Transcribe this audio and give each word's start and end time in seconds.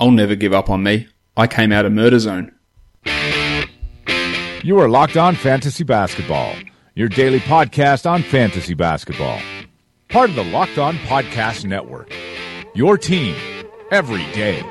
I'll 0.00 0.10
never 0.10 0.34
give 0.34 0.54
up 0.54 0.70
on 0.70 0.82
me. 0.82 1.08
I 1.36 1.46
came 1.46 1.72
out 1.72 1.84
of 1.84 1.92
murder 1.92 2.18
zone. 2.18 2.52
You 4.62 4.78
are 4.80 4.88
Locked 4.88 5.16
On 5.16 5.34
Fantasy 5.34 5.84
Basketball, 5.84 6.54
your 6.94 7.08
daily 7.08 7.40
podcast 7.40 8.10
on 8.10 8.22
fantasy 8.22 8.74
basketball. 8.74 9.40
Part 10.08 10.30
of 10.30 10.36
the 10.36 10.44
Locked 10.44 10.78
On 10.78 10.96
Podcast 10.96 11.64
Network. 11.64 12.12
Your 12.74 12.98
team 12.98 13.36
every 13.90 14.24
day. 14.32 14.64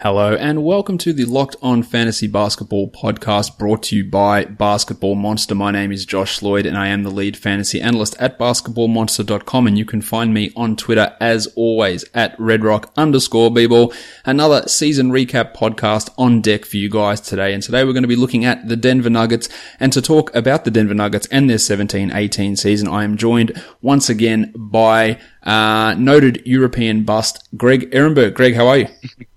Hello 0.00 0.36
and 0.36 0.62
welcome 0.62 0.96
to 0.98 1.12
the 1.12 1.24
Locked 1.24 1.56
On 1.60 1.82
Fantasy 1.82 2.28
Basketball 2.28 2.88
podcast 2.88 3.58
brought 3.58 3.82
to 3.82 3.96
you 3.96 4.08
by 4.08 4.44
Basketball 4.44 5.16
Monster. 5.16 5.56
My 5.56 5.72
name 5.72 5.90
is 5.90 6.06
Josh 6.06 6.40
Lloyd 6.40 6.66
and 6.66 6.78
I 6.78 6.86
am 6.86 7.02
the 7.02 7.10
lead 7.10 7.36
fantasy 7.36 7.80
analyst 7.80 8.14
at 8.20 8.38
basketballmonster.com 8.38 9.66
and 9.66 9.76
you 9.76 9.84
can 9.84 10.00
find 10.00 10.32
me 10.32 10.52
on 10.54 10.76
Twitter 10.76 11.16
as 11.20 11.48
always 11.56 12.04
at 12.14 12.38
redrock 12.38 12.94
underscore 12.96 13.50
bball. 13.50 13.92
Another 14.24 14.68
season 14.68 15.10
recap 15.10 15.52
podcast 15.52 16.10
on 16.16 16.42
deck 16.42 16.64
for 16.64 16.76
you 16.76 16.88
guys 16.88 17.20
today. 17.20 17.52
And 17.52 17.60
today 17.60 17.82
we're 17.82 17.92
going 17.92 18.04
to 18.04 18.08
be 18.08 18.14
looking 18.14 18.44
at 18.44 18.68
the 18.68 18.76
Denver 18.76 19.10
Nuggets 19.10 19.48
and 19.80 19.92
to 19.92 20.00
talk 20.00 20.32
about 20.32 20.64
the 20.64 20.70
Denver 20.70 20.94
Nuggets 20.94 21.26
and 21.32 21.50
their 21.50 21.56
17-18 21.56 22.56
season. 22.56 22.86
I 22.86 23.02
am 23.02 23.16
joined 23.16 23.60
once 23.82 24.08
again 24.08 24.54
by 24.56 25.18
uh, 25.42 25.96
noted 25.98 26.40
European 26.46 27.02
bust 27.02 27.48
Greg 27.56 27.90
Ehrenberg. 27.90 28.34
Greg, 28.34 28.54
how 28.54 28.68
are 28.68 28.78
you? 28.78 28.86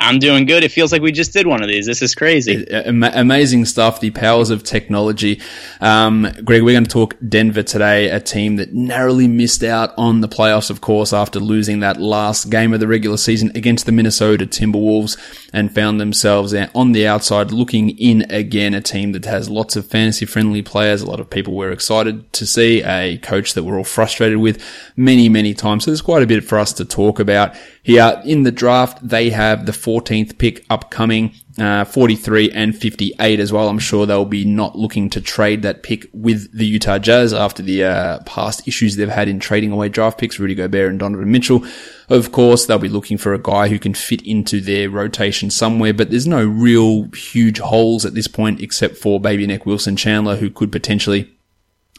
I'm 0.00 0.20
doing 0.20 0.46
good. 0.46 0.62
It 0.62 0.70
feels 0.70 0.92
like 0.92 1.02
we 1.02 1.10
just 1.10 1.32
did 1.32 1.48
one 1.48 1.60
of 1.60 1.68
these. 1.68 1.84
This 1.84 2.02
is 2.02 2.14
crazy. 2.14 2.64
amazing 2.70 3.64
stuff. 3.64 3.98
The 3.98 4.10
powers 4.10 4.48
of 4.48 4.62
technology. 4.62 5.40
Um, 5.80 6.22
Greg, 6.44 6.62
we're 6.62 6.74
going 6.74 6.84
to 6.84 6.90
talk 6.90 7.16
Denver 7.28 7.64
today, 7.64 8.08
a 8.08 8.20
team 8.20 8.56
that 8.56 8.72
narrowly 8.72 9.26
missed 9.26 9.64
out 9.64 9.92
on 9.98 10.20
the 10.20 10.28
playoffs, 10.28 10.70
of 10.70 10.80
course, 10.80 11.12
after 11.12 11.40
losing 11.40 11.80
that 11.80 12.00
last 12.00 12.48
game 12.48 12.72
of 12.72 12.78
the 12.78 12.86
regular 12.86 13.16
season 13.16 13.50
against 13.56 13.86
the 13.86 13.92
Minnesota 13.92 14.46
Timberwolves 14.46 15.18
and 15.52 15.74
found 15.74 16.00
themselves 16.00 16.54
on 16.54 16.92
the 16.92 17.04
outside 17.04 17.50
looking 17.50 17.90
in 17.98 18.24
again, 18.30 18.74
a 18.74 18.80
team 18.80 19.10
that 19.12 19.24
has 19.24 19.50
lots 19.50 19.74
of 19.74 19.84
fantasy 19.84 20.26
friendly 20.26 20.62
players. 20.62 21.02
A 21.02 21.06
lot 21.06 21.18
of 21.18 21.28
people 21.28 21.54
were 21.54 21.72
excited 21.72 22.32
to 22.34 22.46
see 22.46 22.84
a 22.84 23.18
coach 23.18 23.54
that 23.54 23.64
we're 23.64 23.78
all 23.78 23.84
frustrated 23.84 24.38
with 24.38 24.62
many, 24.96 25.28
many 25.28 25.54
times. 25.54 25.84
So 25.84 25.90
there's 25.90 26.02
quite 26.02 26.22
a 26.22 26.26
bit 26.26 26.44
for 26.44 26.56
us 26.56 26.72
to 26.74 26.84
talk 26.84 27.18
about 27.18 27.56
here. 27.82 28.22
In 28.24 28.44
the 28.44 28.52
draft, 28.52 29.06
they 29.06 29.30
have 29.30 29.66
the 29.66 29.72
14th 29.88 30.36
pick 30.36 30.66
upcoming, 30.68 31.32
uh, 31.58 31.82
43 31.82 32.50
and 32.50 32.76
58 32.76 33.40
as 33.40 33.50
well. 33.50 33.70
I'm 33.70 33.78
sure 33.78 34.04
they'll 34.04 34.26
be 34.26 34.44
not 34.44 34.76
looking 34.76 35.08
to 35.10 35.20
trade 35.22 35.62
that 35.62 35.82
pick 35.82 36.06
with 36.12 36.52
the 36.52 36.66
Utah 36.66 36.98
Jazz 36.98 37.32
after 37.32 37.62
the 37.62 37.84
uh, 37.84 38.18
past 38.26 38.68
issues 38.68 38.96
they've 38.96 39.08
had 39.08 39.28
in 39.28 39.40
trading 39.40 39.72
away 39.72 39.88
draft 39.88 40.18
picks, 40.18 40.38
Rudy 40.38 40.54
Gobert 40.54 40.90
and 40.90 40.98
Donovan 40.98 41.32
Mitchell. 41.32 41.64
Of 42.10 42.32
course, 42.32 42.66
they'll 42.66 42.78
be 42.78 42.90
looking 42.90 43.16
for 43.16 43.32
a 43.32 43.40
guy 43.40 43.68
who 43.68 43.78
can 43.78 43.94
fit 43.94 44.20
into 44.26 44.60
their 44.60 44.90
rotation 44.90 45.48
somewhere, 45.48 45.94
but 45.94 46.10
there's 46.10 46.26
no 46.26 46.44
real 46.44 47.04
huge 47.12 47.58
holes 47.58 48.04
at 48.04 48.12
this 48.12 48.28
point 48.28 48.60
except 48.60 48.98
for 48.98 49.18
baby 49.18 49.46
neck 49.46 49.64
Wilson 49.64 49.96
Chandler, 49.96 50.36
who 50.36 50.50
could 50.50 50.70
potentially 50.70 51.34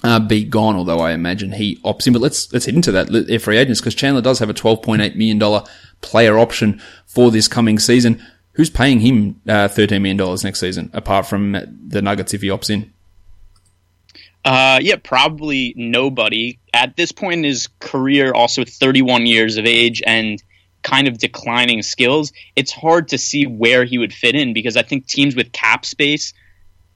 uh, 0.03 0.19
be 0.19 0.43
gone, 0.43 0.75
although 0.75 0.99
I 0.99 1.11
imagine 1.11 1.53
he 1.53 1.77
opts 1.77 2.07
in. 2.07 2.13
But 2.13 2.21
let's 2.21 2.53
let's 2.53 2.65
head 2.65 2.75
into 2.75 2.91
that. 2.91 3.41
Free 3.41 3.57
agents 3.57 3.81
because 3.81 3.95
Chandler 3.95 4.21
does 4.21 4.39
have 4.39 4.49
a 4.49 4.53
twelve 4.53 4.81
point 4.81 5.01
eight 5.01 5.15
million 5.15 5.39
dollar 5.39 5.63
player 6.01 6.39
option 6.39 6.81
for 7.09 7.31
this 7.31 7.47
coming 7.47 7.79
season. 7.79 8.25
Who's 8.53 8.69
paying 8.69 9.01
him 9.01 9.41
uh, 9.47 9.67
thirteen 9.67 10.01
million 10.01 10.17
dollars 10.17 10.43
next 10.43 10.59
season, 10.59 10.89
apart 10.93 11.25
from 11.25 11.51
the 11.87 12.01
Nuggets 12.01 12.33
if 12.33 12.41
he 12.41 12.47
opts 12.47 12.69
in? 12.69 12.93
Uh, 14.45 14.79
yeah, 14.81 14.95
probably 15.03 15.73
nobody 15.75 16.59
at 16.73 16.95
this 16.95 17.11
point 17.11 17.39
in 17.39 17.43
his 17.43 17.67
career. 17.79 18.31
Also, 18.33 18.63
thirty 18.63 19.01
one 19.01 19.25
years 19.25 19.57
of 19.57 19.65
age 19.65 20.01
and 20.05 20.41
kind 20.81 21.07
of 21.07 21.17
declining 21.17 21.81
skills. 21.81 22.31
It's 22.55 22.71
hard 22.71 23.09
to 23.09 23.17
see 23.17 23.45
where 23.45 23.83
he 23.83 23.97
would 23.97 24.13
fit 24.13 24.35
in 24.35 24.53
because 24.53 24.77
I 24.77 24.83
think 24.83 25.07
teams 25.07 25.35
with 25.35 25.51
cap 25.51 25.85
space 25.85 26.33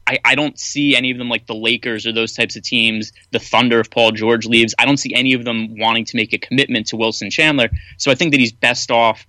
I, 0.06 0.20
I 0.26 0.36
don't 0.36 0.60
see 0.60 0.96
any 0.96 1.12
of 1.12 1.18
them 1.18 1.30
like 1.30 1.48
the 1.48 1.56
Lakers 1.56 2.06
or 2.06 2.12
those 2.12 2.34
types 2.34 2.56
of 2.56 2.64
teams, 2.64 3.14
the 3.32 3.40
Thunder 3.40 3.80
if 3.80 3.90
Paul 3.90 4.12
George 4.12 4.46
leaves. 4.46 4.76
I 4.78 4.86
don't 4.86 4.98
see 4.98 5.14
any 5.14 5.34
of 5.34 5.46
them 5.46 5.78
wanting 5.78 6.06
to 6.06 6.18
make 6.18 6.34
a 6.34 6.38
commitment 6.38 6.88
to 6.88 6.98
Wilson 6.98 7.30
Chandler. 7.30 7.70
So 7.98 8.12
I 8.12 8.16
think 8.16 8.32
that 8.32 8.40
he's 8.40 8.52
best 8.52 8.92
off 8.92 9.26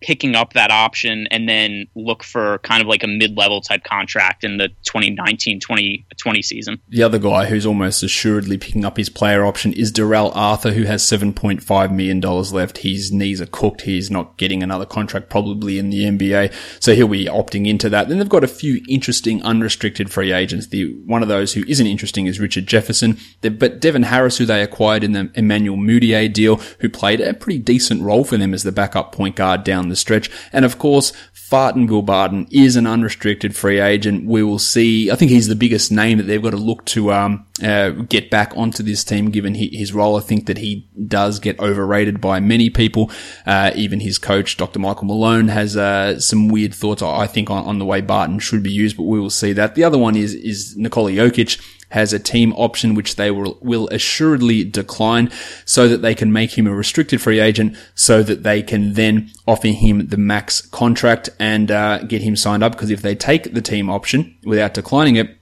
picking 0.00 0.34
up 0.34 0.52
that 0.52 0.70
option 0.70 1.26
and 1.30 1.48
then 1.48 1.86
look 1.94 2.22
for 2.22 2.58
kind 2.58 2.82
of 2.82 2.88
like 2.88 3.02
a 3.02 3.06
mid-level 3.06 3.60
type 3.60 3.82
contract 3.84 4.44
in 4.44 4.58
the 4.58 4.68
2019-2020 4.86 6.44
season. 6.44 6.80
The 6.88 7.02
other 7.02 7.18
guy 7.18 7.46
who's 7.46 7.64
almost 7.66 8.02
assuredly 8.02 8.58
picking 8.58 8.84
up 8.84 8.96
his 8.96 9.08
player 9.08 9.44
option 9.44 9.72
is 9.72 9.90
Darrell 9.90 10.32
Arthur, 10.34 10.72
who 10.72 10.84
has 10.84 11.02
$7.5 11.02 11.92
million 11.92 12.20
left. 12.20 12.78
His 12.78 13.10
knees 13.10 13.40
are 13.40 13.46
cooked. 13.46 13.82
He's 13.82 14.10
not 14.10 14.36
getting 14.36 14.62
another 14.62 14.86
contract 14.86 15.30
probably 15.30 15.78
in 15.78 15.90
the 15.90 16.04
NBA. 16.04 16.52
So 16.82 16.94
he'll 16.94 17.08
be 17.08 17.26
opting 17.26 17.66
into 17.66 17.88
that. 17.88 18.08
Then 18.08 18.18
they've 18.18 18.28
got 18.28 18.44
a 18.44 18.48
few 18.48 18.82
interesting 18.88 19.42
unrestricted 19.42 20.12
free 20.12 20.32
agents. 20.32 20.68
The 20.68 20.92
one 21.06 21.22
of 21.22 21.28
those 21.28 21.54
who 21.54 21.64
isn't 21.66 21.86
interesting 21.86 22.26
is 22.26 22.38
Richard 22.38 22.66
Jefferson. 22.66 23.18
But 23.40 23.80
Devin 23.80 24.04
Harris, 24.04 24.38
who 24.38 24.44
they 24.44 24.62
acquired 24.62 25.04
in 25.04 25.12
the 25.12 25.30
Emmanuel 25.34 25.76
Mudiay 25.76 26.32
deal, 26.32 26.56
who 26.80 26.88
played 26.88 27.20
a 27.20 27.34
pretty 27.34 27.58
decent 27.58 28.02
role 28.02 28.24
for 28.24 28.36
them 28.36 28.52
as 28.52 28.62
the 28.62 28.72
backup 28.72 29.12
point 29.12 29.36
guard 29.36 29.64
down 29.64 29.85
the 29.88 29.96
stretch. 29.96 30.30
And 30.52 30.64
of 30.64 30.78
course, 30.78 31.12
Farton 31.32 31.86
Gilbarton 31.86 32.48
is 32.50 32.74
an 32.74 32.88
unrestricted 32.88 33.54
free 33.54 33.78
agent. 33.78 34.26
We 34.26 34.42
will 34.42 34.58
see. 34.58 35.12
I 35.12 35.14
think 35.14 35.30
he's 35.30 35.46
the 35.46 35.54
biggest 35.54 35.92
name 35.92 36.18
that 36.18 36.24
they've 36.24 36.42
got 36.42 36.50
to 36.50 36.56
look 36.56 36.84
to 36.86 37.12
um, 37.12 37.46
uh, 37.62 37.90
get 37.90 38.30
back 38.30 38.52
onto 38.56 38.82
this 38.82 39.04
team, 39.04 39.30
given 39.30 39.54
his 39.54 39.92
role. 39.92 40.16
I 40.16 40.20
think 40.20 40.46
that 40.46 40.58
he 40.58 40.88
does 41.06 41.38
get 41.38 41.60
overrated 41.60 42.20
by 42.20 42.40
many 42.40 42.68
people. 42.68 43.12
Uh, 43.46 43.70
even 43.76 44.00
his 44.00 44.18
coach, 44.18 44.56
Dr. 44.56 44.80
Michael 44.80 45.04
Malone, 45.04 45.46
has 45.46 45.76
uh, 45.76 46.18
some 46.18 46.48
weird 46.48 46.74
thoughts. 46.74 47.00
I 47.00 47.28
think 47.28 47.48
on, 47.48 47.64
on, 47.64 47.78
the 47.78 47.84
way 47.84 48.00
Barton 48.00 48.40
should 48.40 48.64
be 48.64 48.72
used, 48.72 48.96
but 48.96 49.04
we 49.04 49.20
will 49.20 49.30
see 49.30 49.52
that. 49.52 49.76
The 49.76 49.84
other 49.84 49.98
one 49.98 50.16
is 50.16 50.34
is 50.34 50.76
Nikola 50.76 51.12
Jokic 51.12 51.62
has 51.90 52.12
a 52.12 52.18
team 52.18 52.52
option 52.54 52.94
which 52.94 53.16
they 53.16 53.30
will, 53.30 53.58
will 53.60 53.88
assuredly 53.88 54.64
decline 54.64 55.30
so 55.64 55.88
that 55.88 56.02
they 56.02 56.14
can 56.14 56.32
make 56.32 56.56
him 56.56 56.66
a 56.66 56.74
restricted 56.74 57.20
free 57.20 57.40
agent 57.40 57.76
so 57.94 58.22
that 58.22 58.42
they 58.42 58.62
can 58.62 58.94
then 58.94 59.30
offer 59.46 59.68
him 59.68 60.08
the 60.08 60.16
max 60.16 60.60
contract 60.60 61.28
and 61.38 61.70
uh, 61.70 61.98
get 62.04 62.22
him 62.22 62.36
signed 62.36 62.62
up. 62.62 62.72
Because 62.72 62.90
if 62.90 63.02
they 63.02 63.14
take 63.14 63.54
the 63.54 63.62
team 63.62 63.88
option 63.88 64.36
without 64.44 64.74
declining 64.74 65.16
it 65.16 65.35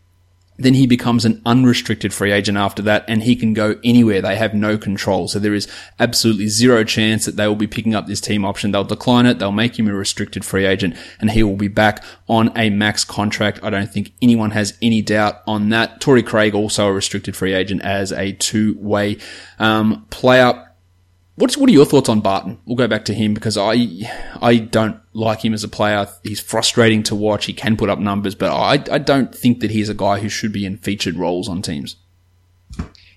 then 0.56 0.74
he 0.74 0.86
becomes 0.86 1.24
an 1.24 1.42
unrestricted 1.44 2.12
free 2.14 2.30
agent 2.30 2.56
after 2.56 2.82
that 2.82 3.04
and 3.08 3.22
he 3.22 3.34
can 3.34 3.54
go 3.54 3.78
anywhere. 3.82 4.22
They 4.22 4.36
have 4.36 4.54
no 4.54 4.78
control. 4.78 5.26
So 5.26 5.38
there 5.38 5.54
is 5.54 5.66
absolutely 5.98 6.48
zero 6.48 6.84
chance 6.84 7.24
that 7.24 7.36
they 7.36 7.48
will 7.48 7.56
be 7.56 7.66
picking 7.66 7.94
up 7.94 8.06
this 8.06 8.20
team 8.20 8.44
option. 8.44 8.70
They'll 8.70 8.84
decline 8.84 9.26
it. 9.26 9.38
They'll 9.38 9.52
make 9.52 9.78
him 9.78 9.88
a 9.88 9.94
restricted 9.94 10.44
free 10.44 10.64
agent 10.64 10.96
and 11.20 11.30
he 11.30 11.42
will 11.42 11.56
be 11.56 11.68
back 11.68 12.04
on 12.28 12.52
a 12.56 12.70
max 12.70 13.04
contract. 13.04 13.60
I 13.62 13.70
don't 13.70 13.90
think 13.92 14.12
anyone 14.22 14.52
has 14.52 14.78
any 14.80 15.02
doubt 15.02 15.42
on 15.46 15.70
that. 15.70 16.00
Torrey 16.00 16.22
Craig 16.22 16.54
also 16.54 16.86
a 16.86 16.92
restricted 16.92 17.34
free 17.34 17.52
agent 17.52 17.82
as 17.82 18.12
a 18.12 18.32
two 18.32 18.76
way, 18.78 19.18
um, 19.58 20.06
player. 20.10 20.63
What's, 21.36 21.56
what 21.56 21.68
are 21.68 21.72
your 21.72 21.84
thoughts 21.84 22.08
on 22.08 22.20
Barton? 22.20 22.58
We'll 22.64 22.76
go 22.76 22.86
back 22.86 23.04
to 23.06 23.14
him 23.14 23.34
because 23.34 23.58
I, 23.58 23.74
I 24.40 24.56
don't 24.56 25.00
like 25.12 25.44
him 25.44 25.52
as 25.52 25.64
a 25.64 25.68
player. 25.68 26.06
He's 26.22 26.38
frustrating 26.38 27.02
to 27.04 27.16
watch. 27.16 27.46
He 27.46 27.52
can 27.52 27.76
put 27.76 27.90
up 27.90 27.98
numbers, 27.98 28.36
but 28.36 28.52
I, 28.52 28.74
I 28.94 28.98
don't 28.98 29.34
think 29.34 29.58
that 29.60 29.72
he's 29.72 29.88
a 29.88 29.94
guy 29.94 30.20
who 30.20 30.28
should 30.28 30.52
be 30.52 30.64
in 30.64 30.76
featured 30.78 31.16
roles 31.16 31.48
on 31.48 31.60
teams. 31.60 31.96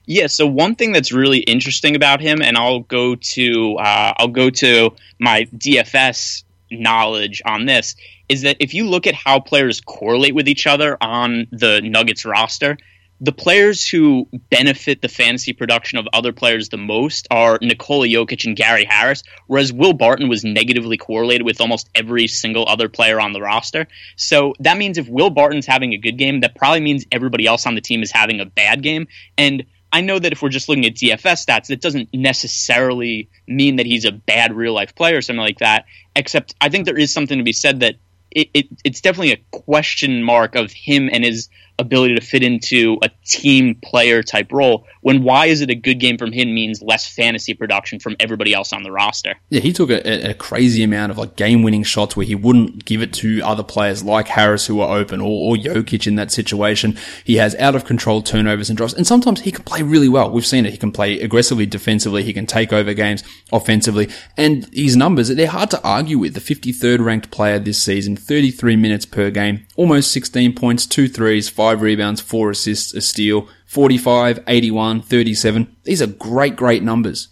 Yeah. 0.06 0.28
So 0.28 0.48
one 0.48 0.76
thing 0.76 0.94
that's 0.94 1.12
really 1.12 1.40
interesting 1.40 1.96
about 1.96 2.20
him, 2.20 2.42
and 2.42 2.58
I'll 2.58 2.80
go 2.80 3.16
to, 3.16 3.76
uh, 3.76 4.14
I'll 4.18 4.30
go 4.30 4.50
to 4.50 4.96
my 5.20 5.44
DFS 5.56 6.44
knowledge 6.72 7.44
on 7.46 7.66
this, 7.66 7.96
is 8.30 8.42
that 8.42 8.58
if 8.60 8.74
you 8.74 8.90
look 8.90 9.06
at 9.06 9.14
how 9.14 9.40
players 9.40 9.80
correlate 9.80 10.34
with 10.34 10.48
each 10.48 10.66
other 10.66 10.98
on 11.02 11.48
the 11.52 11.82
Nuggets 11.82 12.26
roster, 12.26 12.78
the 13.20 13.32
players 13.32 13.88
who 13.88 14.28
benefit 14.50 15.02
the 15.02 15.08
fantasy 15.08 15.52
production 15.54 15.98
of 15.98 16.08
other 16.14 16.32
players 16.32 16.70
the 16.70 16.78
most 16.78 17.28
are 17.32 17.58
Nikola 17.62 18.08
Jokic 18.08 18.46
and 18.46 18.56
Gary 18.56 18.86
Harris, 18.86 19.24
whereas 19.48 19.74
Will 19.74 19.94
Barton 19.94 20.30
was 20.30 20.44
negatively 20.44 20.98
correlated 20.98 21.44
with 21.44 21.60
almost 21.60 21.90
every 21.96 22.28
single 22.28 22.68
other 22.68 22.90
player 22.90 23.20
on 23.20 23.34
the 23.34 23.42
roster. 23.42 23.88
So 24.16 24.54
that 24.60 24.78
means 24.78 24.98
if 24.98 25.08
Will 25.08 25.32
Barton's 25.32 25.66
having 25.66 25.94
a 25.94 25.98
good 25.98 26.18
game, 26.18 26.42
that 26.42 26.56
probably 26.56 26.82
means 26.82 27.06
everybody 27.12 27.48
else 27.48 27.66
on 27.66 27.74
the 27.74 27.82
team 27.82 28.04
is 28.04 28.12
having 28.12 28.40
a 28.40 28.46
bad 28.46 28.84
game. 28.84 29.08
And 29.38 29.66
I 29.92 30.02
know 30.02 30.20
that 30.20 30.32
if 30.32 30.42
we're 30.42 30.50
just 30.50 30.70
looking 30.70 30.86
at 30.86 30.96
DFS 30.96 31.46
stats, 31.46 31.68
that 31.68 31.82
doesn't 31.82 32.10
necessarily 32.14 33.30
mean 33.48 33.78
that 33.78 33.86
he's 33.86 34.06
a 34.06 34.12
bad 34.12 34.54
real 34.54 34.74
life 34.74 34.94
player 34.94 35.18
or 35.18 35.22
something 35.22 35.42
like 35.42 35.60
that. 35.60 35.86
Except 36.16 36.54
I 36.62 36.70
think 36.70 36.86
there 36.86 36.98
is 36.98 37.12
something 37.12 37.38
to 37.38 37.44
be 37.44 37.54
said 37.54 37.80
that 37.80 37.96
it, 38.30 38.50
it, 38.54 38.68
it's 38.84 39.02
definitely 39.02 39.32
a 39.32 39.60
question 39.60 40.24
mark 40.24 40.56
of 40.56 40.72
him 40.72 41.10
and 41.12 41.24
his 41.24 41.50
ability 41.80 42.16
to 42.16 42.22
fit 42.22 42.44
into 42.44 42.98
a 43.02 43.10
team 43.26 43.76
player 43.84 44.24
type 44.24 44.52
role 44.52 44.86
when 45.02 45.24
why 45.24 45.46
is 45.46 45.62
it 45.62 45.70
a 45.70 45.76
good 45.76 46.00
game 46.00 46.18
from 46.18 46.32
him 46.32 46.54
means 46.54 46.82
less 46.82 47.08
fantasy 47.08 47.54
production 47.54 48.00
from 48.00 48.16
everybody 48.20 48.54
else 48.54 48.74
on 48.74 48.84
the 48.84 48.92
roster. 48.92 49.36
Yeah, 49.50 49.62
he 49.62 49.72
took 49.72 49.90
a, 49.90 50.30
a 50.30 50.34
crazy 50.34 50.84
amount 50.84 51.12
of 51.12 51.18
like 51.18 51.36
game 51.36 51.64
winning 51.64 51.84
shots 51.84 52.16
where 52.16 52.26
he 52.26 52.36
wouldn't 52.36 52.86
give 52.86 53.02
it 53.02 53.14
to 53.14 53.42
other 53.42 53.64
players 53.64 54.04
like 54.04 54.28
Harris 54.28 54.68
who 54.68 54.82
are 54.82 54.98
open 54.98 55.22
or, 55.22 55.52
or 55.52 55.56
Jokic 55.56 56.08
in 56.08 56.16
that 56.16 56.32
situation. 56.32 56.98
He 57.24 57.36
has 57.36 57.56
out 57.56 57.76
of 57.76 57.86
control 57.86 58.22
turnovers 58.22 58.70
and 58.70 58.78
drops 58.78 58.94
and 58.94 59.08
sometimes 59.08 59.42
he 59.42 59.52
can 59.52 59.64
play 59.64 59.82
really 59.82 60.10
well. 60.10 60.32
We've 60.32 60.46
seen 60.46 60.66
it. 60.66 60.72
He 60.72 60.78
can 60.78 60.92
play 60.92 61.20
aggressively 61.22 61.66
defensively. 61.66 62.24
He 62.24 62.34
can 62.34 62.46
take 62.46 62.74
over 62.74 62.94
games 62.94 63.24
offensively 63.52 64.10
and 64.36 64.68
his 64.74 64.96
numbers, 64.96 65.30
they're 65.30 65.48
hard 65.48 65.72
to 65.72 65.82
argue 65.84 66.18
with. 66.20 66.34
The 66.34 66.40
53rd 66.42 67.04
ranked 67.04 67.32
player 67.32 67.60
this 67.60 67.82
season, 67.82 68.16
33 68.16 68.76
minutes 68.76 69.06
per 69.06 69.30
game, 69.30 69.66
almost 69.76 70.12
16 70.12 70.54
points, 70.54 70.86
two 70.86 71.08
threes, 71.08 71.50
five 71.50 71.67
rebounds, 71.72 72.22
four 72.22 72.52
assists, 72.52 72.94
a 72.94 73.02
steal, 73.02 73.48
45, 73.66 74.44
81, 74.48 75.02
37. 75.02 75.76
These 75.84 76.02
are 76.02 76.08
great, 76.08 76.56
great 76.56 76.84
numbers. 76.84 77.30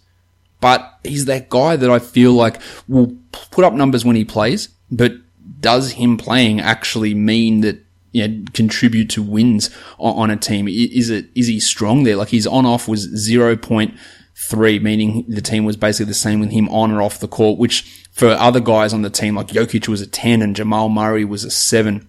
But 0.60 0.98
he's 1.04 1.26
that 1.26 1.48
guy 1.48 1.76
that 1.76 1.90
I 1.90 1.98
feel 1.98 2.32
like 2.32 2.60
will 2.88 3.16
put 3.32 3.64
up 3.64 3.74
numbers 3.74 4.04
when 4.04 4.16
he 4.16 4.24
plays, 4.24 4.68
but 4.90 5.12
does 5.60 5.92
him 5.92 6.16
playing 6.16 6.60
actually 6.60 7.14
mean 7.14 7.60
that 7.60 7.84
you 8.12 8.26
know, 8.26 8.44
contribute 8.52 9.10
to 9.10 9.22
wins 9.22 9.70
on, 9.98 10.30
a 10.30 10.36
team? 10.36 10.66
Is 10.68 11.10
it, 11.10 11.26
is 11.34 11.46
he 11.46 11.60
strong 11.60 12.04
there? 12.04 12.16
Like 12.16 12.30
his 12.30 12.46
on 12.46 12.64
off 12.64 12.88
was 12.88 13.06
0.3, 13.08 14.82
meaning 14.82 15.24
the 15.28 15.42
team 15.42 15.64
was 15.64 15.76
basically 15.76 16.06
the 16.06 16.14
same 16.14 16.40
with 16.40 16.50
him 16.50 16.68
on 16.70 16.90
or 16.90 17.02
off 17.02 17.20
the 17.20 17.28
court, 17.28 17.58
which 17.58 18.06
for 18.12 18.28
other 18.28 18.60
guys 18.60 18.94
on 18.94 19.02
the 19.02 19.10
team, 19.10 19.36
like 19.36 19.48
Jokic 19.48 19.88
was 19.88 20.00
a 20.00 20.06
10 20.06 20.40
and 20.40 20.56
Jamal 20.56 20.88
Murray 20.88 21.24
was 21.24 21.44
a 21.44 21.50
7. 21.50 22.08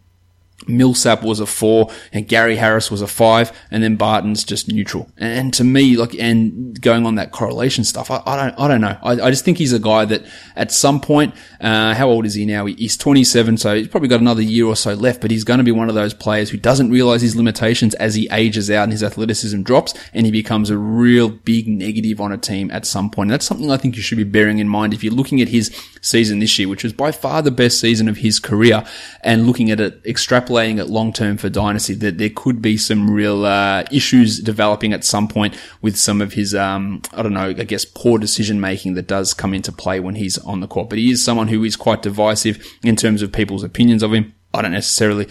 Millsap 0.65 1.23
was 1.23 1.39
a 1.39 1.45
four 1.45 1.89
and 2.11 2.27
Gary 2.27 2.55
Harris 2.55 2.89
was 2.89 3.01
a 3.01 3.07
five 3.07 3.55
and 3.69 3.83
then 3.83 3.95
Barton's 3.95 4.43
just 4.43 4.67
neutral. 4.67 5.09
And 5.17 5.53
to 5.53 5.63
me, 5.63 5.95
like, 5.95 6.15
and 6.15 6.79
going 6.81 7.05
on 7.05 7.15
that 7.15 7.31
correlation 7.31 7.83
stuff, 7.83 8.09
I, 8.09 8.21
I 8.25 8.35
don't, 8.35 8.59
I 8.59 8.67
don't 8.67 8.81
know. 8.81 8.97
I, 9.03 9.11
I, 9.11 9.29
just 9.29 9.45
think 9.45 9.59
he's 9.59 9.73
a 9.73 9.79
guy 9.79 10.05
that 10.05 10.25
at 10.55 10.71
some 10.71 10.99
point, 10.99 11.35
uh, 11.61 11.93
how 11.93 12.09
old 12.09 12.25
is 12.25 12.33
he 12.33 12.45
now? 12.45 12.65
He's 12.65 12.97
27, 12.97 13.57
so 13.57 13.75
he's 13.75 13.87
probably 13.87 14.09
got 14.09 14.19
another 14.19 14.41
year 14.41 14.65
or 14.65 14.75
so 14.75 14.93
left, 14.93 15.21
but 15.21 15.31
he's 15.31 15.43
going 15.43 15.59
to 15.59 15.63
be 15.63 15.71
one 15.71 15.89
of 15.89 15.95
those 15.95 16.13
players 16.13 16.49
who 16.49 16.57
doesn't 16.57 16.89
realize 16.89 17.21
his 17.21 17.35
limitations 17.35 17.93
as 17.95 18.15
he 18.15 18.27
ages 18.31 18.71
out 18.71 18.83
and 18.83 18.91
his 18.91 19.03
athleticism 19.03 19.61
drops 19.61 19.93
and 20.13 20.25
he 20.25 20.31
becomes 20.31 20.69
a 20.69 20.77
real 20.77 21.29
big 21.29 21.67
negative 21.67 22.19
on 22.19 22.31
a 22.31 22.37
team 22.37 22.71
at 22.71 22.85
some 22.85 23.09
point. 23.09 23.27
And 23.27 23.33
that's 23.33 23.45
something 23.45 23.69
I 23.71 23.77
think 23.77 23.95
you 23.95 24.01
should 24.01 24.17
be 24.17 24.23
bearing 24.23 24.57
in 24.57 24.67
mind 24.67 24.93
if 24.93 25.03
you're 25.03 25.13
looking 25.13 25.39
at 25.39 25.49
his 25.49 25.75
season 26.01 26.39
this 26.39 26.57
year, 26.57 26.67
which 26.67 26.83
was 26.83 26.93
by 26.93 27.11
far 27.11 27.41
the 27.41 27.51
best 27.51 27.79
season 27.79 28.07
of 28.07 28.17
his 28.17 28.39
career 28.39 28.83
and 29.23 29.45
looking 29.45 29.69
at 29.69 29.79
it 29.79 30.03
extrapolating 30.03 30.46
extrapolating 30.47 30.79
it 30.79 30.87
long 30.89 31.13
term 31.13 31.37
for 31.37 31.49
Dynasty, 31.49 31.93
that 31.95 32.17
there 32.17 32.29
could 32.29 32.61
be 32.61 32.77
some 32.77 33.09
real 33.09 33.45
uh, 33.45 33.83
issues 33.91 34.39
developing 34.39 34.93
at 34.93 35.03
some 35.03 35.27
point 35.27 35.57
with 35.81 35.97
some 35.97 36.21
of 36.21 36.33
his, 36.33 36.55
um, 36.55 37.01
I 37.13 37.21
don't 37.21 37.33
know, 37.33 37.49
I 37.49 37.53
guess 37.53 37.85
poor 37.85 38.17
decision 38.17 38.59
making 38.59 38.95
that 38.95 39.07
does 39.07 39.33
come 39.33 39.53
into 39.53 39.71
play 39.71 39.99
when 39.99 40.15
he's 40.15 40.37
on 40.39 40.59
the 40.59 40.67
court. 40.67 40.89
But 40.89 40.99
he 40.99 41.11
is 41.11 41.23
someone 41.23 41.47
who 41.47 41.63
is 41.63 41.75
quite 41.75 42.01
divisive 42.01 42.65
in 42.83 42.95
terms 42.95 43.21
of 43.21 43.31
people's 43.31 43.63
opinions 43.63 44.03
of 44.03 44.13
him. 44.13 44.33
I 44.53 44.61
don't 44.61 44.71
necessarily, 44.71 45.27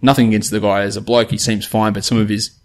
nothing 0.00 0.28
against 0.28 0.50
the 0.50 0.60
guy 0.60 0.82
as 0.82 0.96
a 0.96 1.00
bloke. 1.00 1.30
He 1.30 1.38
seems 1.38 1.66
fine, 1.66 1.92
but 1.92 2.04
some 2.04 2.18
of 2.18 2.28
his 2.28 2.56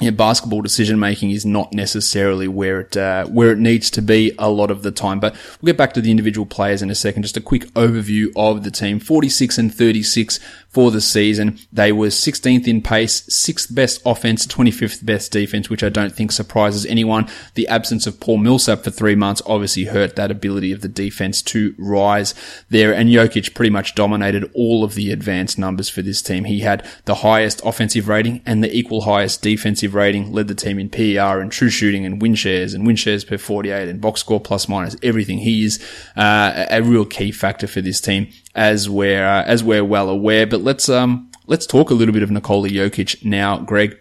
yeah, 0.00 0.10
basketball 0.10 0.62
decision 0.62 0.98
making 0.98 1.30
is 1.30 1.44
not 1.44 1.74
necessarily 1.74 2.48
where 2.48 2.80
it 2.80 2.96
uh, 2.96 3.26
where 3.26 3.52
it 3.52 3.58
needs 3.58 3.90
to 3.90 4.00
be 4.00 4.32
a 4.38 4.48
lot 4.48 4.70
of 4.70 4.82
the 4.82 4.90
time. 4.90 5.20
But 5.20 5.34
we'll 5.60 5.72
get 5.72 5.76
back 5.76 5.92
to 5.92 6.00
the 6.00 6.10
individual 6.10 6.46
players 6.46 6.80
in 6.80 6.88
a 6.88 6.94
second. 6.94 7.22
Just 7.22 7.36
a 7.36 7.40
quick 7.40 7.64
overview 7.74 8.32
of 8.34 8.64
the 8.64 8.70
team: 8.70 8.98
forty-six 8.98 9.58
and 9.58 9.74
thirty-six 9.74 10.40
for 10.70 10.90
the 10.90 11.00
season. 11.00 11.58
They 11.72 11.92
were 11.92 12.08
16th 12.08 12.66
in 12.66 12.80
pace, 12.80 13.24
sixth 13.28 13.74
best 13.74 14.00
offense, 14.06 14.46
25th 14.46 15.04
best 15.04 15.32
defense, 15.32 15.68
which 15.68 15.82
I 15.82 15.88
don't 15.88 16.14
think 16.14 16.30
surprises 16.32 16.86
anyone. 16.86 17.28
The 17.54 17.66
absence 17.68 18.06
of 18.06 18.20
Paul 18.20 18.38
Millsap 18.38 18.84
for 18.84 18.90
three 18.90 19.16
months 19.16 19.42
obviously 19.46 19.84
hurt 19.84 20.14
that 20.16 20.30
ability 20.30 20.70
of 20.72 20.80
the 20.80 20.88
defense 20.88 21.42
to 21.42 21.74
rise 21.76 22.34
there. 22.70 22.94
And 22.94 23.08
Jokic 23.08 23.54
pretty 23.54 23.70
much 23.70 23.96
dominated 23.96 24.48
all 24.54 24.84
of 24.84 24.94
the 24.94 25.10
advanced 25.10 25.58
numbers 25.58 25.88
for 25.88 26.02
this 26.02 26.22
team. 26.22 26.44
He 26.44 26.60
had 26.60 26.88
the 27.04 27.16
highest 27.16 27.60
offensive 27.64 28.08
rating 28.08 28.40
and 28.46 28.62
the 28.62 28.74
equal 28.74 29.02
highest 29.02 29.42
defensive 29.42 29.94
rating, 29.94 30.32
led 30.32 30.46
the 30.46 30.54
team 30.54 30.78
in 30.78 30.88
PER 30.88 31.40
and 31.40 31.50
true 31.50 31.70
shooting 31.70 32.06
and 32.06 32.22
win 32.22 32.36
shares 32.36 32.74
and 32.74 32.86
win 32.86 32.96
shares 32.96 33.24
per 33.24 33.38
48 33.38 33.88
and 33.88 34.00
box 34.00 34.20
score 34.20 34.40
plus 34.40 34.68
minus 34.68 34.96
everything. 35.02 35.38
He 35.38 35.64
is 35.64 35.84
uh, 36.16 36.66
a 36.70 36.80
real 36.80 37.04
key 37.04 37.32
factor 37.32 37.66
for 37.66 37.80
this 37.80 38.00
team 38.00 38.28
as 38.54 38.88
we're 38.88 39.26
uh, 39.26 39.44
as 39.44 39.62
we're 39.62 39.84
well 39.84 40.08
aware. 40.08 40.46
But 40.46 40.62
let's 40.62 40.88
um 40.88 41.30
let's 41.46 41.66
talk 41.66 41.90
a 41.90 41.94
little 41.94 42.14
bit 42.14 42.22
of 42.22 42.30
Nikola 42.30 42.68
Jokic 42.68 43.24
now, 43.24 43.58
Greg. 43.58 43.96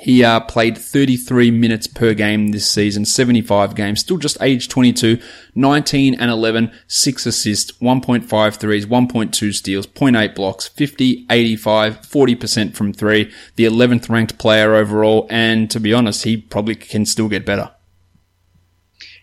He 0.00 0.24
uh, 0.24 0.40
played 0.40 0.76
33 0.76 1.52
minutes 1.52 1.86
per 1.86 2.14
game 2.14 2.48
this 2.48 2.68
season, 2.68 3.04
75 3.04 3.76
games, 3.76 4.00
still 4.00 4.16
just 4.16 4.36
age 4.40 4.68
22, 4.68 5.20
19 5.54 6.14
and 6.14 6.30
11, 6.30 6.72
6 6.88 7.26
assists, 7.26 7.72
1.5 7.78 8.56
threes, 8.56 8.86
1.2 8.86 9.54
steals, 9.54 9.86
0.8 9.86 10.34
blocks, 10.34 10.66
50, 10.66 11.26
85, 11.30 12.00
40% 12.00 12.74
from 12.74 12.92
three, 12.92 13.32
the 13.54 13.64
11th 13.64 14.08
ranked 14.08 14.36
player 14.36 14.74
overall, 14.74 15.28
and 15.30 15.70
to 15.70 15.78
be 15.78 15.94
honest, 15.94 16.24
he 16.24 16.36
probably 16.36 16.74
can 16.74 17.06
still 17.06 17.28
get 17.28 17.46
better. 17.46 17.70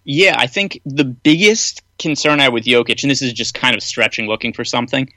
Yeah, 0.03 0.35
I 0.37 0.47
think 0.47 0.81
the 0.85 1.03
biggest 1.03 1.83
concern 1.99 2.39
I 2.39 2.43
have 2.43 2.53
with 2.53 2.65
Jokic, 2.65 3.03
and 3.03 3.11
this 3.11 3.21
is 3.21 3.33
just 3.33 3.53
kind 3.53 3.75
of 3.75 3.83
stretching, 3.83 4.27
looking 4.27 4.53
for 4.53 4.65
something. 4.65 5.11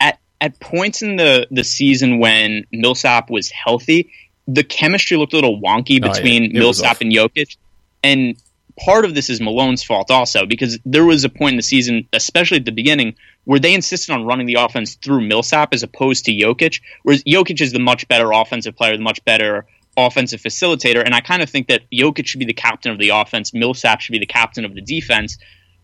At 0.00 0.18
at 0.40 0.60
points 0.60 1.02
in 1.02 1.16
the 1.16 1.48
the 1.50 1.64
season 1.64 2.18
when 2.18 2.64
Millsap 2.72 3.30
was 3.30 3.50
healthy, 3.50 4.10
the 4.46 4.64
chemistry 4.64 5.16
looked 5.16 5.32
a 5.32 5.36
little 5.36 5.60
wonky 5.60 6.00
between 6.00 6.44
oh, 6.44 6.46
yeah. 6.46 6.58
Millsap 6.60 7.00
and 7.00 7.12
Jokic, 7.12 7.56
and 8.02 8.36
part 8.78 9.04
of 9.04 9.14
this 9.14 9.28
is 9.28 9.40
Malone's 9.40 9.82
fault 9.82 10.10
also 10.10 10.46
because 10.46 10.78
there 10.84 11.04
was 11.04 11.24
a 11.24 11.28
point 11.28 11.54
in 11.54 11.56
the 11.56 11.62
season, 11.62 12.08
especially 12.12 12.58
at 12.58 12.64
the 12.64 12.72
beginning, 12.72 13.16
where 13.44 13.58
they 13.58 13.74
insisted 13.74 14.12
on 14.12 14.24
running 14.24 14.46
the 14.46 14.54
offense 14.54 14.94
through 14.94 15.22
Millsap 15.22 15.74
as 15.74 15.82
opposed 15.82 16.26
to 16.26 16.32
Jokic, 16.32 16.80
whereas 17.02 17.24
Jokic 17.24 17.60
is 17.60 17.72
the 17.72 17.80
much 17.80 18.06
better 18.08 18.30
offensive 18.32 18.76
player, 18.76 18.96
the 18.96 19.02
much 19.02 19.24
better 19.24 19.66
offensive 19.98 20.40
facilitator. 20.40 21.04
And 21.04 21.14
I 21.14 21.20
kind 21.20 21.42
of 21.42 21.50
think 21.50 21.68
that 21.68 21.82
Jokic 21.92 22.26
should 22.26 22.38
be 22.38 22.46
the 22.46 22.54
captain 22.54 22.92
of 22.92 22.98
the 22.98 23.10
offense, 23.10 23.52
Millsap 23.52 24.00
should 24.00 24.12
be 24.12 24.18
the 24.18 24.26
captain 24.26 24.64
of 24.64 24.74
the 24.74 24.80
defense. 24.80 25.36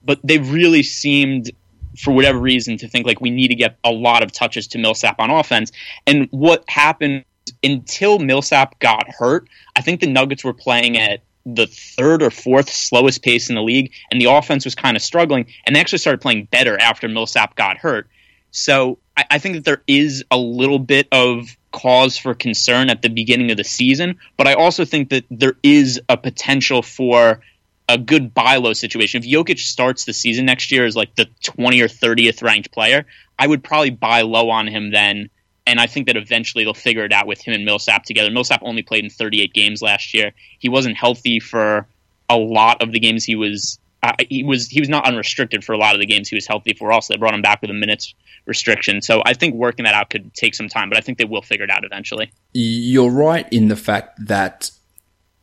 But 0.02 0.20
they 0.22 0.38
really 0.38 0.82
seemed, 0.82 1.50
for 1.98 2.12
whatever 2.12 2.38
reason, 2.38 2.76
to 2.78 2.88
think 2.88 3.06
like 3.06 3.20
we 3.20 3.30
need 3.30 3.48
to 3.48 3.54
get 3.54 3.78
a 3.84 3.90
lot 3.90 4.22
of 4.22 4.32
touches 4.32 4.68
to 4.68 4.78
Millsap 4.78 5.18
on 5.18 5.30
offense. 5.30 5.72
And 6.06 6.28
what 6.30 6.64
happened 6.68 7.24
until 7.62 8.18
Millsap 8.18 8.78
got 8.78 9.08
hurt, 9.08 9.48
I 9.76 9.80
think 9.80 10.00
the 10.00 10.06
Nuggets 10.06 10.44
were 10.44 10.54
playing 10.54 10.96
at 10.96 11.20
the 11.46 11.66
third 11.66 12.22
or 12.22 12.30
fourth 12.30 12.70
slowest 12.70 13.22
pace 13.22 13.48
in 13.48 13.54
the 13.54 13.62
league, 13.62 13.92
and 14.10 14.20
the 14.20 14.26
offense 14.26 14.64
was 14.64 14.74
kind 14.74 14.96
of 14.96 15.02
struggling. 15.02 15.46
And 15.66 15.74
they 15.74 15.80
actually 15.80 15.98
started 15.98 16.20
playing 16.20 16.46
better 16.50 16.78
after 16.78 17.08
Millsap 17.08 17.54
got 17.56 17.76
hurt. 17.76 18.08
So 18.50 18.98
I, 19.16 19.24
I 19.32 19.38
think 19.38 19.56
that 19.56 19.64
there 19.64 19.82
is 19.86 20.24
a 20.30 20.38
little 20.38 20.78
bit 20.78 21.08
of 21.12 21.56
cause 21.74 22.16
for 22.16 22.34
concern 22.34 22.88
at 22.88 23.02
the 23.02 23.08
beginning 23.08 23.50
of 23.50 23.56
the 23.56 23.64
season, 23.64 24.16
but 24.36 24.46
I 24.46 24.54
also 24.54 24.84
think 24.84 25.10
that 25.10 25.24
there 25.28 25.56
is 25.62 26.00
a 26.08 26.16
potential 26.16 26.82
for 26.82 27.40
a 27.88 27.98
good 27.98 28.32
buy 28.32 28.56
low 28.56 28.72
situation. 28.72 29.22
If 29.22 29.28
Jokic 29.28 29.58
starts 29.58 30.04
the 30.04 30.12
season 30.12 30.46
next 30.46 30.70
year 30.70 30.86
as 30.86 30.94
like 30.94 31.16
the 31.16 31.28
20 31.42 31.80
or 31.82 31.88
30th 31.88 32.42
ranked 32.42 32.70
player, 32.70 33.06
I 33.38 33.48
would 33.48 33.64
probably 33.64 33.90
buy 33.90 34.22
low 34.22 34.50
on 34.50 34.68
him 34.68 34.92
then. 34.92 35.30
And 35.66 35.80
I 35.80 35.86
think 35.86 36.06
that 36.06 36.16
eventually 36.16 36.62
they'll 36.62 36.74
figure 36.74 37.04
it 37.04 37.12
out 37.12 37.26
with 37.26 37.40
him 37.40 37.54
and 37.54 37.64
Millsap 37.64 38.04
together. 38.04 38.30
Millsap 38.30 38.60
only 38.62 38.82
played 38.82 39.02
in 39.02 39.10
38 39.10 39.52
games 39.52 39.82
last 39.82 40.14
year. 40.14 40.32
He 40.60 40.68
wasn't 40.68 40.96
healthy 40.96 41.40
for 41.40 41.88
a 42.30 42.36
lot 42.36 42.82
of 42.82 42.92
the 42.92 43.00
games 43.00 43.24
he 43.24 43.34
was. 43.34 43.80
He 44.28 44.44
was 44.44 44.68
he 44.68 44.80
was 44.80 44.88
not 44.88 45.06
unrestricted 45.06 45.64
for 45.64 45.72
a 45.72 45.78
lot 45.78 45.94
of 45.94 46.00
the 46.00 46.06
games 46.06 46.28
he 46.28 46.36
was 46.36 46.46
healthy 46.46 46.74
for. 46.74 46.92
Also, 46.92 47.14
they 47.14 47.18
brought 47.18 47.34
him 47.34 47.42
back 47.42 47.60
with 47.62 47.70
a 47.70 47.74
minutes 47.74 48.14
restriction. 48.46 49.00
So 49.00 49.22
I 49.24 49.34
think 49.34 49.54
working 49.54 49.84
that 49.84 49.94
out 49.94 50.10
could 50.10 50.34
take 50.34 50.54
some 50.54 50.68
time, 50.68 50.88
but 50.88 50.98
I 50.98 51.00
think 51.00 51.18
they 51.18 51.24
will 51.24 51.42
figure 51.42 51.64
it 51.64 51.70
out 51.70 51.84
eventually. 51.84 52.30
You're 52.52 53.10
right 53.10 53.50
in 53.50 53.68
the 53.68 53.76
fact 53.76 54.26
that 54.26 54.70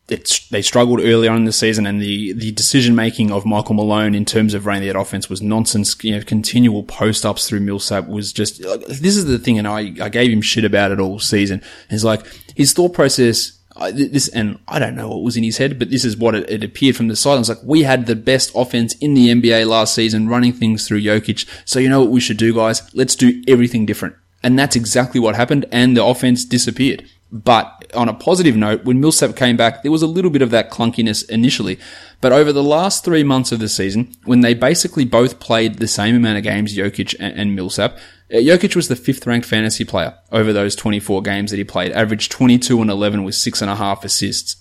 it's, 0.10 0.48
they 0.50 0.62
struggled 0.62 1.00
early 1.00 1.28
on 1.28 1.38
in 1.38 1.46
the 1.46 1.54
season 1.54 1.86
and 1.86 2.02
the, 2.02 2.34
the 2.34 2.52
decision 2.52 2.96
making 2.96 3.32
of 3.32 3.46
Michael 3.46 3.76
Malone 3.76 4.14
in 4.14 4.26
terms 4.26 4.54
of 4.54 4.66
running 4.66 4.88
that 4.88 5.00
offense 5.00 5.30
was 5.30 5.42
nonsense. 5.42 5.96
You 6.04 6.18
know, 6.18 6.24
continual 6.24 6.84
post 6.84 7.26
ups 7.26 7.48
through 7.48 7.62
Millsap 7.62 8.08
was 8.08 8.34
just, 8.34 8.62
this 8.62 9.16
is 9.16 9.26
the 9.26 9.40
thing. 9.40 9.58
And 9.58 9.68
I, 9.68 9.94
I 10.02 10.10
gave 10.10 10.32
him 10.32 10.42
shit 10.42 10.66
about 10.66 10.92
it 10.92 11.00
all 11.00 11.18
season. 11.20 11.62
It's 11.90 12.04
like 12.04 12.26
his 12.56 12.74
thought 12.74 12.94
process 12.94 13.58
I, 13.82 13.92
this, 13.92 14.28
and 14.28 14.60
I 14.68 14.80
don't 14.80 14.96
know 14.96 15.10
what 15.10 15.24
was 15.24 15.38
in 15.38 15.44
his 15.44 15.58
head, 15.58 15.80
but 15.80 15.90
this 15.90 16.06
is 16.06 16.16
what 16.16 16.36
it, 16.36 16.50
it 16.50 16.64
appeared 16.64 16.96
from 16.96 17.08
the 17.08 17.16
side. 17.16 17.40
It's 17.40 17.50
like, 17.50 17.64
we 17.64 17.84
had 17.84 18.06
the 18.06 18.16
best 18.16 18.52
offense 18.56 18.96
in 18.96 19.14
the 19.14 19.30
NBA 19.30 19.68
last 19.68 19.96
season, 19.96 20.30
running 20.30 20.54
things 20.54 20.88
through 20.88 21.02
Jokic. 21.02 21.48
So 21.66 21.80
you 21.80 21.90
know 21.90 22.02
what 22.02 22.12
we 22.12 22.20
should 22.20 22.38
do, 22.38 22.54
guys? 22.54 22.82
Let's 22.94 23.16
do 23.16 23.44
everything 23.48 23.86
different. 23.86 24.16
And 24.44 24.58
that's 24.58 24.76
exactly 24.76 25.20
what 25.20 25.36
happened, 25.36 25.66
and 25.72 25.96
the 25.96 26.04
offense 26.04 26.46
disappeared. 26.46 27.08
But 27.32 27.90
on 27.96 28.10
a 28.10 28.14
positive 28.14 28.58
note, 28.58 28.84
when 28.84 29.00
Millsap 29.00 29.38
came 29.38 29.56
back, 29.56 29.84
there 29.84 29.92
was 29.92 30.02
a 30.02 30.08
little 30.08 30.32
bit 30.32 30.42
of 30.42 30.52
that 30.52 30.70
clunkiness 30.70 31.28
initially. 31.30 31.80
But 32.20 32.34
over 32.34 32.52
the 32.52 32.64
last 32.64 33.06
three 33.06 33.24
months 33.24 33.54
of 33.54 33.60
the 33.60 33.70
season, 33.70 34.14
when 34.26 34.42
they 34.42 34.54
basically 34.54 35.06
both 35.06 35.40
played 35.40 35.76
the 35.76 35.88
same 35.88 36.16
amount 36.16 36.40
of 36.40 36.44
games, 36.44 36.76
Jokic 36.76 37.16
and, 37.20 37.40
and 37.40 37.56
Millsap, 37.56 37.98
Uh, 38.32 38.38
Jokic 38.38 38.76
was 38.76 38.88
the 38.88 38.96
fifth 38.96 39.28
ranked 39.28 39.48
fantasy 39.48 39.84
player 39.84 40.16
over 40.32 40.54
those 40.54 40.76
24 40.76 41.22
games 41.22 41.52
that 41.52 41.58
he 41.58 41.64
played, 41.64 41.92
averaged 41.92 42.32
22 42.32 42.80
and 42.82 42.90
11 42.90 43.24
with 43.24 43.36
six 43.36 43.62
and 43.62 43.70
a 43.70 43.76
half 43.76 44.06
assists 44.06 44.61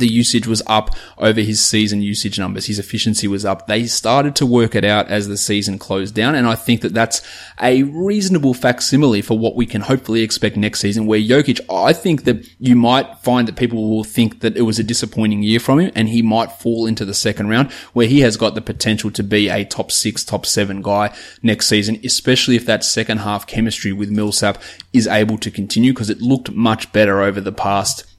the 0.00 0.08
usage 0.08 0.46
was 0.46 0.62
up 0.66 0.90
over 1.18 1.40
his 1.40 1.64
season 1.64 2.02
usage 2.02 2.38
numbers. 2.38 2.66
His 2.66 2.78
efficiency 2.78 3.28
was 3.28 3.44
up. 3.44 3.66
They 3.66 3.86
started 3.86 4.34
to 4.36 4.46
work 4.46 4.74
it 4.74 4.84
out 4.84 5.08
as 5.08 5.28
the 5.28 5.36
season 5.36 5.78
closed 5.78 6.14
down. 6.14 6.34
And 6.34 6.46
I 6.46 6.56
think 6.56 6.80
that 6.80 6.94
that's 6.94 7.22
a 7.60 7.84
reasonable 7.84 8.54
facsimile 8.54 9.22
for 9.22 9.38
what 9.38 9.54
we 9.54 9.66
can 9.66 9.82
hopefully 9.82 10.22
expect 10.22 10.56
next 10.56 10.80
season 10.80 11.06
where 11.06 11.20
Jokic, 11.20 11.60
I 11.70 11.92
think 11.92 12.24
that 12.24 12.46
you 12.58 12.74
might 12.74 13.18
find 13.18 13.46
that 13.46 13.56
people 13.56 13.88
will 13.88 14.04
think 14.04 14.40
that 14.40 14.56
it 14.56 14.62
was 14.62 14.78
a 14.78 14.84
disappointing 14.84 15.42
year 15.42 15.60
from 15.60 15.78
him 15.78 15.92
and 15.94 16.08
he 16.08 16.22
might 16.22 16.52
fall 16.52 16.86
into 16.86 17.04
the 17.04 17.14
second 17.14 17.48
round 17.48 17.70
where 17.92 18.06
he 18.06 18.20
has 18.20 18.36
got 18.36 18.54
the 18.54 18.60
potential 18.60 19.10
to 19.12 19.22
be 19.22 19.48
a 19.48 19.64
top 19.64 19.92
six, 19.92 20.24
top 20.24 20.46
seven 20.46 20.82
guy 20.82 21.14
next 21.42 21.66
season, 21.68 22.00
especially 22.04 22.56
if 22.56 22.66
that 22.66 22.82
second 22.82 23.18
half 23.18 23.46
chemistry 23.46 23.92
with 23.92 24.10
Millsap 24.10 24.60
is 24.92 25.06
able 25.06 25.38
to 25.38 25.50
continue 25.50 25.92
because 25.92 26.10
it 26.10 26.20
looked 26.20 26.50
much 26.50 26.92
better 26.92 27.20
over 27.20 27.40
the 27.40 27.52
past 27.52 28.09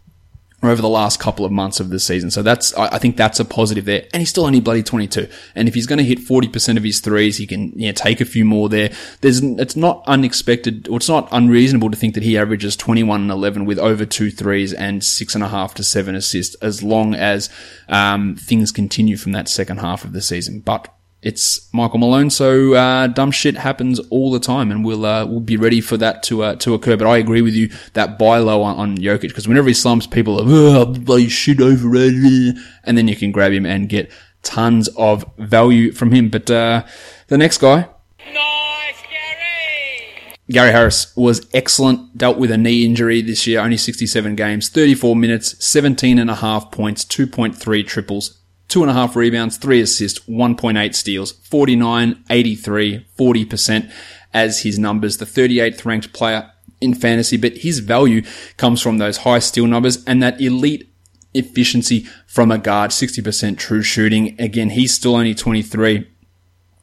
over 0.64 0.82
the 0.82 0.90
last 0.90 1.20
couple 1.20 1.44
of 1.44 1.52
months 1.52 1.80
of 1.80 1.90
the 1.90 2.00
season. 2.00 2.30
So 2.30 2.44
that's, 2.44 2.74
I, 2.76 3.00
think 3.00 3.18
that's 3.18 3.40
a 3.40 3.46
positive 3.46 3.86
there. 3.86 4.06
And 4.14 4.22
he's 4.22 4.30
still 4.30 4.46
only 4.46 4.60
bloody 4.60 4.84
22. 4.84 5.28
And 5.56 5.68
if 5.68 5.74
he's 5.74 5.88
going 5.88 5.98
to 5.98 6.04
hit 6.04 6.20
40% 6.20 6.78
of 6.78 6.84
his 6.84 7.00
threes, 7.00 7.38
he 7.38 7.48
can, 7.48 7.72
you 7.76 7.88
know, 7.88 7.94
take 7.94 8.22
a 8.22 8.26
few 8.26 8.46
more 8.46 8.70
there. 8.70 8.92
There's, 9.22 9.42
it's 9.42 9.76
not 9.76 10.04
unexpected, 10.06 10.88
or 10.88 10.98
it's 10.98 11.10
not 11.10 11.28
unreasonable 11.32 11.90
to 11.90 11.98
think 11.98 12.14
that 12.14 12.24
he 12.24 12.38
averages 12.38 12.76
21 12.76 13.22
and 13.22 13.32
11 13.32 13.66
with 13.66 13.80
over 13.80 14.06
two 14.06 14.30
threes 14.30 14.72
and 14.72 15.04
six 15.04 15.34
and 15.34 15.44
a 15.44 15.48
half 15.48 15.74
to 15.76 15.84
seven 15.84 16.14
assists 16.14 16.56
as 16.56 16.84
long 16.84 17.16
as, 17.16 17.50
um, 17.90 18.36
things 18.36 18.72
continue 18.72 19.18
from 19.18 19.32
that 19.32 19.50
second 19.50 19.78
half 19.78 20.04
of 20.04 20.14
the 20.14 20.22
season. 20.22 20.60
But 20.60 20.94
it's 21.22 21.72
Michael 21.72 22.00
Malone, 22.00 22.32
so 22.32 22.74
uh, 22.74 23.08
dumb 23.08 23.32
shit 23.32 23.56
happens 23.56 24.00
all 24.10 24.32
the 24.32 24.40
time, 24.40 24.72
and 24.72 24.84
we'll 24.84 25.06
uh, 25.06 25.26
we'll 25.26 25.40
be 25.40 25.58
ready 25.58 25.80
for 25.80 25.96
that 25.98 26.24
to 26.24 26.44
uh, 26.44 26.56
to 26.56 26.74
occur. 26.74 26.98
But 26.98 27.08
I 27.08 27.18
agree 27.18 27.42
with 27.42 27.54
you 27.54 27.70
that 27.94 28.18
buy 28.18 28.40
low 28.40 28.64
on, 28.64 28.78
on 28.78 28.98
Jokic 28.98 29.30
because 29.30 29.48
whenever 29.48 29.68
he 29.68 29.74
slumps, 29.74 30.08
people 30.08 30.40
are 30.40 30.46
oh, 30.46 30.86
bloody 30.86 31.30
shit 31.30 31.62
overrated, 31.62 32.58
and 32.84 32.98
then 32.98 33.08
you 33.08 33.16
can 33.16 33.32
grab 33.32 33.52
him 33.52 33.66
and 33.66 33.88
get 33.88 34.12
tons 34.42 34.88
of 34.98 35.24
value 35.38 35.92
from 35.92 36.12
him. 36.12 36.30
But 36.30 36.50
uh, 36.50 36.86
the 37.28 37.38
next 37.38 37.60
guy. 37.60 37.88
Nice, 38.34 39.02
Gary. 39.04 40.38
Gary 40.50 40.72
Harris 40.72 41.16
was 41.16 41.48
excellent, 41.54 42.18
dealt 42.18 42.40
with 42.40 42.50
a 42.50 42.58
knee 42.58 42.84
injury 42.84 43.22
this 43.22 43.46
year, 43.46 43.60
only 43.60 43.78
67 43.78 44.36
games, 44.36 44.70
34 44.70 45.16
minutes, 45.16 45.64
17 45.64 46.18
and 46.18 46.32
a 46.32 46.36
half 46.36 46.72
points, 46.72 47.06
2.3 47.06 47.86
triples, 47.86 48.41
two 48.72 48.82
and 48.82 48.90
a 48.90 48.94
half 48.94 49.18
rebounds, 49.18 49.58
three 49.58 49.82
assists, 49.82 50.20
1.8 50.22 50.96
steals, 50.96 51.34
49, 51.34 52.24
83, 52.30 53.06
40% 53.20 53.92
as 54.34 54.64
his 54.64 54.80
numbers, 54.80 55.18
the 55.18 55.26
38th 55.26 55.84
ranked 55.84 56.14
player 56.14 56.50
in 56.80 56.94
fantasy, 56.94 57.36
but 57.36 57.58
his 57.58 57.80
value 57.80 58.24
comes 58.56 58.82
from 58.82 58.98
those 58.98 59.18
high 59.18 59.40
steal 59.40 59.68
numbers 59.68 60.04
and 60.06 60.24
that 60.24 60.40
elite 60.40 60.90
efficiency 61.34 62.08
from 62.26 62.50
a 62.50 62.58
guard, 62.58 62.92
60% 62.92 63.58
true 63.58 63.84
shooting. 63.84 64.40
Again, 64.40 64.70
he's 64.70 64.94
still 64.94 65.16
only 65.16 65.36
23 65.36 66.08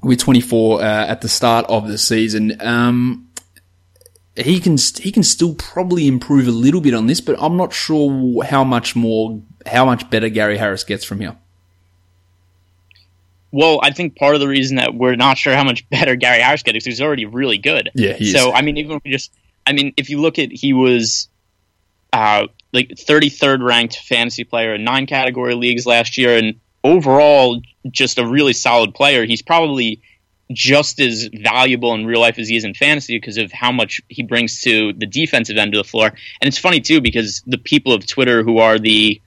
with 0.03 0.19
24 0.19 0.81
uh, 0.81 0.85
at 0.85 1.23
the 1.23 1.29
start 1.29 1.65
of 1.71 1.89
the 1.89 1.97
season. 1.97 2.61
Um, 2.61 3.31
he 4.37 4.61
can 4.61 4.77
he 4.77 5.11
can 5.11 5.25
still 5.25 5.55
probably 5.55 6.07
improve 6.07 6.47
a 6.47 6.53
little 6.53 6.81
bit 6.81 6.95
on 6.95 7.09
this, 7.09 7.21
but 7.21 7.35
I'm 7.43 7.57
not 7.57 7.73
sure 7.73 8.45
how 8.45 8.63
much 8.63 8.95
more 8.95 9.43
how 9.67 9.85
much 9.85 10.09
better 10.11 10.29
Gary 10.29 10.59
Harris 10.59 10.85
gets 10.85 11.05
from 11.05 11.21
here. 11.21 11.37
Well, 13.51 13.81
I 13.83 13.93
think 13.93 14.17
part 14.17 14.35
of 14.35 14.41
the 14.41 14.49
reason 14.49 14.77
that 14.77 14.95
we're 14.95 15.17
not 15.17 15.39
sure 15.39 15.55
how 15.55 15.65
much 15.65 15.89
better 15.91 16.17
Gary 16.17 16.41
Harris 16.41 16.63
gets 16.63 16.79
is 16.79 16.85
he's 16.85 17.01
already 17.01 17.25
really 17.25 17.59
good. 17.59 17.91
Yeah, 17.95 18.17
so 18.21 18.53
I 18.53 18.63
mean, 18.63 18.77
even 18.77 18.97
if 18.97 19.05
we 19.05 19.11
just, 19.11 19.33
I 19.67 19.73
mean, 19.73 19.95
if 19.97 20.11
you 20.11 20.21
look 20.21 20.39
at 20.39 20.51
he 20.53 20.73
was 20.73 21.29
uh, 22.13 22.47
like 22.73 22.89
33rd 22.89 23.63
ranked 23.63 23.97
fantasy 23.97 24.45
player 24.45 24.75
in 24.75 24.85
nine 24.85 25.07
category 25.07 25.55
leagues 25.55 25.87
last 25.87 26.19
year, 26.19 26.37
and 26.37 26.61
overall 26.85 27.61
just 27.91 28.19
a 28.19 28.27
really 28.27 28.53
solid 28.53 28.95
player. 28.95 29.25
He's 29.25 29.43
probably 29.43 30.03
just 30.51 30.99
as 31.01 31.29
valuable 31.33 31.93
in 31.95 32.07
real 32.07 32.21
life 32.21 32.39
as 32.39 32.49
he 32.49 32.57
is 32.57 32.65
in 32.65 32.75
fantasy 32.75 33.17
because 33.17 33.37
of 33.37 33.53
how 33.53 33.71
much 33.71 34.01
he 34.09 34.23
brings 34.23 34.63
to 34.63 34.93
the 34.95 35.07
defensive 35.07 35.57
end 35.57 35.75
of 35.75 35.79
the 35.79 35.89
floor. 35.89 36.07
And 36.07 36.49
it's 36.49 36.59
funny 36.59 36.81
too 36.81 37.01
because 37.01 37.43
the 37.47 37.59
people 37.59 37.93
of 37.93 38.07
Twitter 38.07 38.43
who 38.43 38.59
are 38.59 38.79
the 38.79 39.21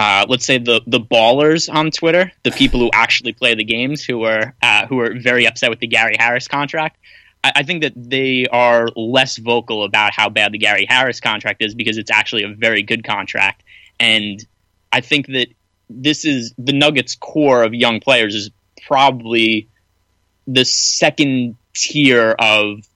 uh, 0.00 0.24
let's 0.30 0.46
say 0.46 0.56
the 0.56 0.80
the 0.86 0.98
ballers 0.98 1.72
on 1.72 1.90
Twitter, 1.90 2.32
the 2.42 2.50
people 2.50 2.80
who 2.80 2.90
actually 2.94 3.34
play 3.34 3.54
the 3.54 3.64
games, 3.64 4.02
who 4.02 4.24
are 4.24 4.54
uh, 4.62 4.86
who 4.86 4.98
are 4.98 5.12
very 5.20 5.46
upset 5.46 5.68
with 5.68 5.78
the 5.78 5.86
Gary 5.86 6.16
Harris 6.18 6.48
contract. 6.48 6.96
I, 7.44 7.52
I, 7.56 7.62
think 7.64 7.82
that 7.82 7.92
they 7.94 8.46
are 8.46 8.88
less 8.96 9.36
vocal 9.36 9.84
about 9.84 10.14
how 10.14 10.30
bad 10.30 10.52
the 10.52 10.58
Gary 10.58 10.86
Harris 10.88 11.20
contract 11.20 11.60
is 11.60 11.74
because 11.74 11.98
it's 11.98 12.10
actually 12.10 12.44
a 12.44 12.48
very 12.48 12.82
good 12.82 13.04
contract, 13.04 13.62
and 13.98 14.42
I 14.90 15.02
think 15.02 15.26
that 15.26 15.48
this 15.90 16.24
is 16.24 16.54
the 16.56 16.72
Nuggets' 16.72 17.14
core 17.14 17.62
of 17.62 17.74
young 17.74 18.00
players 18.00 18.34
is 18.34 18.50
probably 18.86 19.68
the 20.46 20.64
second 20.64 21.58
tier 21.74 22.34
of 22.38 22.88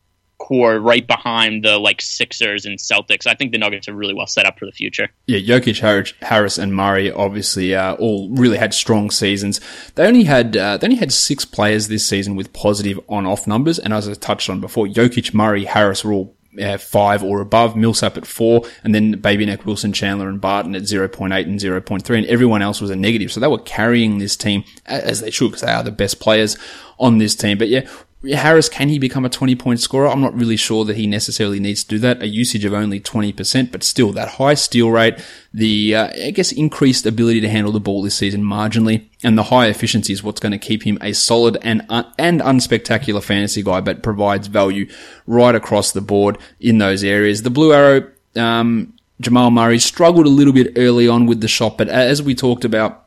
core 0.45 0.79
right 0.79 1.07
behind 1.07 1.65
the 1.65 1.79
like 1.79 2.03
Sixers 2.03 2.67
and 2.67 2.79
Celtics. 2.79 3.27
I 3.27 3.35
think 3.35 3.53
the 3.53 3.59
Nuggets 3.59 3.89
are 3.89 3.95
really 3.95 4.13
well 4.13 4.27
set 4.27 4.45
up 4.45 4.59
for 4.59 4.67
the 4.67 4.73
future. 4.73 5.09
Yeah, 5.27 5.39
Jokic, 5.39 6.13
Harris, 6.21 6.59
and 6.59 6.75
Murray 6.75 7.11
obviously 7.11 7.75
uh, 7.75 7.95
all 7.95 8.29
really 8.31 8.59
had 8.59 8.75
strong 8.75 9.11
seasons. 9.11 9.61
They 9.95 10.07
only 10.07 10.25
had 10.25 10.57
uh, 10.57 10.77
they 10.77 10.87
only 10.87 10.99
had 10.99 11.13
six 11.13 11.45
players 11.45 11.89
this 11.89 12.07
season 12.07 12.37
with 12.37 12.53
positive 12.53 13.01
on-off 13.09 13.47
numbers, 13.47 13.79
and 13.79 13.95
as 13.95 14.09
I 14.09 14.15
touched 14.15 14.51
on 14.51 14.61
before, 14.61 14.87
Jokic, 14.87 15.33
Murray, 15.33 15.65
Harris 15.65 16.05
were 16.05 16.13
all 16.13 16.37
uh, 16.61 16.77
five 16.77 17.25
or 17.25 17.41
above, 17.41 17.75
Millsap 17.75 18.17
at 18.17 18.27
four, 18.27 18.63
and 18.85 18.95
then 18.95 19.13
Baby 19.13 19.47
Neck, 19.47 19.65
Wilson, 19.65 19.93
Chandler, 19.93 20.29
and 20.29 20.41
Barton 20.41 20.77
at 20.77 20.83
0.8 20.83 21.45
and 21.45 21.59
0.3, 21.59 22.19
and 22.19 22.27
everyone 22.27 22.63
else 22.63 22.81
was 22.81 22.91
a 22.91 22.97
negative. 22.97 23.33
So 23.33 23.41
they 23.41 23.49
were 23.49 23.59
carrying 23.59 24.19
this 24.19 24.37
team 24.37 24.65
as 24.87 25.21
they 25.21 25.31
should 25.31 25.49
because 25.49 25.63
they 25.63 25.73
are 25.73 25.83
the 25.83 25.91
best 25.91 26.21
players 26.21 26.57
on 26.99 27.19
this 27.19 27.35
team. 27.35 27.59
But 27.59 27.69
yeah, 27.69 27.89
Harris, 28.33 28.69
can 28.69 28.89
he 28.89 28.99
become 28.99 29.25
a 29.25 29.29
20 29.29 29.55
point 29.57 29.81
scorer? 29.81 30.09
I'm 30.09 30.21
not 30.21 30.35
really 30.35 30.57
sure 30.57 30.85
that 30.85 30.97
he 30.97 31.07
necessarily 31.07 31.61
needs 31.61 31.83
to 31.85 31.91
do 31.91 31.99
that. 32.01 32.23
A 32.23 32.29
usage 32.29 32.65
of 32.65 32.73
only 32.73 33.01
20%, 33.01 33.71
but 33.71 33.83
still 33.83 34.13
that 34.13 34.29
high 34.31 34.55
steal 34.55 34.91
rate, 34.91 35.19
the, 35.53 35.95
uh, 35.95 36.11
I 36.27 36.31
guess, 36.31 36.53
increased 36.53 37.07
ability 37.07 37.41
to 37.43 37.49
handle 37.49 37.73
the 37.73 37.81
ball 37.81 38.03
this 38.03 38.15
season 38.15 38.43
marginally, 38.43 39.07
and 39.23 39.37
the 39.37 39.45
high 39.45 39.67
efficiency 39.67 40.13
is 40.13 40.23
what's 40.23 40.41
going 40.41 40.53
to 40.53 40.59
keep 40.59 40.85
him 40.85 40.99
a 41.01 41.13
solid 41.13 41.59
and, 41.63 41.83
and 42.19 42.41
unspectacular 42.41 43.23
fantasy 43.23 43.63
guy, 43.63 43.81
but 43.81 44.03
provides 44.03 44.47
value 44.47 44.89
right 45.27 45.55
across 45.55 45.93
the 45.93 46.01
board 46.01 46.39
in 46.61 46.79
those 46.79 47.05
areas. 47.05 47.43
The 47.43 47.51
blue 47.51 47.73
arrow, 47.73 48.11
um, 48.37 48.95
Jamal 49.21 49.51
Murray 49.51 49.79
struggled 49.79 50.27
a 50.27 50.31
little 50.31 50.53
bit 50.53 50.73
early 50.77 51.07
on 51.09 51.27
with 51.27 51.41
the 51.41 51.49
shot, 51.49 51.79
but 51.79 51.89
as 51.89 52.23
we 52.23 52.35
talked 52.35 52.65
about, 52.65 53.04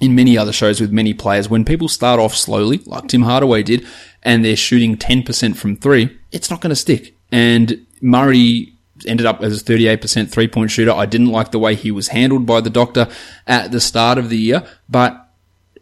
in 0.00 0.14
many 0.14 0.36
other 0.36 0.52
shows 0.52 0.80
with 0.80 0.92
many 0.92 1.14
players, 1.14 1.48
when 1.48 1.64
people 1.64 1.88
start 1.88 2.20
off 2.20 2.34
slowly, 2.34 2.78
like 2.86 3.08
Tim 3.08 3.22
Hardaway 3.22 3.62
did, 3.62 3.86
and 4.22 4.44
they're 4.44 4.56
shooting 4.56 4.96
10% 4.96 5.56
from 5.56 5.76
three, 5.76 6.16
it's 6.32 6.50
not 6.50 6.60
going 6.60 6.70
to 6.70 6.76
stick. 6.76 7.16
And 7.30 7.86
Murray 8.00 8.74
ended 9.06 9.26
up 9.26 9.42
as 9.42 9.60
a 9.60 9.64
38% 9.64 10.30
three 10.30 10.48
point 10.48 10.70
shooter. 10.70 10.92
I 10.92 11.06
didn't 11.06 11.28
like 11.30 11.50
the 11.50 11.58
way 11.58 11.74
he 11.74 11.90
was 11.90 12.08
handled 12.08 12.46
by 12.46 12.60
the 12.60 12.70
doctor 12.70 13.08
at 13.46 13.72
the 13.72 13.80
start 13.80 14.18
of 14.18 14.30
the 14.30 14.38
year, 14.38 14.66
but 14.88 15.23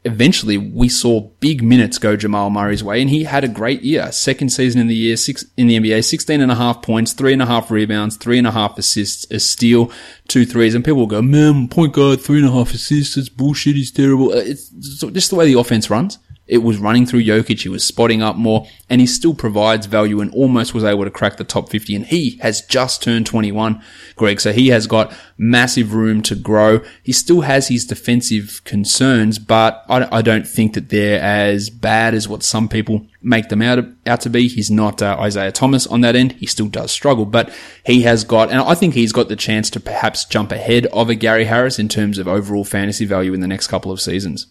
eventually 0.04 0.59
we 0.59 0.88
saw 0.88 1.21
big 1.40 1.62
minutes 1.62 1.99
go 1.99 2.16
Jamal 2.16 2.50
Murray's 2.50 2.82
way 2.82 3.00
and 3.00 3.09
he 3.09 3.25
had 3.25 3.44
a 3.44 3.49
great 3.49 3.82
year. 3.82 4.11
Second 4.11 4.50
season 4.50 4.80
in 4.80 4.88
the 4.88 4.94
year, 4.94 5.16
six 5.16 5.44
in 5.56 5.68
the 5.68 5.78
NBA, 5.78 6.04
16 6.04 6.40
and 6.40 6.50
a 6.50 6.56
half 6.56 6.82
points, 6.82 7.12
three 7.12 7.32
and 7.32 7.42
a 7.42 7.47
half 7.47 7.71
rebounds, 7.71 8.16
three 8.16 8.38
and 8.38 8.47
a 8.47 8.50
half 8.50 8.76
assists, 8.78 9.30
a 9.30 9.38
steal, 9.38 9.92
two 10.28 10.44
threes. 10.44 10.75
And 10.75 10.85
people 10.85 10.99
will 10.99 11.06
go, 11.06 11.23
man, 11.23 11.68
point 11.68 11.92
guard, 11.92 12.21
three 12.21 12.38
and 12.38 12.49
a 12.49 12.52
half 12.52 12.75
assists. 12.75 13.16
It's 13.16 13.28
bullshit. 13.28 13.76
He's 13.76 13.92
terrible. 13.92 14.32
Uh, 14.32 14.42
it's 14.42 14.68
just 14.71 15.30
the 15.30 15.37
way 15.37 15.47
the 15.47 15.59
offense 15.59 15.88
runs. 15.88 16.18
It 16.52 16.62
was 16.62 16.76
running 16.76 17.06
through 17.06 17.25
Jokic. 17.25 17.62
He 17.62 17.71
was 17.71 17.82
spotting 17.82 18.23
up 18.23 18.37
more 18.37 18.66
and 18.90 19.00
he 19.00 19.06
still 19.06 19.32
provides 19.32 19.87
value 19.87 20.21
and 20.21 20.30
almost 20.35 20.75
was 20.75 20.85
able 20.85 21.04
to 21.04 21.11
crack 21.11 21.38
the 21.38 21.44
top 21.44 21.71
50. 21.71 21.97
And 21.97 22.04
he 22.04 22.37
has 22.42 22.61
just 22.61 23.02
turned 23.02 23.25
21, 23.25 23.82
Greg. 24.16 24.38
So 24.38 24.52
he 24.52 24.68
has 24.68 24.87
got 24.87 25.16
massive 25.38 25.94
room 25.94 26.21
to 26.25 26.35
grow. 26.35 26.82
He 27.02 27.12
still 27.12 27.40
has 27.40 27.68
his 27.68 27.87
defensive 27.87 28.61
concerns, 28.64 29.38
but 29.38 29.82
I, 29.88 30.18
I 30.18 30.21
don't 30.21 30.47
think 30.47 30.75
that 30.75 30.90
they're 30.90 31.23
as 31.23 31.71
bad 31.71 32.12
as 32.12 32.28
what 32.28 32.42
some 32.42 32.68
people 32.68 33.06
make 33.23 33.49
them 33.49 33.62
out, 33.62 33.82
out 34.06 34.21
to 34.21 34.28
be. 34.28 34.47
He's 34.47 34.71
not 34.71 35.00
uh, 35.00 35.16
Isaiah 35.18 35.52
Thomas 35.52 35.87
on 35.87 36.02
that 36.02 36.16
end. 36.16 36.32
He 36.32 36.44
still 36.44 36.68
does 36.68 36.92
struggle, 36.92 37.25
but 37.25 37.50
he 37.87 38.02
has 38.02 38.25
got, 38.25 38.50
and 38.50 38.61
I 38.61 38.75
think 38.75 38.92
he's 38.92 39.12
got 39.12 39.30
the 39.30 39.37
chance 39.37 39.71
to 39.71 39.80
perhaps 39.80 40.26
jump 40.26 40.52
ahead 40.52 40.85
of 40.87 41.09
a 41.09 41.14
Gary 41.14 41.47
Harris 41.47 41.78
in 41.78 41.88
terms 41.88 42.18
of 42.18 42.28
overall 42.28 42.66
fantasy 42.66 43.06
value 43.06 43.32
in 43.32 43.40
the 43.40 43.49
next 43.49 43.68
couple 43.68 43.90
of 43.90 44.02
seasons. 44.02 44.49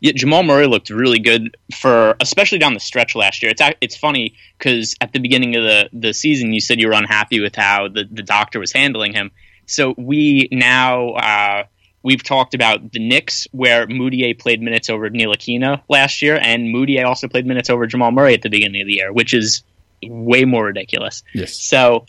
Yeah, 0.00 0.12
Jamal 0.14 0.42
Murray 0.42 0.66
looked 0.66 0.88
really 0.88 1.18
good 1.18 1.56
for, 1.74 2.16
especially 2.20 2.58
down 2.58 2.72
the 2.72 2.80
stretch 2.80 3.14
last 3.14 3.42
year. 3.42 3.52
It's 3.52 3.62
it's 3.80 3.96
funny 3.96 4.34
because 4.58 4.96
at 5.00 5.12
the 5.12 5.18
beginning 5.18 5.56
of 5.56 5.62
the 5.62 5.90
the 5.92 6.14
season, 6.14 6.52
you 6.52 6.60
said 6.60 6.80
you 6.80 6.88
were 6.88 6.94
unhappy 6.94 7.40
with 7.40 7.54
how 7.54 7.88
the 7.88 8.04
the 8.10 8.22
doctor 8.22 8.58
was 8.58 8.72
handling 8.72 9.12
him. 9.12 9.30
So 9.66 9.94
we 9.96 10.48
now 10.50 11.10
uh, 11.10 11.64
we've 12.02 12.22
talked 12.22 12.54
about 12.54 12.92
the 12.92 12.98
Knicks, 12.98 13.46
where 13.52 13.86
Mudiay 13.86 14.38
played 14.38 14.62
minutes 14.62 14.88
over 14.88 15.08
Ntilikina 15.08 15.82
last 15.88 16.22
year, 16.22 16.38
and 16.40 16.74
Mudiay 16.74 17.04
also 17.04 17.28
played 17.28 17.46
minutes 17.46 17.68
over 17.68 17.86
Jamal 17.86 18.10
Murray 18.10 18.34
at 18.34 18.42
the 18.42 18.48
beginning 18.48 18.80
of 18.80 18.86
the 18.86 18.94
year, 18.94 19.12
which 19.12 19.34
is 19.34 19.62
way 20.02 20.44
more 20.46 20.64
ridiculous. 20.64 21.22
Yes. 21.34 21.54
So, 21.54 22.06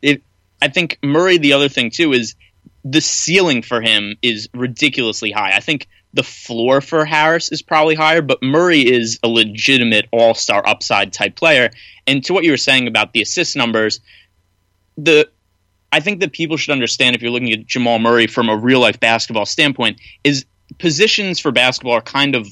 it, 0.00 0.22
I 0.60 0.68
think 0.68 0.98
Murray. 1.02 1.38
The 1.38 1.54
other 1.54 1.68
thing 1.68 1.90
too 1.90 2.12
is 2.12 2.36
the 2.84 3.00
ceiling 3.00 3.62
for 3.62 3.80
him 3.80 4.16
is 4.22 4.48
ridiculously 4.54 5.32
high. 5.32 5.56
I 5.56 5.60
think 5.60 5.88
the 6.14 6.22
floor 6.22 6.80
for 6.80 7.04
Harris 7.04 7.50
is 7.50 7.62
probably 7.62 7.94
higher, 7.94 8.22
but 8.22 8.42
Murray 8.42 8.80
is 8.80 9.18
a 9.22 9.28
legitimate 9.28 10.08
all 10.12 10.34
star 10.34 10.66
upside 10.66 11.12
type 11.12 11.36
player. 11.36 11.70
And 12.06 12.24
to 12.24 12.32
what 12.32 12.44
you 12.44 12.50
were 12.50 12.56
saying 12.56 12.86
about 12.86 13.12
the 13.12 13.22
assist 13.22 13.56
numbers, 13.56 14.00
the 14.96 15.28
I 15.90 16.00
think 16.00 16.20
that 16.20 16.32
people 16.32 16.56
should 16.56 16.72
understand 16.72 17.14
if 17.14 17.22
you're 17.22 17.30
looking 17.30 17.52
at 17.52 17.66
Jamal 17.66 17.98
Murray 17.98 18.26
from 18.26 18.48
a 18.48 18.56
real 18.56 18.80
life 18.80 18.98
basketball 18.98 19.44
standpoint, 19.44 20.00
is 20.24 20.46
positions 20.78 21.38
for 21.38 21.52
basketball 21.52 21.94
are 21.94 22.02
kind 22.02 22.34
of 22.34 22.48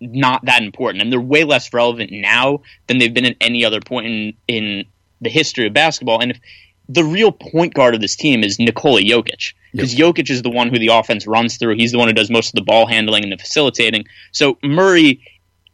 not 0.00 0.44
that 0.46 0.62
important, 0.62 1.02
and 1.02 1.12
they're 1.12 1.20
way 1.20 1.44
less 1.44 1.72
relevant 1.72 2.10
now 2.12 2.62
than 2.86 2.98
they've 2.98 3.12
been 3.12 3.26
at 3.26 3.36
any 3.40 3.64
other 3.64 3.80
point 3.80 4.06
in 4.06 4.34
in 4.48 4.84
the 5.20 5.30
history 5.30 5.66
of 5.66 5.72
basketball. 5.72 6.20
And 6.20 6.32
if 6.32 6.40
the 6.88 7.04
real 7.04 7.32
point 7.32 7.74
guard 7.74 7.94
of 7.94 8.00
this 8.00 8.16
team 8.16 8.42
is 8.42 8.58
Nikola 8.58 9.00
Jokic 9.00 9.54
because 9.72 9.94
yep. 9.94 10.14
Jokic 10.14 10.30
is 10.30 10.42
the 10.42 10.50
one 10.50 10.68
who 10.68 10.78
the 10.78 10.88
offense 10.88 11.26
runs 11.26 11.56
through. 11.56 11.76
He's 11.76 11.92
the 11.92 11.98
one 11.98 12.08
who 12.08 12.14
does 12.14 12.30
most 12.30 12.48
of 12.48 12.54
the 12.54 12.62
ball 12.62 12.86
handling 12.86 13.22
and 13.22 13.32
the 13.32 13.38
facilitating. 13.38 14.04
So 14.32 14.58
Murray 14.62 15.22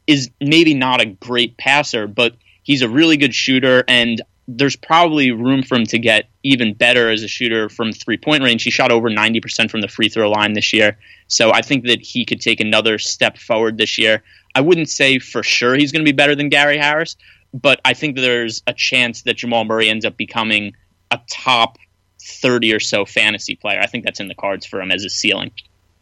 is 0.06 0.30
maybe 0.40 0.74
not 0.74 1.00
a 1.00 1.06
great 1.06 1.56
passer, 1.56 2.06
but 2.06 2.34
he's 2.62 2.82
a 2.82 2.88
really 2.88 3.16
good 3.16 3.34
shooter, 3.34 3.84
and 3.88 4.22
there's 4.46 4.76
probably 4.76 5.30
room 5.30 5.62
for 5.62 5.74
him 5.74 5.84
to 5.84 5.98
get 5.98 6.30
even 6.42 6.72
better 6.72 7.10
as 7.10 7.22
a 7.22 7.28
shooter 7.28 7.68
from 7.68 7.92
three 7.92 8.16
point 8.16 8.42
range. 8.42 8.62
He 8.62 8.70
shot 8.70 8.90
over 8.90 9.10
90% 9.10 9.70
from 9.70 9.82
the 9.82 9.88
free 9.88 10.08
throw 10.08 10.30
line 10.30 10.54
this 10.54 10.72
year. 10.72 10.98
So 11.26 11.52
I 11.52 11.60
think 11.60 11.86
that 11.86 12.00
he 12.00 12.24
could 12.24 12.40
take 12.40 12.60
another 12.60 12.98
step 12.98 13.36
forward 13.36 13.76
this 13.76 13.98
year. 13.98 14.22
I 14.54 14.62
wouldn't 14.62 14.88
say 14.88 15.18
for 15.18 15.42
sure 15.42 15.74
he's 15.74 15.92
going 15.92 16.04
to 16.04 16.10
be 16.10 16.16
better 16.16 16.34
than 16.34 16.48
Gary 16.48 16.78
Harris, 16.78 17.16
but 17.52 17.80
I 17.84 17.92
think 17.92 18.16
there's 18.16 18.62
a 18.66 18.72
chance 18.72 19.22
that 19.22 19.36
Jamal 19.36 19.64
Murray 19.64 19.90
ends 19.90 20.06
up 20.06 20.16
becoming 20.16 20.72
a 21.10 21.20
top 21.30 21.78
30 22.20 22.72
or 22.74 22.80
so 22.80 23.04
fantasy 23.04 23.56
player. 23.56 23.80
I 23.80 23.86
think 23.86 24.04
that's 24.04 24.20
in 24.20 24.28
the 24.28 24.34
cards 24.34 24.66
for 24.66 24.80
him 24.80 24.90
as 24.90 25.04
a 25.04 25.10
ceiling. 25.10 25.50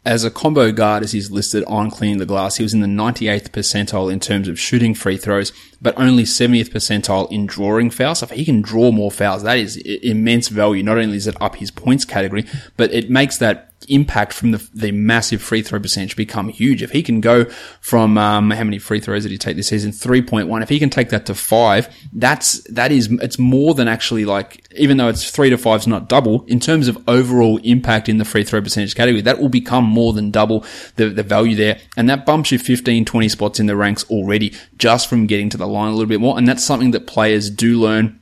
As 0.05 0.23
a 0.23 0.31
combo 0.31 0.71
guard, 0.71 1.03
as 1.03 1.11
he's 1.11 1.31
listed 1.31 1.65
on 1.67 1.91
Cleaning 1.91 2.17
the 2.17 2.25
Glass, 2.25 2.55
he 2.55 2.63
was 2.63 2.73
in 2.73 2.79
the 2.79 2.87
98th 2.87 3.49
percentile 3.49 4.11
in 4.11 4.21
terms 4.21 4.47
of 4.47 4.57
shooting 4.57 4.93
free 4.93 5.17
throws, 5.17 5.51
but 5.81 5.99
only 5.99 6.23
70th 6.23 6.69
percentile 6.69 7.29
in 7.29 7.45
drawing 7.45 7.89
fouls. 7.89 8.19
So 8.19 8.23
if 8.23 8.29
he 8.29 8.45
can 8.45 8.61
draw 8.61 8.93
more 8.93 9.11
fouls, 9.11 9.43
that 9.43 9.57
is 9.57 9.75
immense 9.75 10.47
value. 10.47 10.81
Not 10.81 10.97
only 10.97 11.17
is 11.17 11.27
it 11.27 11.35
up 11.41 11.57
his 11.57 11.71
points 11.71 12.05
category, 12.05 12.45
but 12.77 12.93
it 12.93 13.09
makes 13.09 13.37
that 13.39 13.66
impact 13.87 14.33
from 14.33 14.51
the, 14.51 14.69
the 14.73 14.91
massive 14.91 15.41
free 15.41 15.61
throw 15.61 15.79
percentage 15.79 16.15
become 16.15 16.49
huge. 16.49 16.81
If 16.81 16.91
he 16.91 17.03
can 17.03 17.21
go 17.21 17.45
from, 17.79 18.17
um, 18.17 18.51
how 18.51 18.63
many 18.63 18.79
free 18.79 18.99
throws 18.99 19.23
did 19.23 19.31
he 19.31 19.37
take 19.37 19.55
this 19.55 19.67
season? 19.67 19.91
3.1. 19.91 20.61
If 20.61 20.69
he 20.69 20.79
can 20.79 20.89
take 20.89 21.09
that 21.09 21.25
to 21.27 21.35
five, 21.35 21.93
that's, 22.13 22.61
that 22.71 22.91
is, 22.91 23.11
it's 23.21 23.39
more 23.39 23.73
than 23.73 23.87
actually 23.87 24.25
like, 24.25 24.65
even 24.75 24.97
though 24.97 25.07
it's 25.07 25.29
three 25.29 25.49
to 25.49 25.57
five 25.57 25.81
is 25.81 25.87
not 25.87 26.09
double, 26.09 26.43
in 26.45 26.59
terms 26.59 26.87
of 26.87 26.97
overall 27.07 27.57
impact 27.63 28.09
in 28.09 28.17
the 28.17 28.25
free 28.25 28.43
throw 28.43 28.61
percentage 28.61 28.95
category, 28.95 29.21
that 29.21 29.39
will 29.39 29.49
become 29.49 29.85
more 29.85 30.13
than 30.13 30.31
double 30.31 30.65
the, 30.95 31.09
the 31.09 31.23
value 31.23 31.55
there. 31.55 31.79
And 31.95 32.09
that 32.09 32.25
bumps 32.25 32.51
you 32.51 32.59
15, 32.59 33.05
20 33.05 33.29
spots 33.29 33.59
in 33.59 33.67
the 33.67 33.75
ranks 33.75 34.03
already 34.09 34.53
just 34.77 35.09
from 35.09 35.27
getting 35.27 35.49
to 35.49 35.57
the 35.57 35.67
line 35.67 35.89
a 35.89 35.91
little 35.91 36.07
bit 36.07 36.19
more. 36.19 36.37
And 36.37 36.47
that's 36.47 36.63
something 36.63 36.91
that 36.91 37.07
players 37.07 37.49
do 37.49 37.79
learn 37.79 38.19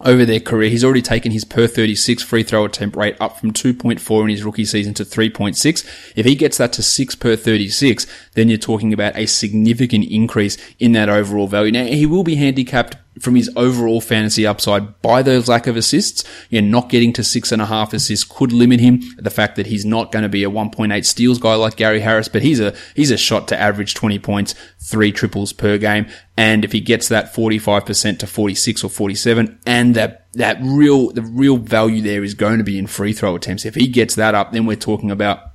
over 0.00 0.24
their 0.24 0.40
career. 0.40 0.70
He's 0.70 0.84
already 0.84 1.02
taken 1.02 1.32
his 1.32 1.44
per 1.44 1.66
36 1.66 2.22
free 2.22 2.42
throw 2.42 2.64
attempt 2.64 2.96
rate 2.96 3.16
up 3.20 3.38
from 3.38 3.52
2.4 3.52 4.22
in 4.22 4.28
his 4.28 4.44
rookie 4.44 4.64
season 4.64 4.94
to 4.94 5.04
3.6. 5.04 6.12
If 6.16 6.26
he 6.26 6.34
gets 6.34 6.58
that 6.58 6.72
to 6.74 6.82
6 6.82 7.14
per 7.16 7.36
36, 7.36 8.06
then 8.34 8.48
you're 8.48 8.58
talking 8.58 8.92
about 8.92 9.16
a 9.16 9.26
significant 9.26 10.06
increase 10.10 10.56
in 10.78 10.92
that 10.92 11.08
overall 11.08 11.46
value. 11.46 11.72
Now, 11.72 11.84
he 11.84 12.06
will 12.06 12.24
be 12.24 12.36
handicapped 12.36 12.96
from 13.20 13.36
his 13.36 13.50
overall 13.54 14.00
fantasy 14.00 14.46
upside 14.46 15.00
by 15.02 15.22
those 15.22 15.48
lack 15.48 15.66
of 15.66 15.76
assists. 15.76 16.24
You 16.48 16.62
know, 16.62 16.80
not 16.80 16.88
getting 16.88 17.12
to 17.14 17.24
six 17.24 17.52
and 17.52 17.62
a 17.62 17.66
half 17.66 17.92
assists 17.92 18.24
could 18.24 18.52
limit 18.52 18.80
him. 18.80 19.00
The 19.18 19.30
fact 19.30 19.56
that 19.56 19.66
he's 19.66 19.84
not 19.84 20.10
going 20.10 20.22
to 20.22 20.28
be 20.28 20.42
a 20.42 20.50
1.8 20.50 21.04
steals 21.04 21.38
guy 21.38 21.54
like 21.54 21.76
Gary 21.76 22.00
Harris, 22.00 22.28
but 22.28 22.42
he's 22.42 22.60
a, 22.60 22.74
he's 22.94 23.10
a 23.10 23.16
shot 23.16 23.46
to 23.48 23.60
average 23.60 23.94
20 23.94 24.18
points, 24.18 24.54
three 24.78 25.12
triples 25.12 25.52
per 25.52 25.78
game. 25.78 26.06
And 26.36 26.64
if 26.64 26.72
he 26.72 26.80
gets 26.80 27.08
that 27.08 27.34
45% 27.34 28.18
to 28.18 28.26
46 28.26 28.84
or 28.84 28.90
47 28.90 29.60
and 29.66 29.94
that, 29.94 30.26
that 30.32 30.58
real, 30.62 31.10
the 31.10 31.22
real 31.22 31.58
value 31.58 32.00
there 32.00 32.24
is 32.24 32.34
going 32.34 32.58
to 32.58 32.64
be 32.64 32.78
in 32.78 32.86
free 32.86 33.12
throw 33.12 33.34
attempts. 33.36 33.66
If 33.66 33.74
he 33.74 33.88
gets 33.88 34.14
that 34.14 34.34
up, 34.34 34.52
then 34.52 34.64
we're 34.64 34.76
talking 34.76 35.10
about 35.10 35.49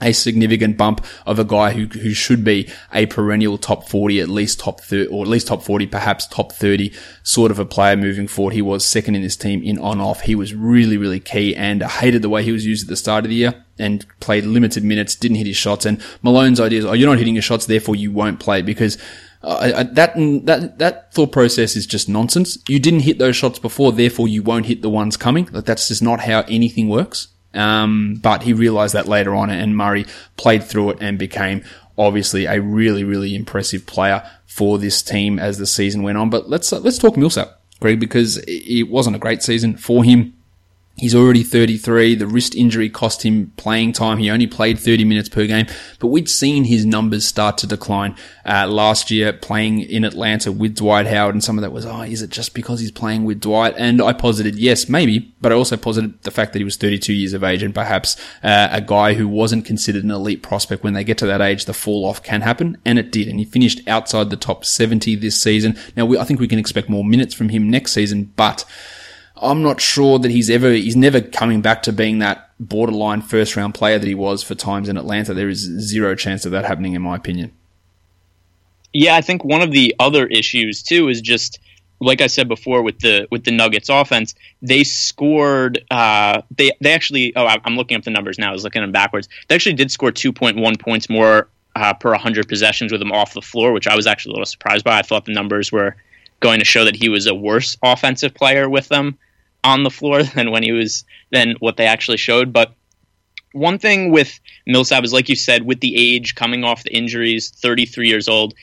a 0.00 0.12
significant 0.12 0.76
bump 0.76 1.04
of 1.26 1.38
a 1.38 1.44
guy 1.44 1.72
who 1.72 1.86
who 1.86 2.12
should 2.12 2.44
be 2.44 2.70
a 2.92 3.06
perennial 3.06 3.58
top 3.58 3.88
40, 3.88 4.20
at 4.20 4.28
least 4.28 4.60
top 4.60 4.80
30, 4.80 5.06
or 5.08 5.22
at 5.22 5.28
least 5.28 5.48
top 5.48 5.62
40, 5.62 5.86
perhaps 5.86 6.26
top 6.26 6.52
30 6.52 6.92
sort 7.22 7.50
of 7.50 7.58
a 7.58 7.64
player 7.64 7.96
moving 7.96 8.28
forward. 8.28 8.54
He 8.54 8.62
was 8.62 8.84
second 8.84 9.14
in 9.14 9.22
this 9.22 9.36
team 9.36 9.62
in 9.62 9.78
on 9.78 10.00
off. 10.00 10.22
He 10.22 10.34
was 10.34 10.54
really, 10.54 10.96
really 10.96 11.20
key 11.20 11.54
and 11.56 11.82
I 11.82 11.88
hated 11.88 12.22
the 12.22 12.28
way 12.28 12.42
he 12.42 12.52
was 12.52 12.66
used 12.66 12.84
at 12.84 12.88
the 12.88 12.96
start 12.96 13.24
of 13.24 13.30
the 13.30 13.36
year 13.36 13.64
and 13.78 14.04
played 14.20 14.44
limited 14.44 14.84
minutes, 14.84 15.14
didn't 15.14 15.36
hit 15.36 15.46
his 15.46 15.56
shots. 15.56 15.86
And 15.86 16.00
Malone's 16.22 16.60
idea 16.60 16.80
is, 16.80 16.84
oh, 16.84 16.92
you're 16.92 17.08
not 17.08 17.18
hitting 17.18 17.34
your 17.34 17.42
shots, 17.42 17.66
therefore 17.66 17.96
you 17.96 18.10
won't 18.10 18.40
play 18.40 18.62
because 18.62 18.98
uh, 19.42 19.84
that 19.84 20.14
that 20.46 20.78
that 20.78 21.14
thought 21.14 21.30
process 21.30 21.76
is 21.76 21.86
just 21.86 22.08
nonsense. 22.08 22.58
You 22.68 22.80
didn't 22.80 23.00
hit 23.00 23.18
those 23.18 23.36
shots 23.36 23.58
before, 23.58 23.92
therefore 23.92 24.26
you 24.26 24.42
won't 24.42 24.66
hit 24.66 24.82
the 24.82 24.90
ones 24.90 25.16
coming. 25.16 25.48
Like 25.52 25.64
that's 25.64 25.88
just 25.88 26.02
not 26.02 26.20
how 26.20 26.40
anything 26.48 26.88
works. 26.88 27.28
Um, 27.58 28.14
but 28.22 28.42
he 28.42 28.52
realized 28.52 28.94
that 28.94 29.08
later 29.08 29.34
on 29.34 29.50
and 29.50 29.76
Murray 29.76 30.06
played 30.36 30.62
through 30.62 30.90
it 30.90 30.98
and 31.00 31.18
became 31.18 31.64
obviously 31.98 32.46
a 32.46 32.60
really, 32.60 33.02
really 33.02 33.34
impressive 33.34 33.84
player 33.84 34.22
for 34.46 34.78
this 34.78 35.02
team 35.02 35.38
as 35.38 35.58
the 35.58 35.66
season 35.66 36.02
went 36.02 36.18
on. 36.18 36.30
But 36.30 36.48
let's, 36.48 36.72
uh, 36.72 36.78
let's 36.78 36.98
talk 36.98 37.16
Millsap, 37.16 37.60
Greg, 37.80 37.98
because 37.98 38.38
it 38.46 38.84
wasn't 38.84 39.16
a 39.16 39.18
great 39.18 39.42
season 39.42 39.76
for 39.76 40.04
him. 40.04 40.37
He's 40.98 41.14
already 41.14 41.44
33. 41.44 42.16
The 42.16 42.26
wrist 42.26 42.56
injury 42.56 42.90
cost 42.90 43.24
him 43.24 43.52
playing 43.56 43.92
time. 43.92 44.18
He 44.18 44.30
only 44.30 44.48
played 44.48 44.80
30 44.80 45.04
minutes 45.04 45.28
per 45.28 45.46
game, 45.46 45.66
but 46.00 46.08
we'd 46.08 46.28
seen 46.28 46.64
his 46.64 46.84
numbers 46.84 47.24
start 47.24 47.56
to 47.58 47.68
decline 47.68 48.16
uh, 48.44 48.66
last 48.66 49.08
year 49.10 49.32
playing 49.32 49.82
in 49.82 50.04
Atlanta 50.04 50.50
with 50.50 50.74
Dwight 50.74 51.06
Howard. 51.06 51.36
And 51.36 51.44
some 51.44 51.56
of 51.56 51.62
that 51.62 51.70
was, 51.70 51.86
oh, 51.86 52.02
is 52.02 52.20
it 52.20 52.30
just 52.30 52.52
because 52.52 52.80
he's 52.80 52.90
playing 52.90 53.24
with 53.24 53.40
Dwight? 53.40 53.74
And 53.78 54.02
I 54.02 54.12
posited, 54.12 54.56
yes, 54.56 54.88
maybe, 54.88 55.32
but 55.40 55.52
I 55.52 55.54
also 55.54 55.76
posited 55.76 56.20
the 56.22 56.32
fact 56.32 56.52
that 56.52 56.58
he 56.58 56.64
was 56.64 56.76
32 56.76 57.12
years 57.12 57.32
of 57.32 57.44
age 57.44 57.62
and 57.62 57.72
perhaps 57.74 58.16
uh, 58.42 58.68
a 58.72 58.80
guy 58.80 59.14
who 59.14 59.28
wasn't 59.28 59.64
considered 59.64 60.02
an 60.02 60.10
elite 60.10 60.42
prospect. 60.42 60.82
When 60.82 60.94
they 60.94 61.04
get 61.04 61.18
to 61.18 61.26
that 61.26 61.40
age, 61.40 61.66
the 61.66 61.74
fall 61.74 62.06
off 62.06 62.24
can 62.24 62.40
happen. 62.40 62.76
And 62.84 62.98
it 62.98 63.12
did. 63.12 63.28
And 63.28 63.38
he 63.38 63.44
finished 63.44 63.86
outside 63.86 64.30
the 64.30 64.36
top 64.36 64.64
70 64.64 65.14
this 65.14 65.40
season. 65.40 65.78
Now, 65.96 66.06
we, 66.06 66.18
I 66.18 66.24
think 66.24 66.40
we 66.40 66.48
can 66.48 66.58
expect 66.58 66.88
more 66.88 67.04
minutes 67.04 67.34
from 67.34 67.50
him 67.50 67.70
next 67.70 67.92
season, 67.92 68.32
but 68.34 68.64
I'm 69.40 69.62
not 69.62 69.80
sure 69.80 70.18
that 70.18 70.30
he's 70.30 70.50
ever, 70.50 70.70
he's 70.70 70.96
never 70.96 71.20
coming 71.20 71.60
back 71.60 71.82
to 71.82 71.92
being 71.92 72.18
that 72.18 72.50
borderline 72.60 73.22
first 73.22 73.56
round 73.56 73.74
player 73.74 73.98
that 73.98 74.06
he 74.06 74.14
was 74.14 74.42
for 74.42 74.54
times 74.54 74.88
in 74.88 74.96
Atlanta. 74.96 75.34
There 75.34 75.48
is 75.48 75.60
zero 75.60 76.14
chance 76.14 76.44
of 76.44 76.52
that 76.52 76.64
happening, 76.64 76.94
in 76.94 77.02
my 77.02 77.16
opinion. 77.16 77.52
Yeah, 78.92 79.16
I 79.16 79.20
think 79.20 79.44
one 79.44 79.62
of 79.62 79.70
the 79.70 79.94
other 79.98 80.26
issues 80.26 80.82
too 80.82 81.08
is 81.08 81.20
just 81.20 81.60
like 82.00 82.20
I 82.20 82.26
said 82.26 82.48
before 82.48 82.82
with 82.82 83.00
the 83.00 83.26
with 83.30 83.44
the 83.44 83.50
Nuggets 83.50 83.88
offense, 83.88 84.34
they 84.62 84.84
scored. 84.84 85.84
Uh, 85.90 86.42
they 86.56 86.72
they 86.80 86.92
actually. 86.92 87.34
Oh, 87.36 87.46
I'm 87.46 87.76
looking 87.76 87.96
up 87.96 88.04
the 88.04 88.10
numbers 88.10 88.38
now. 88.38 88.50
I 88.50 88.52
was 88.52 88.64
looking 88.64 88.82
them 88.82 88.92
backwards. 88.92 89.28
They 89.48 89.54
actually 89.54 89.74
did 89.74 89.90
score 89.90 90.10
2.1 90.10 90.80
points 90.80 91.08
more 91.08 91.48
uh, 91.76 91.94
per 91.94 92.10
100 92.10 92.48
possessions 92.48 92.92
with 92.92 93.02
him 93.02 93.12
off 93.12 93.34
the 93.34 93.42
floor, 93.42 93.72
which 93.72 93.86
I 93.86 93.94
was 93.94 94.06
actually 94.06 94.30
a 94.30 94.34
little 94.34 94.46
surprised 94.46 94.84
by. 94.84 94.98
I 94.98 95.02
thought 95.02 95.26
the 95.26 95.34
numbers 95.34 95.70
were 95.70 95.96
going 96.40 96.60
to 96.60 96.64
show 96.64 96.84
that 96.84 96.96
he 96.96 97.08
was 97.08 97.26
a 97.26 97.34
worse 97.34 97.76
offensive 97.82 98.32
player 98.32 98.68
with 98.68 98.88
them 98.88 99.18
on 99.64 99.82
the 99.82 99.90
floor 99.90 100.22
than 100.34 100.50
when 100.50 100.62
he 100.62 100.72
was 100.72 101.04
than 101.30 101.54
what 101.60 101.76
they 101.76 101.86
actually 101.86 102.16
showed. 102.16 102.52
But 102.52 102.72
one 103.52 103.78
thing 103.78 104.10
with 104.10 104.38
Millsap 104.66 105.04
is, 105.04 105.12
like 105.12 105.28
you 105.28 105.36
said, 105.36 105.62
with 105.62 105.80
the 105.80 105.96
age 105.96 106.34
coming 106.34 106.64
off 106.64 106.84
the 106.84 106.94
injuries, 106.94 107.50
33 107.50 108.08
years 108.08 108.28
old, 108.28 108.54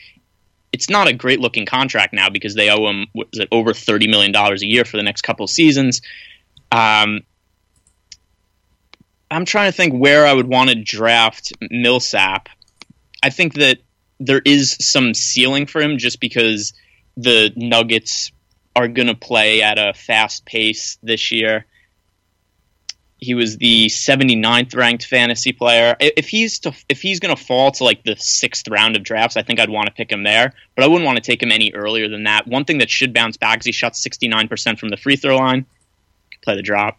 it's 0.72 0.90
not 0.90 1.08
a 1.08 1.12
great 1.12 1.40
looking 1.40 1.66
contract 1.66 2.12
now 2.12 2.28
because 2.28 2.54
they 2.54 2.70
owe 2.70 2.88
him 2.88 3.06
it, 3.14 3.48
over 3.50 3.72
$30 3.72 4.08
million 4.08 4.34
a 4.34 4.56
year 4.60 4.84
for 4.84 4.96
the 4.96 5.02
next 5.02 5.22
couple 5.22 5.44
of 5.44 5.50
seasons. 5.50 6.02
Um, 6.70 7.22
I'm 9.30 9.44
trying 9.44 9.70
to 9.70 9.76
think 9.76 9.94
where 9.94 10.26
I 10.26 10.32
would 10.32 10.46
want 10.46 10.70
to 10.70 10.76
draft 10.76 11.52
Millsap. 11.70 12.48
I 13.22 13.30
think 13.30 13.54
that 13.54 13.78
there 14.20 14.42
is 14.44 14.76
some 14.80 15.14
ceiling 15.14 15.66
for 15.66 15.80
him 15.80 15.98
just 15.98 16.20
because 16.20 16.72
the 17.16 17.52
Nuggets 17.56 18.30
are 18.76 18.88
going 18.88 19.08
to 19.08 19.14
play 19.14 19.62
at 19.62 19.78
a 19.78 19.94
fast 19.94 20.44
pace 20.44 20.98
this 21.02 21.32
year. 21.32 21.64
He 23.18 23.32
was 23.32 23.56
the 23.56 23.86
79th 23.86 24.76
ranked 24.76 25.06
fantasy 25.06 25.52
player. 25.52 25.96
If 25.98 26.28
he's 26.28 26.58
to, 26.60 26.74
if 26.90 27.00
he's 27.00 27.18
going 27.18 27.34
to 27.34 27.42
fall 27.42 27.70
to 27.72 27.84
like 27.84 28.04
the 28.04 28.14
sixth 28.18 28.68
round 28.68 28.94
of 28.94 29.02
drafts, 29.02 29.38
I 29.38 29.42
think 29.42 29.58
I'd 29.58 29.70
want 29.70 29.86
to 29.86 29.92
pick 29.92 30.12
him 30.12 30.22
there. 30.22 30.52
But 30.74 30.84
I 30.84 30.88
wouldn't 30.88 31.06
want 31.06 31.16
to 31.16 31.22
take 31.22 31.42
him 31.42 31.50
any 31.50 31.72
earlier 31.72 32.10
than 32.10 32.24
that. 32.24 32.46
One 32.46 32.66
thing 32.66 32.78
that 32.78 32.90
should 32.90 33.14
bounce 33.14 33.38
back 33.38 33.60
is 33.60 33.64
he 33.64 33.72
shot 33.72 33.94
69% 33.94 34.78
from 34.78 34.90
the 34.90 34.98
free 34.98 35.16
throw 35.16 35.38
line. 35.38 35.64
Play 36.42 36.56
the 36.56 36.62
drop. 36.62 36.98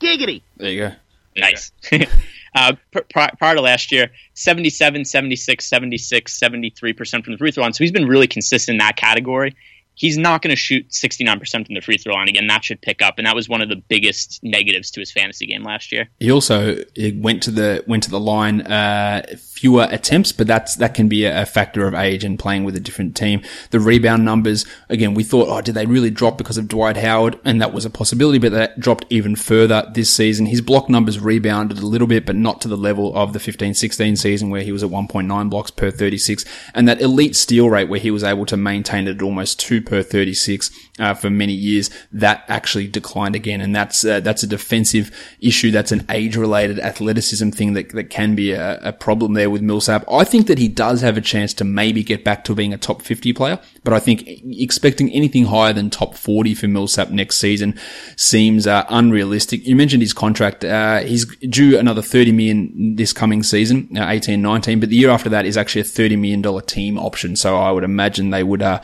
Giggity. 0.00 0.40
There 0.56 0.70
you 0.70 0.80
go. 0.80 0.92
Nice. 1.36 1.70
uh, 2.54 2.72
prior 3.10 3.54
to 3.54 3.60
last 3.60 3.92
year, 3.92 4.10
77, 4.32 5.04
76, 5.04 5.62
76, 5.62 6.40
73% 6.40 7.24
from 7.24 7.34
the 7.34 7.38
free 7.38 7.50
throw 7.50 7.64
line. 7.64 7.74
So 7.74 7.84
he's 7.84 7.92
been 7.92 8.08
really 8.08 8.26
consistent 8.26 8.76
in 8.76 8.78
that 8.78 8.96
category 8.96 9.54
he's 9.96 10.16
not 10.16 10.42
going 10.42 10.50
to 10.50 10.56
shoot 10.56 10.88
69% 10.90 11.66
from 11.66 11.74
the 11.74 11.80
free 11.80 11.96
throw 11.96 12.14
line 12.14 12.28
again. 12.28 12.46
That 12.46 12.62
should 12.62 12.80
pick 12.80 13.02
up, 13.02 13.18
and 13.18 13.26
that 13.26 13.34
was 13.34 13.48
one 13.48 13.62
of 13.62 13.68
the 13.68 13.76
biggest 13.76 14.38
negatives 14.42 14.90
to 14.92 15.00
his 15.00 15.10
fantasy 15.10 15.46
game 15.46 15.64
last 15.64 15.90
year. 15.90 16.08
He 16.20 16.30
also 16.30 16.76
went 17.16 17.42
to 17.44 17.50
the 17.50 17.82
went 17.86 18.04
to 18.04 18.10
the 18.10 18.20
line 18.20 18.60
uh, 18.60 19.26
fewer 19.38 19.88
attempts, 19.90 20.32
but 20.32 20.46
that's 20.46 20.76
that 20.76 20.94
can 20.94 21.08
be 21.08 21.24
a, 21.24 21.46
factor 21.46 21.86
of 21.86 21.94
age 21.94 22.24
and 22.24 22.38
playing 22.38 22.64
with 22.64 22.76
a 22.76 22.80
different 22.80 23.16
team. 23.16 23.40
The 23.70 23.80
rebound 23.80 24.24
numbers, 24.24 24.66
again, 24.90 25.14
we 25.14 25.22
thought, 25.22 25.48
oh, 25.48 25.62
did 25.62 25.74
they 25.74 25.86
really 25.86 26.10
drop 26.10 26.36
because 26.36 26.58
of 26.58 26.68
Dwight 26.68 26.98
Howard? 26.98 27.38
And 27.44 27.62
that 27.62 27.72
was 27.72 27.84
a 27.86 27.90
possibility, 27.90 28.38
but 28.38 28.52
that 28.52 28.78
dropped 28.78 29.06
even 29.08 29.36
further 29.36 29.90
this 29.94 30.10
season. 30.10 30.46
His 30.46 30.60
block 30.60 30.90
numbers 30.90 31.18
rebounded 31.18 31.78
a 31.78 31.86
little 31.86 32.08
bit, 32.08 32.26
but 32.26 32.36
not 32.36 32.60
to 32.62 32.68
the 32.68 32.76
level 32.76 33.16
of 33.16 33.32
the 33.32 33.38
15-16 33.38 34.18
season 34.18 34.50
where 34.50 34.62
he 34.62 34.72
was 34.72 34.82
at 34.82 34.90
1.9 34.90 35.48
blocks 35.48 35.70
per 35.70 35.90
36, 35.90 36.44
and 36.74 36.86
that 36.88 37.00
elite 37.00 37.36
steal 37.36 37.70
rate 37.70 37.88
where 37.88 38.00
he 38.00 38.10
was 38.10 38.24
able 38.24 38.44
to 38.44 38.56
maintain 38.56 39.06
it 39.06 39.16
at 39.16 39.22
almost 39.22 39.58
two 39.58 39.80
per 39.86 40.02
36 40.02 40.70
uh, 40.98 41.14
for 41.14 41.30
many 41.30 41.52
years, 41.52 41.90
that 42.12 42.44
actually 42.48 42.88
declined 42.88 43.34
again. 43.34 43.60
And 43.60 43.74
that's, 43.74 44.04
uh, 44.04 44.20
that's 44.20 44.42
a 44.42 44.46
defensive 44.46 45.10
issue. 45.40 45.70
That's 45.70 45.92
an 45.92 46.04
age 46.10 46.36
related 46.36 46.78
athleticism 46.78 47.50
thing 47.50 47.72
that, 47.74 47.90
that 47.90 48.10
can 48.10 48.34
be 48.34 48.52
a, 48.52 48.78
a, 48.80 48.92
problem 48.92 49.34
there 49.34 49.50
with 49.50 49.62
Millsap. 49.62 50.04
I 50.10 50.24
think 50.24 50.46
that 50.46 50.58
he 50.58 50.68
does 50.68 51.00
have 51.02 51.16
a 51.16 51.20
chance 51.20 51.54
to 51.54 51.64
maybe 51.64 52.02
get 52.02 52.24
back 52.24 52.44
to 52.44 52.54
being 52.54 52.72
a 52.72 52.78
top 52.78 53.02
50 53.02 53.32
player, 53.34 53.60
but 53.84 53.92
I 53.92 54.00
think 54.00 54.24
expecting 54.44 55.10
anything 55.12 55.44
higher 55.46 55.72
than 55.72 55.90
top 55.90 56.14
40 56.14 56.54
for 56.54 56.66
Millsap 56.66 57.10
next 57.10 57.36
season 57.36 57.78
seems 58.16 58.66
uh, 58.66 58.84
unrealistic. 58.88 59.66
You 59.66 59.76
mentioned 59.76 60.02
his 60.02 60.12
contract. 60.12 60.64
Uh, 60.64 61.00
he's 61.00 61.26
due 61.36 61.78
another 61.78 62.02
30 62.02 62.32
million 62.32 62.96
this 62.96 63.12
coming 63.12 63.42
season, 63.42 63.88
uh, 63.96 64.08
18, 64.08 64.40
19, 64.40 64.80
but 64.80 64.88
the 64.88 64.96
year 64.96 65.10
after 65.10 65.28
that 65.28 65.46
is 65.46 65.56
actually 65.56 65.82
a 65.82 65.84
$30 65.84 66.18
million 66.18 66.62
team 66.66 66.98
option. 66.98 67.36
So 67.36 67.56
I 67.56 67.70
would 67.70 67.84
imagine 67.84 68.30
they 68.30 68.42
would, 68.42 68.62
uh, 68.62 68.80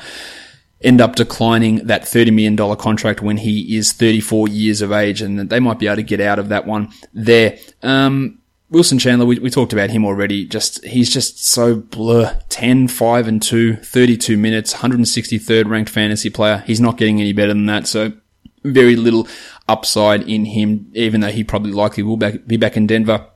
end 0.85 1.01
up 1.01 1.15
declining 1.15 1.87
that 1.87 2.03
$30 2.03 2.33
million 2.33 2.77
contract 2.77 3.23
when 3.23 3.37
he 3.39 3.77
is 3.77 3.93
34 3.93 4.49
years 4.49 4.83
of 4.83 4.93
age 4.93 5.23
and 5.23 5.49
they 5.51 5.61
might 5.61 5.79
be 5.79 5.87
able 5.87 5.97
to 5.97 6.03
get 6.03 6.21
out 6.21 6.39
of 6.39 6.49
that 6.49 6.67
one 6.67 6.93
there. 7.13 7.59
Um, 7.83 8.39
Wilson 8.71 8.99
Chandler, 8.99 9.27
we, 9.27 9.39
we 9.39 9.51
talked 9.51 9.73
about 9.73 9.91
him 9.91 10.05
already. 10.05 10.47
Just, 10.47 10.83
he's 10.85 11.13
just 11.13 11.45
so 11.45 11.77
blur. 11.77 12.41
10, 12.49 12.89
5 12.89 13.29
and 13.29 13.43
2, 13.43 13.77
32 13.77 14.37
minutes, 14.37 14.75
163rd 14.75 15.69
ranked 15.69 15.91
fantasy 15.91 16.31
player. 16.31 16.65
He's 16.67 16.81
not 16.81 16.97
getting 16.97 17.21
any 17.21 17.33
better 17.33 17.53
than 17.53 17.67
that. 17.67 17.87
So 17.87 18.13
very 18.65 18.97
little 18.97 19.29
upside 19.69 20.29
in 20.29 20.47
him, 20.47 20.91
even 20.95 21.21
though 21.21 21.31
he 21.31 21.45
probably 21.45 21.73
likely 21.73 22.03
will 22.03 22.17
back, 22.17 22.47
be 22.47 22.57
back 22.57 22.77
in 22.77 22.87
Denver 22.87 23.27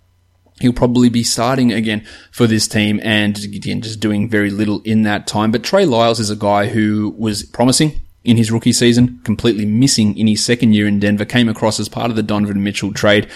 He'll 0.60 0.72
probably 0.72 1.10
be 1.10 1.22
starting 1.22 1.72
again 1.72 2.06
for 2.32 2.46
this 2.46 2.66
team 2.66 2.98
and 3.02 3.36
again, 3.44 3.82
just 3.82 4.00
doing 4.00 4.28
very 4.28 4.50
little 4.50 4.80
in 4.82 5.02
that 5.02 5.26
time. 5.26 5.50
But 5.52 5.62
Trey 5.62 5.84
Lyles 5.84 6.18
is 6.18 6.30
a 6.30 6.36
guy 6.36 6.68
who 6.68 7.14
was 7.18 7.42
promising 7.42 8.00
in 8.24 8.36
his 8.36 8.50
rookie 8.50 8.72
season, 8.72 9.20
completely 9.22 9.64
missing 9.64 10.16
in 10.16 10.26
his 10.26 10.44
second 10.44 10.72
year 10.72 10.86
in 10.88 10.98
Denver, 10.98 11.24
came 11.24 11.48
across 11.48 11.78
as 11.78 11.88
part 11.88 12.10
of 12.10 12.16
the 12.16 12.22
Donovan 12.22 12.62
Mitchell 12.62 12.92
trade 12.92 13.28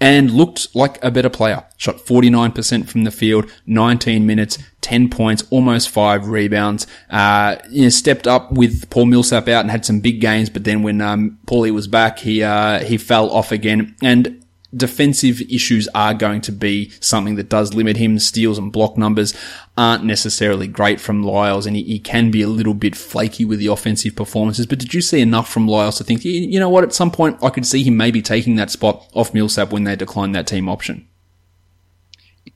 and 0.00 0.30
looked 0.30 0.74
like 0.74 1.02
a 1.02 1.10
better 1.10 1.28
player. 1.28 1.64
Shot 1.76 1.96
49% 1.96 2.88
from 2.88 3.04
the 3.04 3.10
field, 3.10 3.50
19 3.66 4.26
minutes, 4.26 4.58
10 4.80 5.10
points, 5.10 5.44
almost 5.50 5.90
five 5.90 6.28
rebounds. 6.28 6.86
Uh, 7.10 7.56
you 7.68 7.82
know, 7.82 7.88
stepped 7.88 8.26
up 8.26 8.52
with 8.52 8.88
Paul 8.90 9.06
Millsap 9.06 9.48
out 9.48 9.62
and 9.62 9.70
had 9.70 9.84
some 9.84 10.00
big 10.00 10.20
games, 10.20 10.50
but 10.50 10.64
then 10.64 10.82
when, 10.82 11.00
um, 11.00 11.38
Paulie 11.46 11.72
was 11.72 11.88
back, 11.88 12.20
he, 12.20 12.42
uh, 12.42 12.84
he 12.84 12.96
fell 12.96 13.30
off 13.30 13.50
again. 13.50 13.96
And 14.02 14.44
defensive 14.78 15.40
issues 15.42 15.88
are 15.94 16.14
going 16.14 16.40
to 16.42 16.52
be 16.52 16.90
something 17.00 17.34
that 17.34 17.48
does 17.48 17.74
limit 17.74 17.96
him. 17.96 18.18
Steals 18.18 18.58
and 18.58 18.72
block 18.72 18.96
numbers 18.96 19.34
aren't 19.76 20.04
necessarily 20.04 20.66
great 20.66 21.00
from 21.00 21.22
Lyles, 21.22 21.66
and 21.66 21.76
he, 21.76 21.82
he, 21.82 21.98
can 21.98 22.30
be 22.30 22.42
a 22.42 22.48
little 22.48 22.74
bit 22.74 22.96
flaky 22.96 23.44
with 23.44 23.58
the 23.58 23.66
offensive 23.66 24.16
performances. 24.16 24.66
But 24.66 24.78
did 24.78 24.94
you 24.94 25.00
see 25.00 25.20
enough 25.20 25.48
from 25.50 25.68
Lyles 25.68 25.98
to 25.98 26.04
think, 26.04 26.24
you 26.24 26.58
know 26.58 26.68
what, 26.68 26.84
at 26.84 26.94
some 26.94 27.10
point 27.10 27.38
I 27.42 27.50
could 27.50 27.66
see 27.66 27.82
him 27.82 27.96
maybe 27.96 28.22
taking 28.22 28.56
that 28.56 28.70
spot 28.70 29.08
off 29.12 29.34
Millsap 29.34 29.72
when 29.72 29.84
they 29.84 29.96
decline 29.96 30.32
that 30.32 30.46
team 30.46 30.68
option? 30.68 31.08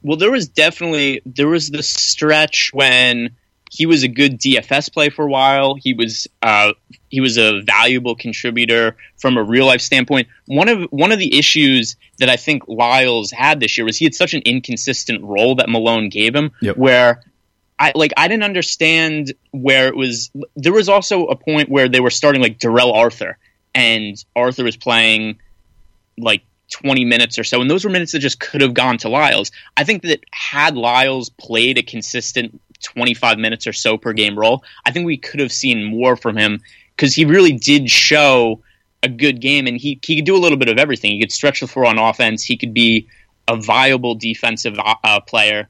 Well, 0.02 0.16
there 0.16 0.30
was 0.30 0.48
definitely 0.48 1.22
there 1.24 1.48
was 1.48 1.70
the 1.70 1.82
stretch 1.82 2.70
when 2.72 3.36
he 3.72 3.86
was 3.86 4.02
a 4.02 4.08
good 4.08 4.38
DFS 4.38 4.92
play 4.92 5.08
for 5.08 5.24
a 5.24 5.30
while. 5.30 5.74
He 5.74 5.94
was 5.94 6.28
uh, 6.42 6.74
he 7.08 7.22
was 7.22 7.38
a 7.38 7.62
valuable 7.62 8.14
contributor 8.14 8.98
from 9.16 9.38
a 9.38 9.42
real 9.42 9.64
life 9.64 9.80
standpoint. 9.80 10.28
One 10.44 10.68
of 10.68 10.82
one 10.90 11.10
of 11.10 11.18
the 11.18 11.38
issues 11.38 11.96
that 12.18 12.28
I 12.28 12.36
think 12.36 12.68
Lyles 12.68 13.30
had 13.30 13.60
this 13.60 13.78
year 13.78 13.86
was 13.86 13.96
he 13.96 14.04
had 14.04 14.14
such 14.14 14.34
an 14.34 14.42
inconsistent 14.44 15.24
role 15.24 15.54
that 15.54 15.70
Malone 15.70 16.10
gave 16.10 16.34
him, 16.34 16.50
yep. 16.60 16.76
where 16.76 17.24
I 17.78 17.92
like 17.94 18.12
I 18.18 18.28
didn't 18.28 18.42
understand 18.42 19.32
where 19.52 19.88
it 19.88 19.96
was. 19.96 20.30
There 20.54 20.74
was 20.74 20.90
also 20.90 21.28
a 21.28 21.36
point 21.36 21.70
where 21.70 21.88
they 21.88 22.00
were 22.00 22.10
starting 22.10 22.42
like 22.42 22.58
Darrell 22.58 22.92
Arthur, 22.92 23.38
and 23.74 24.22
Arthur 24.36 24.64
was 24.64 24.76
playing 24.76 25.38
like 26.18 26.42
20 26.72 27.06
minutes 27.06 27.38
or 27.38 27.44
so, 27.44 27.62
and 27.62 27.70
those 27.70 27.86
were 27.86 27.90
minutes 27.90 28.12
that 28.12 28.18
just 28.18 28.38
could 28.38 28.60
have 28.60 28.74
gone 28.74 28.98
to 28.98 29.08
Lyles. 29.08 29.50
I 29.78 29.84
think 29.84 30.02
that 30.02 30.22
had 30.30 30.76
Lyles 30.76 31.30
played 31.30 31.78
a 31.78 31.82
consistent 31.82 32.60
25 32.82 33.38
minutes 33.38 33.66
or 33.66 33.72
so 33.72 33.96
per 33.96 34.12
game 34.12 34.38
role. 34.38 34.64
I 34.84 34.90
think 34.90 35.06
we 35.06 35.16
could 35.16 35.40
have 35.40 35.52
seen 35.52 35.84
more 35.84 36.16
from 36.16 36.36
him 36.36 36.60
because 36.96 37.14
he 37.14 37.24
really 37.24 37.52
did 37.52 37.90
show 37.90 38.62
a 39.02 39.08
good 39.08 39.40
game 39.40 39.66
and 39.66 39.76
he, 39.76 39.98
he 40.04 40.16
could 40.16 40.24
do 40.24 40.36
a 40.36 40.38
little 40.38 40.58
bit 40.58 40.68
of 40.68 40.78
everything. 40.78 41.12
He 41.12 41.20
could 41.20 41.32
stretch 41.32 41.60
the 41.60 41.66
floor 41.66 41.86
on 41.86 41.98
offense, 41.98 42.44
he 42.44 42.56
could 42.56 42.74
be 42.74 43.08
a 43.48 43.56
viable 43.56 44.14
defensive 44.14 44.78
uh, 44.78 44.94
uh, 45.02 45.20
player. 45.20 45.68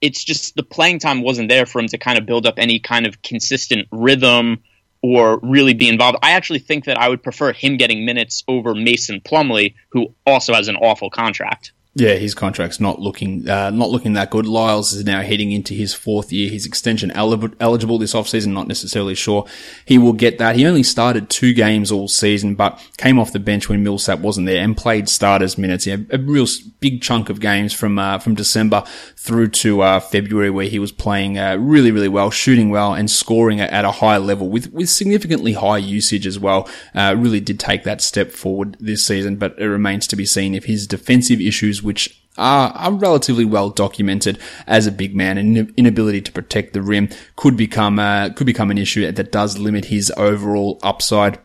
It's 0.00 0.22
just 0.22 0.54
the 0.54 0.62
playing 0.62 1.00
time 1.00 1.22
wasn't 1.22 1.48
there 1.48 1.66
for 1.66 1.80
him 1.80 1.88
to 1.88 1.98
kind 1.98 2.18
of 2.18 2.26
build 2.26 2.46
up 2.46 2.54
any 2.56 2.78
kind 2.78 3.06
of 3.06 3.20
consistent 3.20 3.88
rhythm 3.90 4.62
or 5.02 5.38
really 5.42 5.74
be 5.74 5.88
involved. 5.88 6.18
I 6.22 6.32
actually 6.32 6.60
think 6.60 6.84
that 6.86 6.98
I 6.98 7.08
would 7.08 7.22
prefer 7.22 7.52
him 7.52 7.76
getting 7.76 8.04
minutes 8.04 8.44
over 8.48 8.74
Mason 8.74 9.20
Plumlee, 9.20 9.74
who 9.90 10.14
also 10.26 10.54
has 10.54 10.68
an 10.68 10.76
awful 10.76 11.10
contract. 11.10 11.72
Yeah, 11.98 12.14
his 12.14 12.32
contract's 12.32 12.78
not 12.78 13.00
looking 13.00 13.48
uh, 13.48 13.70
not 13.70 13.90
looking 13.90 14.12
that 14.12 14.30
good. 14.30 14.46
Lyles 14.46 14.92
is 14.92 15.04
now 15.04 15.20
heading 15.20 15.50
into 15.50 15.74
his 15.74 15.92
fourth 15.92 16.32
year. 16.32 16.48
His 16.48 16.64
extension 16.64 17.10
eligible 17.10 17.98
this 17.98 18.14
offseason, 18.14 18.52
not 18.52 18.68
necessarily 18.68 19.16
sure 19.16 19.46
he 19.84 19.98
will 19.98 20.12
get 20.12 20.38
that. 20.38 20.54
He 20.54 20.64
only 20.64 20.84
started 20.84 21.28
two 21.28 21.52
games 21.52 21.90
all 21.90 22.06
season, 22.06 22.54
but 22.54 22.80
came 22.98 23.18
off 23.18 23.32
the 23.32 23.40
bench 23.40 23.68
when 23.68 23.82
Millsap 23.82 24.20
wasn't 24.20 24.46
there 24.46 24.62
and 24.62 24.76
played 24.76 25.08
starters 25.08 25.58
minutes. 25.58 25.88
Yeah, 25.88 25.96
a 26.10 26.18
real 26.18 26.46
big 26.78 27.02
chunk 27.02 27.30
of 27.30 27.40
games 27.40 27.72
from 27.72 27.98
uh, 27.98 28.20
from 28.20 28.36
December 28.36 28.84
through 29.16 29.48
to 29.48 29.80
uh, 29.80 29.98
February, 29.98 30.50
where 30.50 30.68
he 30.68 30.78
was 30.78 30.92
playing 30.92 31.36
uh, 31.36 31.56
really, 31.56 31.90
really 31.90 32.08
well, 32.08 32.30
shooting 32.30 32.70
well, 32.70 32.94
and 32.94 33.10
scoring 33.10 33.60
at 33.60 33.84
a 33.84 33.90
high 33.90 34.18
level 34.18 34.48
with 34.48 34.72
with 34.72 34.88
significantly 34.88 35.54
high 35.54 35.78
usage 35.78 36.28
as 36.28 36.38
well. 36.38 36.68
Uh, 36.94 37.16
really 37.18 37.40
did 37.40 37.58
take 37.58 37.82
that 37.82 38.00
step 38.00 38.30
forward 38.30 38.76
this 38.78 39.04
season, 39.04 39.34
but 39.34 39.58
it 39.58 39.66
remains 39.66 40.06
to 40.06 40.14
be 40.14 40.24
seen 40.24 40.54
if 40.54 40.66
his 40.66 40.86
defensive 40.86 41.40
issues 41.40 41.82
which 41.88 42.22
are, 42.36 42.68
are, 42.68 42.92
relatively 42.92 43.46
well 43.46 43.70
documented 43.70 44.38
as 44.66 44.86
a 44.86 44.92
big 44.92 45.16
man 45.16 45.38
and 45.38 45.72
inability 45.78 46.20
to 46.20 46.30
protect 46.30 46.74
the 46.74 46.82
rim 46.82 47.08
could 47.34 47.56
become 47.56 47.98
uh, 47.98 48.28
could 48.28 48.46
become 48.46 48.70
an 48.70 48.76
issue 48.76 49.10
that 49.10 49.32
does 49.32 49.56
limit 49.56 49.86
his 49.86 50.12
overall 50.18 50.78
upside 50.82 51.38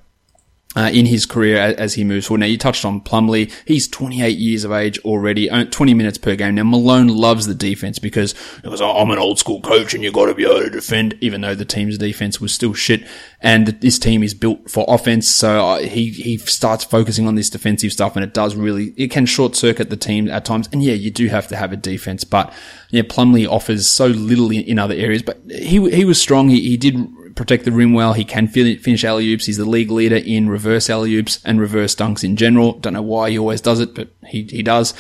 uh, 0.76 0.90
in 0.94 1.06
his 1.06 1.26
career 1.26 1.58
as 1.58 1.94
he 1.94 2.04
moves 2.04 2.28
forward. 2.28 2.40
Now, 2.40 2.48
you 2.48 2.58
touched 2.58 2.86
on 2.86 3.02
Plumlee. 3.02 3.52
He's 3.66 3.88
28 3.88 4.38
years 4.38 4.64
of 4.64 4.72
age 4.72 4.98
already, 5.00 5.48
20 5.48 5.94
minutes 5.94 6.18
per 6.18 6.36
game. 6.36 6.56
Now, 6.56 6.64
Malone 6.64 7.08
loves 7.08 7.46
the 7.46 7.56
defense 7.56 8.00
because 8.00 8.34
goes, 8.64 8.82
oh, 8.82 8.98
I'm 8.98 9.12
an 9.12 9.20
old 9.20 9.40
school 9.40 9.62
coach 9.62 9.94
and 9.94 10.04
you've 10.04 10.14
got 10.14 10.26
to 10.26 10.34
be 10.34 10.46
able 10.46 10.62
to 10.62 10.70
defend, 10.70 11.18
even 11.22 11.42
though 11.42 11.56
the 11.56 11.66
team's 11.66 11.98
defense 11.98 12.42
was 12.42 12.54
still 12.54 12.74
shit. 12.74 13.06
And 13.42 13.68
this 13.68 14.00
team 14.00 14.24
is 14.24 14.34
built 14.34 14.70
for 14.70 14.86
offense. 14.88 15.30
So 15.30 15.66
uh, 15.66 15.80
he, 15.80 16.10
he 16.10 16.38
starts 16.38 16.84
focusing 16.84 17.28
on 17.28 17.36
this 17.36 17.50
defensive 17.50 17.92
stuff 17.92 18.16
and 18.16 18.24
it 18.24 18.34
does 18.34 18.56
really, 18.56 18.94
it 18.98 19.12
can 19.12 19.26
short 19.26 19.56
circuit 19.56 19.90
the 19.90 19.98
team 19.98 20.28
at 20.30 20.46
times. 20.46 20.70
And 20.72 20.82
yeah, 20.82 20.94
you 20.94 21.12
do 21.12 21.28
have 21.28 21.48
to 21.50 21.56
have 21.56 21.72
a 21.72 21.78
defense, 21.78 22.24
but 22.24 22.54
yeah, 22.90 23.02
Plumlee 23.04 23.48
offers 23.48 23.88
so 23.88 24.08
little 24.08 24.52
in, 24.52 24.62
in 24.62 24.80
other 24.80 24.96
areas, 24.96 25.24
but 25.24 25.42
he, 25.50 25.90
he 25.92 26.06
was 26.06 26.20
strong. 26.20 26.50
He, 26.50 26.62
he 26.62 26.78
did 26.78 26.96
protect 27.36 27.66
the 27.66 27.72
rim 27.72 27.94
well. 27.94 28.14
He 28.14 28.26
can 28.26 28.48
finish 28.48 29.04
alley 29.04 29.32
oops. 29.32 29.46
He's 29.46 29.58
the 29.58 29.66
league 29.66 29.92
leader 29.92 30.18
in 30.18 30.50
reverse 30.50 30.90
alley 30.90 31.16
oops 31.16 31.40
and 31.44 31.60
reverse 31.60 31.96
dunks 31.96 32.24
in 32.24 32.36
general. 32.36 32.74
Don't 32.74 32.94
know 32.94 33.02
why 33.02 33.32
he 33.32 33.40
always 33.40 33.62
does 33.62 33.80
it, 33.80 33.96
but 33.96 34.10
he, 34.28 34.44
he 34.44 34.64
does. 34.64 34.94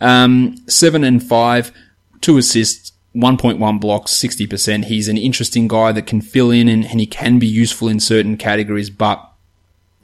Um, 0.00 0.56
seven 0.66 1.04
and 1.04 1.22
five, 1.22 1.72
two 2.20 2.38
assists, 2.38 2.92
1.1 3.14 3.80
blocks, 3.80 4.12
60%. 4.12 4.84
He's 4.84 5.08
an 5.08 5.18
interesting 5.18 5.68
guy 5.68 5.92
that 5.92 6.06
can 6.06 6.20
fill 6.20 6.50
in 6.50 6.68
and, 6.68 6.84
and 6.84 7.00
he 7.00 7.06
can 7.06 7.38
be 7.38 7.46
useful 7.46 7.88
in 7.88 8.00
certain 8.00 8.36
categories, 8.36 8.90
but 8.90 9.29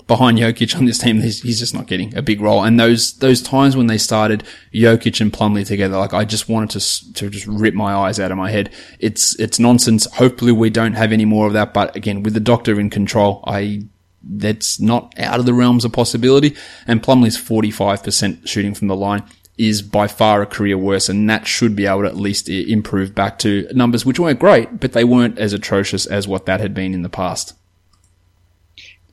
behind 0.07 0.39
Jokic 0.39 0.77
on 0.77 0.85
this 0.85 0.99
team, 0.99 1.21
he's, 1.21 1.43
he's, 1.43 1.59
just 1.59 1.75
not 1.75 1.87
getting 1.87 2.17
a 2.17 2.23
big 2.23 2.41
role. 2.41 2.63
And 2.63 2.79
those 2.79 3.15
those 3.19 3.43
times 3.43 3.77
when 3.77 3.89
they 3.89 3.99
started 3.99 4.45
Jokic 4.73 5.21
and 5.21 5.33
Plumlee 5.33 5.67
together, 5.67 5.97
like 5.97 6.15
I 6.15 6.25
just 6.25 6.49
wanted 6.49 6.79
to 6.79 7.13
to 7.15 7.31
just 7.31 7.47
rip 7.47 7.75
my 7.75 7.95
eyes 7.95 8.21
out 8.21 8.31
of 8.31 8.39
my 8.39 8.51
head. 8.51 8.73
It's 9.01 9.39
it's 9.41 9.59
nonsense. 9.59 10.07
Hopefully 10.15 10.53
we 10.53 10.71
don't 10.71 10.95
have 10.95 11.13
any 11.13 11.25
more 11.25 11.47
of 11.47 11.53
that. 11.55 11.75
But 11.75 11.97
again, 11.97 12.23
with 12.23 12.35
the 12.35 12.41
doctor 12.41 12.79
in 12.79 12.91
control, 12.91 13.43
I 13.47 13.83
that's 14.29 14.81
not 14.81 15.15
out 15.19 15.39
of 15.39 15.47
the 15.47 15.55
realms 15.55 15.85
of 15.85 15.93
possibility. 15.93 16.57
And 16.87 17.03
Plumlee's 17.03 17.39
45% 17.39 18.47
shooting 18.47 18.75
from 18.75 18.89
the 18.89 18.97
line. 18.97 19.23
is 19.57 19.81
by 19.81 20.07
far 20.07 20.43
a 20.43 20.47
career 20.47 20.77
worse, 20.77 21.09
and 21.09 21.31
that 21.31 21.47
should 21.47 21.75
be 21.75 21.87
able 21.87 22.03
to 22.03 22.09
at 22.09 22.17
least 22.17 22.49
improve 22.49 23.15
back 23.15 23.39
to 23.39 23.67
numbers 23.73 24.05
which 24.05 24.21
weren't 24.21 24.39
great, 24.39 24.81
but 24.81 24.93
they 24.93 25.05
weren't 25.05 25.39
as 25.39 25.55
atrocious 25.55 26.05
as 26.05 26.29
what 26.29 26.45
that 26.45 26.61
had 26.61 26.75
been 26.75 26.93
in 26.93 27.01
the 27.03 27.09
past. 27.09 27.55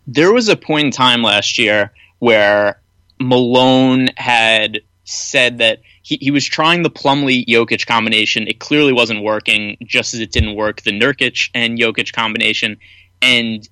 There 0.08 0.34
was 0.34 0.50
a 0.50 0.56
point 0.56 0.86
in 0.86 0.92
time 0.92 1.22
last 1.24 1.58
year 1.58 1.94
where 2.20 2.82
Malone 3.20 4.10
had 4.18 4.82
said 5.06 5.60
that 5.60 5.82
he, 6.02 6.18
he 6.20 6.32
was 6.32 6.46
trying 6.46 6.84
the 6.84 6.89
Plumlee 6.89 7.46
Jokic 7.46 7.86
combination. 7.86 8.48
It 8.48 8.60
clearly 8.60 8.94
wasn't 8.94 9.24
working, 9.24 9.78
just 9.86 10.13
as 10.13 10.20
it 10.20 10.32
didn't 10.32 10.56
work 10.56 10.82
the 10.82 10.92
Nurkic 10.92 11.50
and 11.54 11.78
Jokic 11.78 12.13
combination. 12.13 12.78
And 13.22 13.68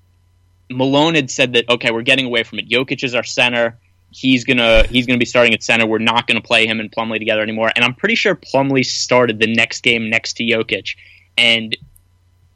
Malone 0.70 1.14
had 1.14 1.30
said 1.30 1.52
that 1.54 1.68
okay, 1.68 1.90
we're 1.90 2.02
getting 2.02 2.26
away 2.26 2.42
from 2.42 2.58
it. 2.58 2.68
Jokic 2.68 3.04
is 3.04 3.14
our 3.14 3.24
center 3.24 3.78
he's 4.12 4.44
gonna 4.44 4.84
he's 4.88 5.06
gonna 5.06 5.18
be 5.18 5.24
starting 5.24 5.54
at 5.54 5.62
center. 5.62 5.86
We're 5.86 5.98
not 5.98 6.26
gonna 6.26 6.40
play 6.40 6.66
him 6.66 6.78
and 6.78 6.92
Plumlee 6.92 7.18
together 7.18 7.42
anymore. 7.42 7.72
And 7.74 7.84
I'm 7.84 7.94
pretty 7.94 8.14
sure 8.14 8.34
Plumlee 8.34 8.84
started 8.84 9.40
the 9.40 9.52
next 9.52 9.82
game 9.82 10.08
next 10.10 10.34
to 10.34 10.44
Jokic. 10.44 10.96
And 11.36 11.76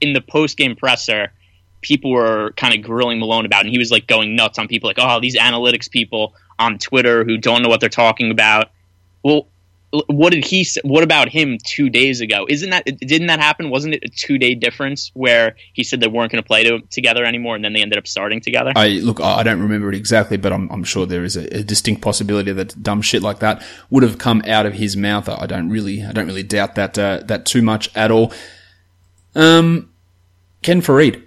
in 0.01 0.13
the 0.13 0.21
post 0.21 0.57
game 0.57 0.77
presser, 0.77 1.33
people 1.81 2.11
were 2.11 2.53
kind 2.57 2.75
of 2.75 2.83
grilling 2.83 3.19
Malone 3.19 3.47
about, 3.47 3.65
and 3.65 3.71
he 3.71 3.79
was 3.79 3.91
like 3.91 4.07
going 4.07 4.37
nuts 4.37 4.59
on 4.59 4.69
people 4.69 4.89
like, 4.89 4.99
oh, 4.99 5.21
these 5.21 5.37
analytics 5.37 5.91
people 5.91 6.35
on 6.59 6.79
Twitter 6.79 7.25
who 7.25 7.37
don't 7.37 7.63
know 7.63 7.69
what 7.69 7.81
they're 7.81 7.89
talking 7.89 8.31
about. 8.31 8.71
Well, 9.23 9.49
what 10.09 10.33
did 10.33 10.45
he 10.45 10.67
what 10.83 11.05
about 11.05 11.29
him 11.29 11.59
two 11.63 11.89
days 11.89 12.21
ago? 12.21 12.47
Isn't 12.49 12.71
that 12.71 12.85
didn't 12.85 13.29
that 13.29 13.39
happen? 13.39 13.71
Wasn't 13.71 13.95
it 13.95 14.05
a 14.05 14.09
two 14.09 14.37
day 14.37 14.55
difference 14.55 15.11
where 15.15 15.57
he 15.73 15.85
said 15.85 16.01
they 16.01 16.09
weren't 16.09 16.33
going 16.33 16.43
to 16.43 16.47
play 16.47 16.65
to, 16.65 16.81
together 16.91 17.25
anymore 17.25 17.55
and 17.55 17.65
then 17.65 17.73
they 17.73 17.83
ended 17.83 17.99
up 17.99 18.07
starting 18.07 18.41
together? 18.41 18.73
I 18.75 18.89
look 18.89 19.21
i 19.21 19.43
don't 19.43 19.61
remember 19.61 19.89
it 19.89 19.95
exactly 19.95 20.37
but 20.37 20.53
i'm, 20.53 20.69
I'm 20.71 20.85
sure 20.85 21.07
there 21.07 21.25
is 21.25 21.37
a, 21.37 21.59
a, 21.59 21.63
distinct 21.63 22.03
possibility 22.03 22.53
that 22.53 22.83
dumb 22.83 23.01
shit 23.01 23.23
like 23.23 23.39
that 23.39 23.63
would 23.91 24.03
have 24.03 24.19
come 24.19 24.43
out 24.47 24.67
of 24.67 24.75
his 24.75 24.97
mouth. 24.97 25.29
I 25.29 25.47
don't 25.47 25.71
really 25.71 26.03
i 26.03 26.13
don't 26.13 26.27
really 26.27 26.43
doubt 26.43 26.75
that 26.75 26.99
uh, 26.99 27.23
that 27.25 27.47
too 27.47 27.63
much 27.63 27.95
at 27.97 28.11
all. 28.11 28.33
Um 29.35 29.91
ken 30.63 30.83
faried 30.83 31.23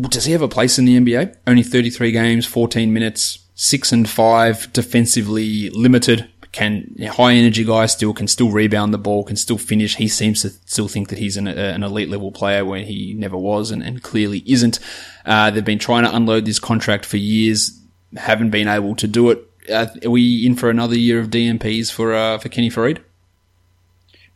does 0.00 0.24
he 0.24 0.32
have 0.32 0.42
a 0.42 0.48
place 0.48 0.78
in 0.78 0.84
the 0.84 0.98
nba 0.98 1.34
only 1.46 1.62
33 1.62 2.12
games 2.12 2.46
14 2.46 2.92
minutes 2.92 3.38
six 3.54 3.92
and 3.92 4.08
five 4.08 4.72
defensively 4.72 5.70
limited 5.70 6.28
can 6.52 6.94
high 7.00 7.32
energy 7.32 7.64
guy 7.64 7.86
still 7.86 8.12
can 8.12 8.28
still 8.28 8.50
rebound 8.50 8.92
the 8.92 8.98
ball, 8.98 9.24
can 9.24 9.36
still 9.36 9.58
finish. 9.58 9.96
He 9.96 10.06
seems 10.06 10.42
to 10.42 10.50
still 10.50 10.86
think 10.86 11.08
that 11.08 11.18
he's 11.18 11.38
an, 11.38 11.48
an 11.48 11.82
elite 11.82 12.10
level 12.10 12.30
player 12.30 12.64
when 12.64 12.84
he 12.84 13.14
never 13.14 13.36
was, 13.36 13.70
and, 13.70 13.82
and 13.82 14.02
clearly 14.02 14.42
isn't. 14.46 14.78
Uh, 15.24 15.50
they've 15.50 15.64
been 15.64 15.78
trying 15.78 16.04
to 16.04 16.14
unload 16.14 16.44
this 16.44 16.58
contract 16.58 17.06
for 17.06 17.16
years, 17.16 17.80
haven't 18.16 18.50
been 18.50 18.68
able 18.68 18.94
to 18.96 19.08
do 19.08 19.30
it. 19.30 19.42
Uh, 19.70 19.86
are 20.04 20.10
we 20.10 20.44
in 20.44 20.54
for 20.54 20.68
another 20.68 20.96
year 20.96 21.20
of 21.20 21.30
DNPs 21.30 21.90
for 21.90 22.12
uh, 22.12 22.38
for 22.38 22.50
Kenny 22.50 22.70
Faried? 22.70 23.02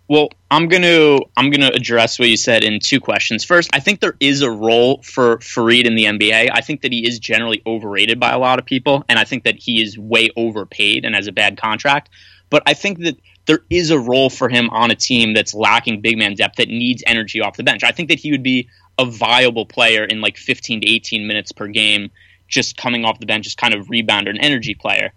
Well, 0.09 0.29
I'm 0.51 0.69
gonna 0.69 1.19
I'm 1.37 1.51
gonna 1.51 1.71
address 1.75 2.19
what 2.19 2.29
you 2.29 2.37
said 2.37 2.63
in 2.63 2.79
two 2.79 3.01
questions. 3.01 3.43
First, 3.43 3.71
I 3.73 3.81
think 3.81 4.01
there 4.01 4.17
is 4.21 4.41
a 4.41 4.51
role 4.51 5.03
for 5.03 5.39
Faried 5.39 5.85
in 5.85 5.97
the 5.97 6.05
NBA. 6.05 6.51
I 6.53 6.61
think 6.61 6.83
that 6.83 6.93
he 6.93 7.07
is 7.07 7.19
generally 7.19 7.61
overrated 7.67 8.21
by 8.21 8.31
a 8.31 8.39
lot 8.39 8.61
of 8.61 8.65
people, 8.65 9.05
and 9.09 9.19
I 9.19 9.25
think 9.25 9.43
that 9.45 9.57
he 9.57 9.83
is 9.83 9.99
way 9.99 10.31
overpaid 10.37 11.05
and 11.05 11.17
has 11.17 11.27
a 11.27 11.33
bad 11.33 11.59
contract. 11.61 12.11
But 12.51 12.63
I 12.67 12.75
think 12.75 13.01
that 13.01 13.19
there 13.47 13.65
is 13.69 13.91
a 13.91 13.99
role 13.99 14.31
for 14.31 14.49
him 14.49 14.71
on 14.71 14.93
a 14.93 14.95
team 14.95 15.35
that's 15.35 15.55
lacking 15.55 16.03
big 16.03 16.19
man 16.19 16.35
depth 16.35 16.57
that 16.57 16.69
needs 16.69 17.03
energy 17.05 17.41
off 17.41 17.57
the 17.57 17.65
bench. 17.65 17.83
I 17.83 17.91
think 17.91 18.09
that 18.09 18.21
he 18.21 18.31
would 18.31 18.45
be 18.45 18.69
a 18.99 19.05
viable 19.05 19.67
player 19.67 20.05
in 20.05 20.21
like 20.21 20.37
15 20.37 20.83
to 20.83 20.89
18 20.89 21.27
minutes 21.27 21.51
per 21.51 21.67
game, 21.67 22.11
just 22.47 22.77
coming 22.77 23.05
off 23.05 23.19
the 23.19 23.27
bench 23.27 23.47
as 23.49 23.57
kind 23.57 23.75
of 23.75 23.89
rebounder 23.89 24.31
and 24.31 24.39
energy 24.41 24.75
player. 24.75 25.13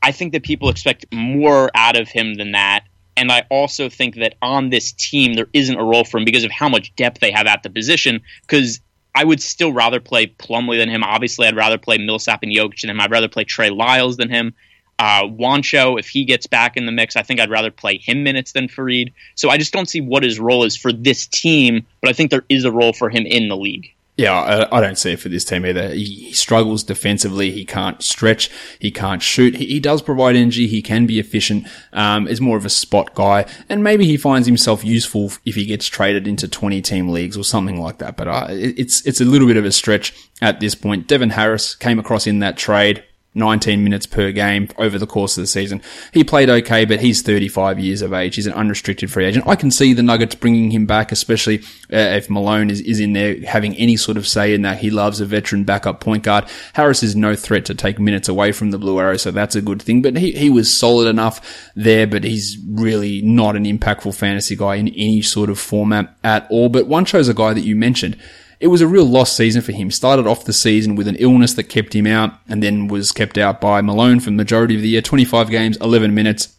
I 0.00 0.12
think 0.12 0.32
that 0.34 0.44
people 0.44 0.68
expect 0.68 1.06
more 1.12 1.70
out 1.74 1.98
of 1.98 2.08
him 2.08 2.34
than 2.34 2.52
that 2.52 2.84
and 3.16 3.30
I 3.30 3.44
also 3.50 3.88
think 3.88 4.16
that 4.16 4.34
on 4.42 4.70
this 4.70 4.92
team, 4.92 5.34
there 5.34 5.48
isn't 5.52 5.78
a 5.78 5.84
role 5.84 6.04
for 6.04 6.18
him 6.18 6.24
because 6.24 6.44
of 6.44 6.50
how 6.50 6.68
much 6.68 6.94
depth 6.96 7.20
they 7.20 7.30
have 7.30 7.46
at 7.46 7.62
the 7.62 7.70
position. 7.70 8.22
Because 8.42 8.80
I 9.14 9.24
would 9.24 9.40
still 9.40 9.72
rather 9.72 10.00
play 10.00 10.26
Plumlee 10.26 10.78
than 10.78 10.88
him. 10.88 11.04
Obviously, 11.04 11.46
I'd 11.46 11.56
rather 11.56 11.78
play 11.78 11.98
Millsap 11.98 12.42
and 12.42 12.52
Jokic 12.52 12.80
than 12.80 12.90
him. 12.90 13.00
I'd 13.00 13.12
rather 13.12 13.28
play 13.28 13.44
Trey 13.44 13.70
Lyles 13.70 14.16
than 14.16 14.30
him. 14.30 14.54
Uh, 14.98 15.22
Juancho, 15.24 15.98
if 15.98 16.08
he 16.08 16.24
gets 16.24 16.46
back 16.46 16.76
in 16.76 16.86
the 16.86 16.92
mix, 16.92 17.16
I 17.16 17.22
think 17.22 17.40
I'd 17.40 17.50
rather 17.50 17.70
play 17.70 17.98
him 17.98 18.22
minutes 18.22 18.52
than 18.52 18.68
Faried. 18.68 19.12
So 19.34 19.50
I 19.50 19.58
just 19.58 19.72
don't 19.72 19.88
see 19.88 20.00
what 20.00 20.22
his 20.22 20.38
role 20.38 20.64
is 20.64 20.76
for 20.76 20.92
this 20.92 21.26
team, 21.26 21.86
but 22.00 22.10
I 22.10 22.12
think 22.12 22.30
there 22.30 22.44
is 22.48 22.64
a 22.64 22.72
role 22.72 22.92
for 22.92 23.10
him 23.10 23.26
in 23.26 23.48
the 23.48 23.56
league. 23.56 23.93
Yeah, 24.16 24.32
I, 24.32 24.78
I, 24.78 24.80
don't 24.80 24.96
see 24.96 25.12
it 25.12 25.18
for 25.18 25.28
this 25.28 25.44
team 25.44 25.66
either. 25.66 25.88
He, 25.88 26.04
he, 26.04 26.32
struggles 26.32 26.84
defensively. 26.84 27.50
He 27.50 27.64
can't 27.64 28.00
stretch. 28.00 28.48
He 28.78 28.92
can't 28.92 29.20
shoot. 29.20 29.56
He, 29.56 29.66
he 29.66 29.80
does 29.80 30.02
provide 30.02 30.36
energy. 30.36 30.68
He 30.68 30.82
can 30.82 31.04
be 31.04 31.18
efficient. 31.18 31.66
Um, 31.92 32.28
is 32.28 32.40
more 32.40 32.56
of 32.56 32.64
a 32.64 32.70
spot 32.70 33.14
guy, 33.14 33.44
and 33.68 33.82
maybe 33.82 34.06
he 34.06 34.16
finds 34.16 34.46
himself 34.46 34.84
useful 34.84 35.32
if 35.44 35.56
he 35.56 35.66
gets 35.66 35.88
traded 35.88 36.28
into 36.28 36.46
twenty 36.46 36.80
team 36.80 37.08
leagues 37.08 37.36
or 37.36 37.42
something 37.42 37.80
like 37.80 37.98
that. 37.98 38.16
But 38.16 38.28
uh, 38.28 38.46
it, 38.50 38.78
it's 38.78 39.04
it's 39.04 39.20
a 39.20 39.24
little 39.24 39.48
bit 39.48 39.56
of 39.56 39.64
a 39.64 39.72
stretch 39.72 40.14
at 40.40 40.60
this 40.60 40.76
point. 40.76 41.08
Devin 41.08 41.30
Harris 41.30 41.74
came 41.74 41.98
across 41.98 42.28
in 42.28 42.38
that 42.38 42.56
trade. 42.56 43.02
19 43.34 43.82
minutes 43.82 44.06
per 44.06 44.30
game 44.32 44.68
over 44.78 44.98
the 44.98 45.06
course 45.06 45.36
of 45.36 45.42
the 45.42 45.46
season. 45.46 45.82
He 46.12 46.22
played 46.22 46.48
okay, 46.48 46.84
but 46.84 47.00
he's 47.00 47.22
35 47.22 47.80
years 47.80 48.02
of 48.02 48.12
age. 48.12 48.36
He's 48.36 48.46
an 48.46 48.52
unrestricted 48.52 49.10
free 49.10 49.24
agent. 49.24 49.46
I 49.46 49.56
can 49.56 49.70
see 49.70 49.92
the 49.92 50.02
Nuggets 50.02 50.34
bringing 50.34 50.70
him 50.70 50.86
back, 50.86 51.10
especially 51.12 51.60
uh, 51.92 52.14
if 52.16 52.30
Malone 52.30 52.70
is, 52.70 52.80
is 52.80 53.00
in 53.00 53.12
there 53.12 53.40
having 53.44 53.74
any 53.76 53.96
sort 53.96 54.16
of 54.16 54.26
say 54.26 54.54
in 54.54 54.62
that. 54.62 54.78
He 54.78 54.90
loves 54.90 55.20
a 55.20 55.26
veteran 55.26 55.64
backup 55.64 56.00
point 56.00 56.22
guard. 56.22 56.44
Harris 56.74 57.02
is 57.02 57.16
no 57.16 57.34
threat 57.34 57.64
to 57.66 57.74
take 57.74 57.98
minutes 57.98 58.28
away 58.28 58.52
from 58.52 58.70
the 58.70 58.78
Blue 58.78 59.00
Arrow, 59.00 59.16
so 59.16 59.30
that's 59.30 59.56
a 59.56 59.62
good 59.62 59.82
thing. 59.82 60.02
But 60.02 60.16
he, 60.16 60.32
he 60.32 60.50
was 60.50 60.72
solid 60.72 61.08
enough 61.08 61.70
there, 61.74 62.06
but 62.06 62.24
he's 62.24 62.58
really 62.68 63.22
not 63.22 63.56
an 63.56 63.64
impactful 63.64 64.14
fantasy 64.14 64.56
guy 64.56 64.76
in 64.76 64.88
any 64.88 65.22
sort 65.22 65.50
of 65.50 65.58
format 65.58 66.14
at 66.22 66.46
all. 66.50 66.68
But 66.68 66.86
Juancho's 66.86 67.28
a 67.28 67.34
guy 67.34 67.52
that 67.52 67.62
you 67.62 67.74
mentioned 67.74 68.16
it 68.64 68.68
was 68.68 68.80
a 68.80 68.88
real 68.88 69.04
lost 69.04 69.36
season 69.36 69.60
for 69.60 69.72
him. 69.72 69.90
Started 69.90 70.26
off 70.26 70.46
the 70.46 70.52
season 70.54 70.96
with 70.96 71.06
an 71.06 71.16
illness 71.16 71.52
that 71.52 71.64
kept 71.64 71.94
him 71.94 72.06
out 72.06 72.32
and 72.48 72.62
then 72.62 72.88
was 72.88 73.12
kept 73.12 73.36
out 73.36 73.60
by 73.60 73.82
Malone 73.82 74.20
for 74.20 74.30
the 74.30 74.36
majority 74.36 74.74
of 74.74 74.80
the 74.80 74.88
year. 74.88 75.02
25 75.02 75.50
games, 75.50 75.76
11 75.82 76.14
minutes. 76.14 76.56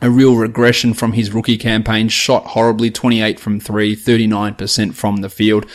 A 0.00 0.08
real 0.08 0.36
regression 0.36 0.94
from 0.94 1.14
his 1.14 1.32
rookie 1.32 1.58
campaign. 1.58 2.08
Shot 2.08 2.46
horribly, 2.46 2.92
28 2.92 3.40
from 3.40 3.58
3, 3.58 3.96
39% 3.96 4.94
from 4.94 5.16
the 5.16 5.28
field. 5.28 5.66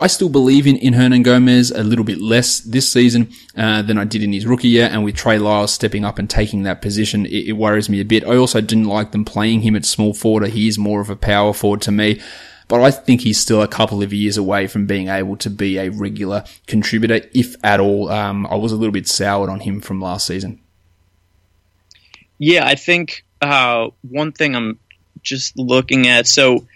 I 0.00 0.08
still 0.08 0.28
believe 0.28 0.66
in, 0.66 0.78
in 0.78 0.94
Hernangomez 0.94 1.70
a 1.72 1.84
little 1.84 2.04
bit 2.04 2.20
less 2.20 2.58
this 2.58 2.92
season 2.92 3.30
uh, 3.56 3.82
than 3.82 3.98
I 3.98 4.04
did 4.04 4.24
in 4.24 4.32
his 4.32 4.48
rookie 4.48 4.66
year, 4.66 4.88
and 4.90 5.04
with 5.04 5.14
Trey 5.14 5.38
Lyles 5.38 5.72
stepping 5.72 6.04
up 6.04 6.18
and 6.18 6.28
taking 6.28 6.64
that 6.64 6.82
position, 6.82 7.24
it, 7.26 7.50
it 7.50 7.52
worries 7.52 7.88
me 7.88 8.00
a 8.00 8.04
bit. 8.04 8.24
I 8.24 8.36
also 8.36 8.60
didn't 8.60 8.88
like 8.88 9.12
them 9.12 9.24
playing 9.24 9.60
him 9.60 9.76
at 9.76 9.84
small 9.84 10.12
forward. 10.12 10.48
He 10.48 10.66
is 10.66 10.76
more 10.76 11.00
of 11.00 11.08
a 11.08 11.14
power 11.14 11.52
forward 11.52 11.82
to 11.82 11.92
me 11.92 12.20
but 12.68 12.80
I 12.80 12.90
think 12.90 13.22
he's 13.22 13.38
still 13.38 13.62
a 13.62 13.68
couple 13.68 14.02
of 14.02 14.12
years 14.12 14.36
away 14.36 14.66
from 14.66 14.86
being 14.86 15.08
able 15.08 15.36
to 15.38 15.50
be 15.50 15.78
a 15.78 15.90
regular 15.90 16.44
contributor, 16.66 17.20
if 17.34 17.56
at 17.64 17.80
all. 17.80 18.10
Um, 18.10 18.46
I 18.46 18.56
was 18.56 18.72
a 18.72 18.76
little 18.76 18.92
bit 18.92 19.08
soured 19.08 19.50
on 19.50 19.60
him 19.60 19.80
from 19.80 20.00
last 20.00 20.26
season. 20.26 20.60
Yeah, 22.38 22.66
I 22.66 22.74
think 22.74 23.24
uh, 23.40 23.88
one 24.02 24.32
thing 24.32 24.56
I'm 24.56 24.78
just 25.22 25.56
looking 25.58 26.08
at. 26.08 26.26
So 26.26 26.66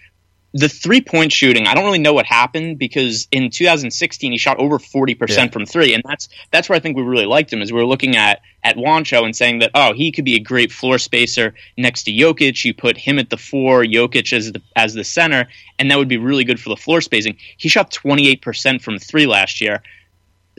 the 0.53 0.69
three 0.69 1.01
point 1.01 1.31
shooting, 1.31 1.67
I 1.67 1.73
don't 1.73 1.85
really 1.85 1.99
know 1.99 2.13
what 2.13 2.25
happened 2.25 2.79
because 2.79 3.27
in 3.31 3.49
2016 3.49 4.31
he 4.31 4.37
shot 4.37 4.57
over 4.57 4.79
40 4.79 5.13
yeah. 5.13 5.17
percent 5.17 5.53
from 5.53 5.65
three, 5.65 5.93
and 5.93 6.03
that's 6.05 6.29
that's 6.51 6.69
where 6.69 6.75
I 6.75 6.79
think 6.79 6.97
we 6.97 7.03
really 7.03 7.25
liked 7.25 7.53
him. 7.53 7.61
Is 7.61 7.71
we 7.71 7.79
were 7.79 7.85
looking 7.85 8.15
at 8.15 8.41
at 8.63 8.75
Juancho 8.75 9.23
and 9.23 9.35
saying 9.35 9.59
that 9.59 9.71
oh 9.75 9.93
he 9.93 10.11
could 10.11 10.25
be 10.25 10.35
a 10.35 10.39
great 10.39 10.71
floor 10.71 10.97
spacer 10.97 11.53
next 11.77 12.03
to 12.03 12.11
Jokic. 12.11 12.65
You 12.65 12.73
put 12.73 12.97
him 12.97 13.19
at 13.19 13.29
the 13.29 13.37
four, 13.37 13.83
Jokic 13.83 14.33
as 14.33 14.51
the 14.51 14.61
as 14.75 14.93
the 14.93 15.03
center, 15.03 15.47
and 15.77 15.91
that 15.91 15.97
would 15.97 16.09
be 16.09 16.17
really 16.17 16.43
good 16.43 16.59
for 16.59 16.69
the 16.69 16.77
floor 16.77 17.01
spacing. 17.01 17.37
He 17.57 17.69
shot 17.69 17.91
28 17.91 18.41
percent 18.41 18.81
from 18.81 18.97
three 18.97 19.27
last 19.27 19.61
year 19.61 19.83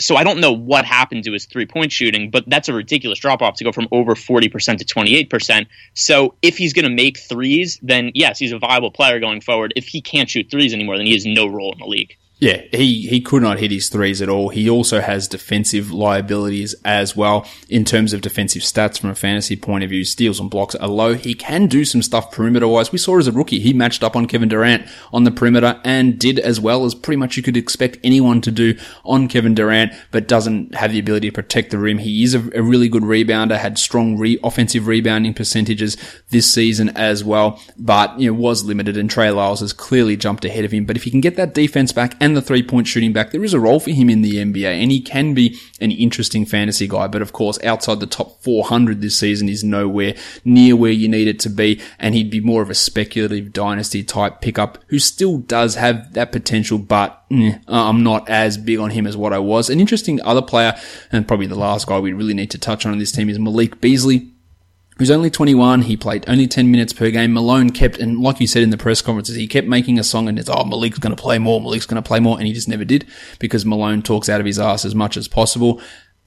so 0.00 0.16
I 0.16 0.24
don't 0.24 0.40
know 0.40 0.52
what 0.52 0.84
happened 0.84 1.24
to 1.24 1.32
his 1.32 1.46
three 1.46 1.66
point 1.66 1.92
shooting, 1.92 2.30
but 2.30 2.44
that's 2.46 2.68
a 2.68 2.72
ridiculous 2.72 3.18
drop 3.18 3.42
off 3.42 3.56
to 3.56 3.64
go 3.64 3.72
from 3.72 3.88
over 3.92 4.14
40% 4.14 4.78
to 4.78 4.84
28%. 4.84 5.66
So 5.94 6.34
if 6.42 6.56
he's 6.56 6.72
going 6.72 6.88
to 6.88 6.94
make 6.94 7.18
threes, 7.18 7.78
then 7.82 8.10
yes, 8.14 8.38
he's 8.38 8.52
a 8.52 8.58
viable 8.58 8.90
player 8.90 9.20
going 9.20 9.40
forward. 9.40 9.72
If 9.76 9.86
he 9.86 10.00
can't 10.00 10.28
shoot 10.28 10.48
threes 10.50 10.72
anymore, 10.72 10.96
then 10.96 11.06
he 11.06 11.12
has 11.12 11.26
no 11.26 11.46
role 11.46 11.72
in 11.72 11.78
the 11.78 11.86
league. 11.86 12.16
Yeah, 12.40 12.62
he, 12.72 13.06
he 13.06 13.20
could 13.20 13.42
not 13.42 13.58
hit 13.58 13.70
his 13.70 13.90
threes 13.90 14.22
at 14.22 14.30
all. 14.30 14.48
He 14.48 14.68
also 14.68 15.02
has 15.02 15.28
defensive 15.28 15.92
liabilities 15.92 16.74
as 16.86 17.14
well 17.14 17.46
in 17.68 17.84
terms 17.84 18.14
of 18.14 18.22
defensive 18.22 18.62
stats 18.62 18.98
from 18.98 19.10
a 19.10 19.14
fantasy 19.14 19.56
point 19.56 19.84
of 19.84 19.90
view. 19.90 20.04
Steals 20.04 20.40
and 20.40 20.48
blocks 20.48 20.74
are 20.74 20.88
low. 20.88 21.12
He 21.12 21.34
can 21.34 21.66
do 21.66 21.84
some 21.84 22.00
stuff 22.00 22.32
perimeter 22.32 22.66
wise. 22.66 22.92
We 22.92 22.98
saw 22.98 23.18
as 23.18 23.26
a 23.26 23.32
rookie, 23.32 23.60
he 23.60 23.74
matched 23.74 24.02
up 24.02 24.16
on 24.16 24.26
Kevin 24.26 24.48
Durant 24.48 24.86
on 25.12 25.24
the 25.24 25.30
perimeter 25.30 25.82
and 25.84 26.18
did 26.18 26.38
as 26.38 26.58
well 26.58 26.86
as 26.86 26.94
pretty 26.94 27.18
much 27.18 27.36
you 27.36 27.42
could 27.42 27.58
expect 27.58 27.98
anyone 28.02 28.40
to 28.40 28.50
do 28.50 28.74
on 29.04 29.28
Kevin 29.28 29.54
Durant, 29.54 29.92
but 30.10 30.26
doesn't 30.26 30.74
have 30.74 30.92
the 30.92 30.98
ability 30.98 31.28
to 31.28 31.34
protect 31.34 31.70
the 31.70 31.78
rim. 31.78 31.98
He 31.98 32.22
is 32.22 32.34
a, 32.34 32.38
a 32.54 32.62
really 32.62 32.88
good 32.88 33.02
rebounder, 33.02 33.58
had 33.58 33.78
strong 33.78 34.16
re- 34.16 34.40
offensive 34.42 34.86
rebounding 34.86 35.34
percentages 35.34 35.98
this 36.30 36.50
season 36.50 36.88
as 36.96 37.22
well, 37.22 37.60
but 37.76 38.18
you 38.18 38.32
know, 38.32 38.40
was 38.40 38.64
limited 38.64 38.96
and 38.96 39.10
Trey 39.10 39.30
Lyles 39.30 39.60
has 39.60 39.74
clearly 39.74 40.16
jumped 40.16 40.46
ahead 40.46 40.64
of 40.64 40.72
him. 40.72 40.86
But 40.86 40.96
if 40.96 41.02
he 41.02 41.10
can 41.10 41.20
get 41.20 41.36
that 41.36 41.52
defense 41.52 41.92
back 41.92 42.16
and 42.18 42.29
and 42.30 42.36
the 42.36 42.42
three 42.42 42.62
point 42.62 42.86
shooting 42.86 43.12
back, 43.12 43.30
there 43.30 43.44
is 43.44 43.52
a 43.52 43.60
role 43.60 43.80
for 43.80 43.90
him 43.90 44.08
in 44.08 44.22
the 44.22 44.36
NBA 44.36 44.82
and 44.82 44.90
he 44.90 45.00
can 45.00 45.34
be 45.34 45.58
an 45.80 45.90
interesting 45.90 46.46
fantasy 46.46 46.86
guy. 46.86 47.06
But 47.06 47.22
of 47.22 47.32
course, 47.32 47.62
outside 47.64 48.00
the 48.00 48.06
top 48.06 48.42
400 48.42 49.00
this 49.00 49.18
season 49.18 49.48
is 49.48 49.64
nowhere 49.64 50.14
near 50.44 50.76
where 50.76 50.92
you 50.92 51.08
need 51.08 51.28
it 51.28 51.40
to 51.40 51.50
be. 51.50 51.80
And 51.98 52.14
he'd 52.14 52.30
be 52.30 52.40
more 52.40 52.62
of 52.62 52.70
a 52.70 52.74
speculative 52.74 53.52
dynasty 53.52 54.02
type 54.02 54.40
pickup 54.40 54.78
who 54.86 54.98
still 54.98 55.38
does 55.38 55.74
have 55.74 56.12
that 56.14 56.32
potential, 56.32 56.78
but 56.78 57.22
eh, 57.30 57.58
I'm 57.66 58.02
not 58.02 58.28
as 58.28 58.56
big 58.56 58.78
on 58.78 58.90
him 58.90 59.06
as 59.06 59.16
what 59.16 59.32
I 59.32 59.38
was. 59.38 59.68
An 59.68 59.80
interesting 59.80 60.22
other 60.22 60.42
player 60.42 60.78
and 61.10 61.26
probably 61.26 61.46
the 61.46 61.56
last 61.56 61.86
guy 61.86 61.98
we 61.98 62.12
really 62.12 62.34
need 62.34 62.50
to 62.52 62.58
touch 62.58 62.86
on 62.86 62.92
in 62.92 62.98
this 62.98 63.12
team 63.12 63.28
is 63.28 63.38
Malik 63.38 63.80
Beasley 63.80 64.29
who's 65.00 65.10
only 65.10 65.30
21. 65.30 65.80
He 65.80 65.96
played 65.96 66.28
only 66.28 66.46
10 66.46 66.70
minutes 66.70 66.92
per 66.92 67.10
game. 67.10 67.32
Malone 67.32 67.70
kept, 67.70 67.96
and 67.96 68.20
like 68.20 68.38
you 68.38 68.46
said 68.46 68.62
in 68.62 68.68
the 68.68 68.76
press 68.76 69.00
conferences, 69.00 69.34
he 69.34 69.48
kept 69.48 69.66
making 69.66 69.98
a 69.98 70.04
song 70.04 70.28
and 70.28 70.38
it's, 70.38 70.50
oh, 70.50 70.62
Malik's 70.62 70.98
going 70.98 71.16
to 71.16 71.20
play 71.20 71.38
more. 71.38 71.58
Malik's 71.58 71.86
going 71.86 72.00
to 72.00 72.06
play 72.06 72.20
more. 72.20 72.36
And 72.36 72.46
he 72.46 72.52
just 72.52 72.68
never 72.68 72.84
did 72.84 73.06
because 73.38 73.64
Malone 73.64 74.02
talks 74.02 74.28
out 74.28 74.40
of 74.40 74.46
his 74.46 74.58
ass 74.58 74.84
as 74.84 74.94
much 74.94 75.16
as 75.16 75.26
possible. 75.26 75.80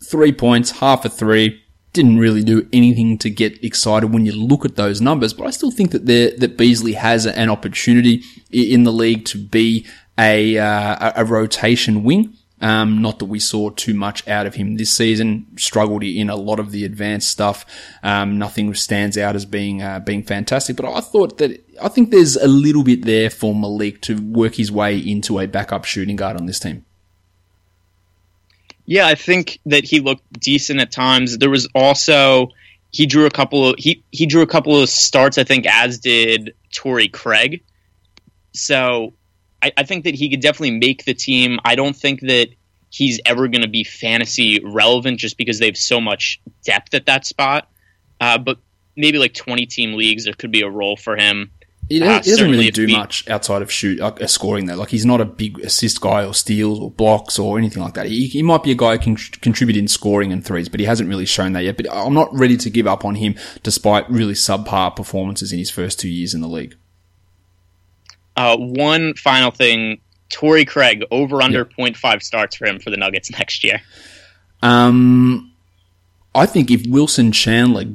Three 0.04 0.32
points, 0.32 0.72
half 0.72 1.06
a 1.06 1.10
three. 1.10 1.62
Didn't 1.94 2.18
really 2.18 2.44
do 2.44 2.68
anything 2.74 3.20
to 3.20 3.30
get 3.30 3.64
excited 3.64 4.12
when 4.12 4.26
you 4.26 4.32
look 4.32 4.66
at 4.66 4.76
those 4.76 5.00
numbers, 5.02 5.36
but 5.36 5.46
I 5.46 5.52
still 5.52 5.70
think 5.70 5.92
that 5.92 6.08
there, 6.08 6.32
that 6.40 6.58
Beasley 6.58 6.94
has 6.94 7.28
an 7.28 7.52
opportunity 7.52 8.24
in 8.52 8.86
the 8.86 8.92
league 8.92 9.26
to 9.26 9.38
be 9.38 9.86
a, 10.18 10.58
uh, 10.58 11.12
a 11.16 11.24
rotation 11.24 12.04
wing. 12.04 12.34
Um, 12.64 13.02
not 13.02 13.20
that 13.20 13.26
we 13.26 13.40
saw 13.40 13.72
too 13.72 13.94
much 13.94 14.26
out 14.26 14.48
of 14.48 14.56
him 14.56 14.78
this 14.78 14.90
season. 14.90 15.48
Struggled 15.58 16.02
in 16.02 16.30
a 16.30 16.38
lot 16.38 16.62
of 16.62 16.72
the 16.72 16.86
advanced 16.86 17.28
stuff. 17.28 17.66
Um, 18.02 18.40
nothing 18.40 18.74
stands 18.74 19.18
out 19.18 19.36
as 19.36 19.46
being 19.46 19.82
uh, 19.82 20.00
being 20.00 20.24
fantastic. 20.24 20.78
But 20.78 20.86
I 20.86 21.02
thought 21.02 21.40
that 21.40 21.62
I 21.82 21.90
think 21.90 22.12
there's 22.12 22.38
a 22.38 22.48
little 22.48 22.86
bit 22.86 23.04
there 23.04 23.30
for 23.30 23.54
Malik 23.54 24.02
to 24.04 24.16
work 24.16 24.56
his 24.56 24.72
way 24.72 24.98
into 24.98 25.40
a 25.40 25.46
backup 25.46 25.84
shooting 25.84 26.16
guard 26.16 26.38
on 26.38 26.46
this 26.46 26.60
team. 26.60 26.86
Yeah, 28.86 29.08
I 29.08 29.16
think 29.16 29.60
that 29.66 29.84
he 29.84 30.00
looked 30.00 30.40
decent 30.40 30.80
at 30.80 30.90
times. 30.90 31.38
There 31.38 31.50
was 31.50 31.68
also 31.76 32.48
he 32.92 33.06
drew 33.06 33.26
a 33.26 33.32
couple 33.32 33.72
of 33.72 33.76
he 33.78 34.06
he 34.12 34.26
drew 34.26 34.42
a 34.42 34.48
couple 34.48 34.82
of 34.82 34.88
starts. 34.88 35.38
I 35.38 35.44
think 35.44 35.66
as 35.66 36.00
did 36.00 36.56
Torrey 36.72 37.10
Craig. 37.10 37.62
So 38.54 39.16
I, 39.64 39.72
I 39.78 39.84
think 39.84 40.04
that 40.04 40.14
he 40.14 40.30
could 40.30 40.42
definitely 40.42 40.78
make 40.78 41.06
the 41.06 41.14
team. 41.14 41.58
I 41.64 41.76
don't 41.76 41.96
think 41.96 42.20
that 42.22 42.50
he's 42.90 43.22
ever 43.26 43.48
going 43.48 43.62
to 43.62 43.70
be 43.70 43.86
fantasy 43.86 44.60
relevant 44.64 45.20
just 45.20 45.38
because 45.38 45.58
they 45.60 45.68
have 45.68 45.78
so 45.78 46.02
much 46.02 46.42
depth 46.66 46.94
at 46.94 47.06
that 47.06 47.26
spot. 47.26 47.70
Uh, 48.20 48.38
but 48.38 48.58
maybe 48.98 49.18
like 49.18 49.34
20 49.34 49.66
team 49.68 49.94
leagues, 49.94 50.26
there 50.26 50.34
could 50.34 50.52
be 50.52 50.62
a 50.62 50.70
role 50.70 50.98
for 50.98 51.16
him. 51.16 51.50
He, 51.90 52.02
uh, 52.02 52.22
he 52.22 52.30
doesn't 52.30 52.50
really 52.50 52.72
do 52.72 52.88
much 52.88 53.28
outside 53.30 53.62
of 53.62 53.72
shoot 53.72 54.00
uh, 54.00 54.28
scoring 54.28 54.66
though. 54.66 54.76
Like 54.76 54.90
he's 54.90 55.06
not 55.06 55.22
a 55.22 55.26
big 55.26 55.60
assist 55.60 56.00
guy 56.02 56.26
or 56.26 56.34
steals 56.34 56.80
or 56.80 56.92
blocks 56.92 57.40
or 57.40 57.58
anything 57.58 57.84
like 57.84 57.94
that. 57.96 58.06
He, 58.06 58.28
he 58.28 58.42
might 58.42 58.64
be 58.64 58.72
a 58.72 58.76
guy 58.76 58.98
who 58.98 59.00
can 59.00 59.16
contribute 59.16 59.78
in 59.78 59.88
scoring 59.88 60.32
and 60.32 60.46
threes, 60.46 60.70
but 60.70 60.80
he 60.80 60.86
hasn't 60.86 61.10
really 61.10 61.26
shown 61.26 61.54
that 61.54 61.64
yet. 61.64 61.78
But 61.78 61.88
I'm 61.92 62.14
not 62.14 62.34
ready 62.34 62.58
to 62.58 62.70
give 62.70 62.88
up 62.88 63.04
on 63.04 63.16
him 63.16 63.36
despite 63.64 64.10
really 64.10 64.34
subpar 64.34 64.96
performances 64.96 65.52
in 65.52 65.60
his 65.60 65.70
first 65.70 66.00
two 66.00 66.10
years 66.10 66.34
in 66.34 66.42
the 66.42 66.48
league. 66.48 66.76
Uh, 68.36 68.58
one 68.58 69.14
final 69.16 69.52
thing: 69.52 70.00
Torrey 70.30 70.66
Craig 70.66 71.04
over 71.12 71.42
under 71.42 71.70
yep. 71.78 71.96
0.5 71.96 72.24
starts 72.24 72.56
for 72.56 72.66
him 72.66 72.80
for 72.80 72.90
the 72.90 72.98
Nuggets 72.98 73.32
next 73.32 73.64
year. 73.64 73.82
Um, 74.62 75.52
I 76.34 76.46
think 76.46 76.72
if 76.72 76.86
Wilson 76.88 77.32
Chandler 77.32 77.86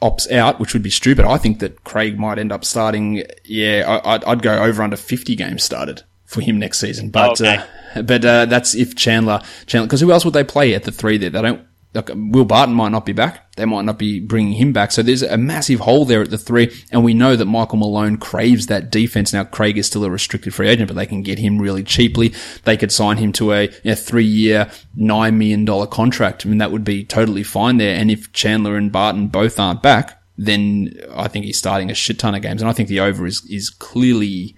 opts 0.00 0.30
out, 0.30 0.58
which 0.58 0.72
would 0.72 0.82
be 0.82 0.90
stupid, 0.90 1.24
I 1.24 1.36
think 1.36 1.60
that 1.60 1.84
Craig 1.84 2.18
might 2.18 2.38
end 2.38 2.52
up 2.52 2.64
starting. 2.64 3.24
Yeah, 3.44 4.00
I, 4.04 4.18
would 4.28 4.42
go 4.42 4.62
over 4.62 4.82
under 4.82 4.96
50 4.96 5.36
games 5.36 5.62
started 5.62 6.02
for 6.24 6.40
him 6.40 6.58
next 6.58 6.78
season. 6.78 7.10
But 7.10 7.40
okay. 7.40 7.62
uh, 7.94 8.02
but 8.02 8.24
uh, 8.24 8.46
that's 8.46 8.74
if 8.74 8.96
Chandler 8.96 9.40
Chandler 9.66 9.86
because 9.86 10.00
who 10.00 10.10
else 10.10 10.24
would 10.24 10.34
they 10.34 10.44
play 10.44 10.74
at 10.74 10.84
the 10.84 10.92
three 10.92 11.18
there? 11.18 11.30
They 11.30 11.42
don't 11.42 11.66
like 11.94 12.10
Will 12.14 12.44
Barton 12.44 12.74
might 12.74 12.88
not 12.88 13.04
be 13.04 13.12
back. 13.12 13.52
They 13.56 13.66
might 13.66 13.84
not 13.84 13.98
be 13.98 14.18
bringing 14.18 14.54
him 14.54 14.72
back. 14.72 14.92
So 14.92 15.02
there's 15.02 15.22
a 15.22 15.36
massive 15.36 15.80
hole 15.80 16.06
there 16.06 16.22
at 16.22 16.30
the 16.30 16.38
three. 16.38 16.74
And 16.90 17.04
we 17.04 17.12
know 17.12 17.36
that 17.36 17.44
Michael 17.44 17.78
Malone 17.78 18.16
craves 18.16 18.66
that 18.68 18.90
defense. 18.90 19.32
Now 19.32 19.44
Craig 19.44 19.76
is 19.76 19.86
still 19.86 20.04
a 20.04 20.10
restricted 20.10 20.54
free 20.54 20.68
agent, 20.68 20.88
but 20.88 20.94
they 20.94 21.06
can 21.06 21.22
get 21.22 21.38
him 21.38 21.58
really 21.58 21.82
cheaply. 21.82 22.32
They 22.64 22.78
could 22.78 22.90
sign 22.90 23.18
him 23.18 23.32
to 23.32 23.52
a 23.52 23.64
you 23.64 23.70
know, 23.84 23.94
three 23.94 24.24
year, 24.24 24.70
$9 24.96 25.34
million 25.34 25.86
contract. 25.88 26.46
I 26.46 26.48
mean, 26.48 26.58
that 26.58 26.72
would 26.72 26.84
be 26.84 27.04
totally 27.04 27.42
fine 27.42 27.76
there. 27.76 27.96
And 27.96 28.10
if 28.10 28.32
Chandler 28.32 28.76
and 28.76 28.90
Barton 28.90 29.28
both 29.28 29.60
aren't 29.60 29.82
back, 29.82 30.18
then 30.38 30.94
I 31.14 31.28
think 31.28 31.44
he's 31.44 31.58
starting 31.58 31.90
a 31.90 31.94
shit 31.94 32.18
ton 32.18 32.34
of 32.34 32.40
games. 32.40 32.62
And 32.62 32.70
I 32.70 32.72
think 32.72 32.88
the 32.88 33.00
over 33.00 33.26
is, 33.26 33.44
is 33.50 33.68
clearly 33.68 34.54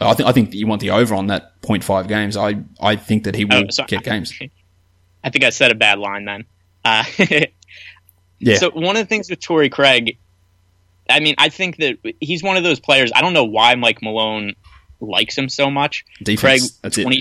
I 0.00 0.14
think 0.14 0.28
I 0.28 0.32
think 0.32 0.54
you 0.54 0.66
want 0.66 0.80
the 0.80 0.90
over 0.90 1.14
on 1.14 1.26
that 1.26 1.60
0.5 1.60 2.08
games. 2.08 2.36
I 2.36 2.62
I 2.80 2.96
think 2.96 3.24
that 3.24 3.34
he 3.34 3.44
oh, 3.44 3.48
will 3.48 3.68
oh, 3.78 3.84
get 3.84 4.02
games. 4.02 4.32
I 5.24 5.28
think 5.28 5.44
I 5.44 5.50
said 5.50 5.70
a 5.70 5.74
bad 5.74 5.98
line 5.98 6.24
then. 6.24 6.46
Uh, 6.84 7.04
yeah. 8.38 8.56
So 8.56 8.70
one 8.70 8.96
of 8.96 9.02
the 9.02 9.08
things 9.08 9.30
with 9.30 9.40
Torrey 9.40 9.68
Craig, 9.68 10.18
I 11.08 11.20
mean, 11.20 11.34
I 11.38 11.48
think 11.48 11.76
that 11.78 11.98
he's 12.20 12.42
one 12.42 12.56
of 12.56 12.62
those 12.62 12.80
players. 12.80 13.10
I 13.14 13.20
don't 13.20 13.32
know 13.32 13.44
why 13.44 13.74
Mike 13.74 14.02
Malone 14.02 14.54
likes 15.00 15.36
him 15.36 15.48
so 15.48 15.70
much. 15.70 16.04
Defense, 16.22 16.78
Craig, 16.80 16.92
20, 16.92 17.20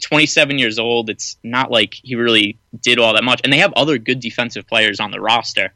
27 0.00 0.58
years 0.58 0.78
old. 0.78 1.10
It's 1.10 1.36
not 1.42 1.70
like 1.70 1.94
he 1.94 2.14
really 2.14 2.58
did 2.80 2.98
all 2.98 3.14
that 3.14 3.24
much, 3.24 3.40
and 3.44 3.52
they 3.52 3.58
have 3.58 3.72
other 3.74 3.98
good 3.98 4.20
defensive 4.20 4.66
players 4.66 5.00
on 5.00 5.10
the 5.10 5.20
roster. 5.20 5.72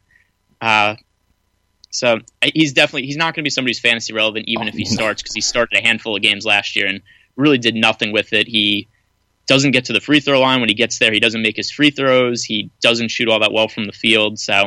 Uh, 0.61 0.96
so 1.90 2.20
he's 2.42 2.72
definitely 2.72 3.06
he's 3.06 3.16
not 3.16 3.34
going 3.34 3.42
to 3.42 3.46
be 3.46 3.50
somebody's 3.50 3.80
fantasy 3.80 4.12
relevant, 4.12 4.46
even 4.48 4.66
oh, 4.66 4.68
if 4.68 4.74
he 4.74 4.84
starts, 4.84 5.22
because 5.22 5.34
he 5.34 5.40
started 5.40 5.78
a 5.78 5.82
handful 5.82 6.16
of 6.16 6.22
games 6.22 6.44
last 6.44 6.76
year 6.76 6.87
and 6.87 7.00
really 7.37 7.58
did 7.58 7.74
nothing 7.74 8.12
with 8.12 8.32
it. 8.32 8.46
He 8.46 8.88
doesn't 9.48 9.72
get 9.72 9.87
to 9.87 9.92
the 9.92 10.00
free 10.00 10.20
throw 10.20 10.40
line. 10.40 10.61
When 10.61 10.68
he 10.68 10.74
gets 10.74 10.98
there, 10.98 11.12
he 11.12 11.18
doesn't 11.18 11.42
make 11.42 11.56
his 11.56 11.70
free 11.70 11.90
throws. 11.90 12.44
He 12.44 12.70
doesn't 12.80 13.08
shoot 13.08 13.28
all 13.28 13.40
that 13.40 13.52
well 13.52 13.66
from 13.66 13.87
the 13.87 13.92
field. 13.92 14.38
So 14.38 14.66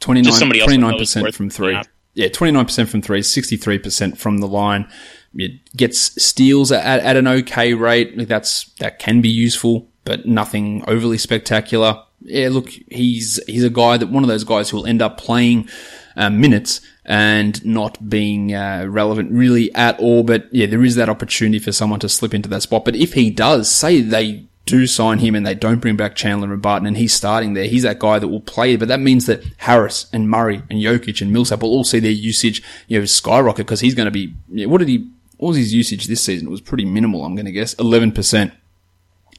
29, 0.00 0.98
percent 0.98 1.34
from 1.34 1.48
three. 1.48 1.80
Yeah, 2.14 2.28
29% 2.28 2.88
from 2.88 3.02
three, 3.02 3.22
63% 3.22 4.16
from 4.16 4.38
the 4.38 4.46
line. 4.46 4.88
It 5.34 5.74
gets 5.76 6.22
steals 6.22 6.70
at, 6.70 7.00
at 7.00 7.16
an 7.16 7.26
okay 7.26 7.74
rate. 7.74 8.28
That's, 8.28 8.70
that 8.74 9.00
can 9.00 9.20
be 9.20 9.28
useful, 9.28 9.88
but 10.04 10.24
nothing 10.24 10.84
overly 10.86 11.18
spectacular. 11.18 12.00
Yeah, 12.20 12.50
look, 12.50 12.68
he's, 12.88 13.40
he's 13.48 13.64
a 13.64 13.70
guy 13.70 13.96
that 13.96 14.10
one 14.10 14.22
of 14.22 14.28
those 14.28 14.44
guys 14.44 14.70
who 14.70 14.76
will 14.76 14.86
end 14.86 15.02
up 15.02 15.18
playing 15.18 15.68
uh, 16.16 16.30
minutes 16.30 16.80
and 17.04 17.64
not 17.64 18.08
being 18.08 18.54
uh, 18.54 18.86
relevant 18.88 19.30
really 19.32 19.74
at 19.74 19.98
all. 19.98 20.22
But 20.22 20.52
yeah, 20.52 20.66
there 20.66 20.84
is 20.84 20.94
that 20.96 21.08
opportunity 21.08 21.58
for 21.58 21.72
someone 21.72 22.00
to 22.00 22.08
slip 22.08 22.34
into 22.34 22.48
that 22.50 22.62
spot. 22.62 22.84
But 22.84 22.96
if 22.96 23.14
he 23.14 23.30
does, 23.30 23.70
say 23.70 24.00
they 24.00 24.46
do 24.66 24.86
sign 24.86 25.18
him 25.18 25.34
and 25.34 25.46
they 25.46 25.54
don't 25.54 25.80
bring 25.80 25.96
back 25.96 26.14
Chandler 26.14 26.52
and 26.52 26.62
Barton 26.62 26.86
and 26.86 26.96
he's 26.96 27.12
starting 27.12 27.54
there, 27.54 27.66
he's 27.66 27.82
that 27.82 27.98
guy 27.98 28.18
that 28.18 28.28
will 28.28 28.40
play. 28.40 28.76
But 28.76 28.88
that 28.88 29.00
means 29.00 29.26
that 29.26 29.44
Harris 29.58 30.06
and 30.12 30.30
Murray 30.30 30.62
and 30.70 30.80
Jokic 30.80 31.20
and 31.20 31.32
Millsap 31.32 31.62
will 31.62 31.70
all 31.70 31.84
see 31.84 31.98
their 31.98 32.10
usage, 32.10 32.62
you 32.88 32.98
know, 32.98 33.04
skyrocket 33.04 33.66
because 33.66 33.80
he's 33.80 33.94
going 33.94 34.06
to 34.06 34.10
be, 34.10 34.34
what 34.66 34.78
did 34.78 34.88
he, 34.88 35.10
what 35.36 35.48
was 35.48 35.58
his 35.58 35.74
usage 35.74 36.06
this 36.06 36.22
season? 36.22 36.48
It 36.48 36.50
was 36.50 36.60
pretty 36.60 36.84
minimal, 36.84 37.24
I'm 37.24 37.34
going 37.34 37.46
to 37.46 37.52
guess. 37.52 37.74
11%. 37.74 38.52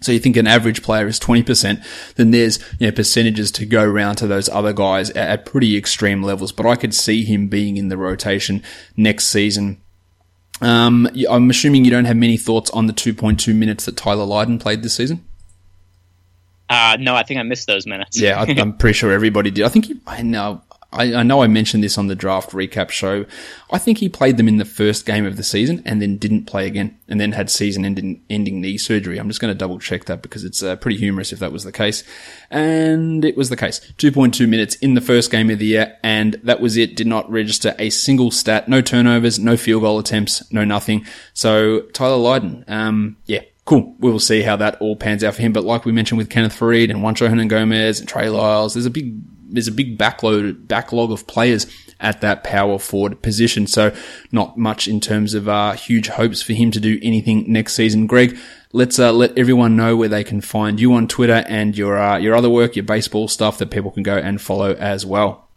So 0.06 0.12
you 0.12 0.20
think 0.20 0.38
an 0.38 0.48
average 0.48 0.84
player 0.84 1.08
is 1.08 1.20
20%, 1.20 1.84
then 2.16 2.32
there's, 2.32 2.60
you 2.80 2.88
know, 2.88 2.92
percentages 2.92 3.52
to 3.54 3.66
go 3.66 3.84
around 3.84 4.16
to 4.18 4.28
those 4.28 4.48
other 4.50 4.72
guys 4.74 5.10
at, 5.12 5.30
at 5.30 5.46
pretty 5.46 5.76
extreme 5.76 6.22
levels. 6.22 6.52
But 6.52 6.66
I 6.66 6.76
could 6.76 6.94
see 6.94 7.24
him 7.24 7.48
being 7.48 7.78
in 7.78 7.90
the 7.90 7.98
rotation 7.98 8.64
next 8.96 9.26
season. 9.26 9.82
Um, 10.62 11.10
I'm 11.30 11.50
assuming 11.50 11.84
you 11.84 11.92
don't 11.92 12.06
have 12.06 12.16
many 12.16 12.38
thoughts 12.38 12.70
on 12.72 12.88
the 12.88 12.94
2.2 12.94 13.54
minutes 13.54 13.86
that 13.86 13.98
Tyler 13.98 14.26
Lydon 14.26 14.60
played 14.60 14.84
this 14.84 14.96
season. 14.96 15.26
Uh, 16.70 16.98
no, 17.00 17.16
I 17.16 17.24
think 17.24 17.40
I 17.40 17.44
missed 17.44 17.68
those 17.68 17.86
minutes. 17.86 18.20
yeah, 18.20 18.40
I, 18.40 18.46
am 18.46 18.78
pretty 18.78 18.94
sure 18.94 19.12
everybody 19.12 19.52
did. 19.52 19.66
I 19.66 19.70
think 19.70 19.86
he, 19.86 20.00
I 20.08 20.22
know 20.22 20.64
I, 20.96 21.16
I, 21.16 21.24
know 21.24 21.44
I 21.44 21.48
mentioned 21.48 21.84
this 21.84 21.98
on 21.98 22.08
the 22.08 22.16
draft 22.16 22.52
recap 22.52 22.90
show. 22.90 23.26
I 23.72 23.78
think 23.78 23.98
he 23.98 24.10
played 24.10 24.38
them 24.38 24.48
in 24.48 24.58
the 24.58 24.66
first 24.66 25.06
game 25.06 25.26
of 25.26 25.38
the 25.38 25.44
season 25.44 25.82
and 25.86 26.02
then 26.02 26.18
didn't 26.18 26.46
play 26.46 26.66
again 26.68 26.98
and 27.08 27.20
then 27.20 27.34
had 27.34 27.50
season 27.50 27.86
ending, 27.86 28.24
ending 28.30 28.62
knee 28.62 28.78
surgery. 28.78 29.18
I'm 29.18 29.28
just 29.28 29.42
going 29.42 29.54
to 29.54 29.58
double 29.58 29.80
check 29.80 30.06
that 30.06 30.22
because 30.22 30.44
it's 30.44 30.64
uh, 30.64 30.76
pretty 30.78 30.98
humorous 30.98 31.32
if 31.32 31.40
that 31.40 31.52
was 31.52 31.64
the 31.64 31.72
case. 31.72 32.04
And 32.50 33.24
it 33.26 33.38
was 33.38 33.50
the 33.50 33.58
case. 33.58 33.80
2.2 33.98 34.48
minutes 34.48 34.76
in 34.76 34.94
the 34.94 35.02
first 35.02 35.32
game 35.32 35.50
of 35.50 35.60
the 35.60 35.66
year 35.66 35.98
and 36.04 36.40
that 36.44 36.60
was 36.60 36.78
it. 36.78 36.96
Did 36.96 37.08
not 37.08 37.30
register 37.30 37.76
a 37.78 37.90
single 37.90 38.32
stat. 38.32 38.68
No 38.68 38.82
turnovers, 38.82 39.38
no 39.38 39.58
field 39.58 39.84
goal 39.84 40.00
attempts, 40.00 40.52
no 40.52 40.64
nothing. 40.64 41.06
So 41.34 41.82
Tyler 41.94 42.18
Lydon, 42.18 42.66
um, 42.68 43.18
yeah, 43.26 43.42
cool. 43.66 43.96
We 44.00 44.12
will 44.12 44.20
see 44.20 44.44
how 44.44 44.56
that 44.58 44.80
all 44.80 44.96
pans 44.96 45.24
out 45.24 45.36
for 45.36 45.42
him. 45.42 45.52
But 45.52 45.64
like 45.64 45.86
we 45.86 45.92
mentioned 45.92 46.18
with 46.18 46.30
Kenneth 46.30 46.58
Faried 46.58 46.90
and 46.90 47.00
Juancho 47.00 47.28
Hernangomez 47.28 48.00
and 48.00 48.08
Trey 48.08 48.30
Lyles, 48.30 48.74
there's 48.74 48.86
a 48.86 48.92
big 48.92 49.20
there's 49.56 49.68
a 49.68 49.72
big 49.72 49.98
backlog 49.98 50.68
backlog 50.68 51.12
of 51.12 51.28
players 51.28 51.68
at 52.00 52.22
that 52.22 52.44
power 52.44 52.78
forward 52.78 53.22
position. 53.22 53.68
So 53.68 53.96
not 54.32 54.58
much 54.58 54.88
in 54.88 55.00
terms 55.00 55.34
of 55.34 55.48
uh, 55.48 55.74
huge 55.74 56.10
hopes 56.10 56.42
for 56.42 56.54
him 56.54 56.72
to 56.72 56.80
do 56.80 57.00
anything 57.02 57.52
next 57.52 57.74
season. 57.74 58.06
Greg, 58.08 58.38
let's 58.74 59.00
uh, 59.00 59.12
let 59.12 59.38
everyone 59.38 59.76
know 59.76 59.96
where 59.96 60.10
they 60.10 60.24
can 60.24 60.42
find 60.42 60.80
you 60.80 60.94
on 60.94 61.08
Twitter 61.08 61.44
and 61.48 61.78
your 61.78 61.98
uh, 61.98 62.18
your 62.18 62.36
other 62.36 62.50
work, 62.50 62.76
your 62.76 62.84
baseball 62.84 63.28
stuff 63.28 63.58
that 63.58 63.72
people 63.72 63.92
can 63.92 64.04
go 64.04 64.18
and 64.18 64.42
follow 64.42 64.74
as 64.74 65.06
well. 65.06 65.48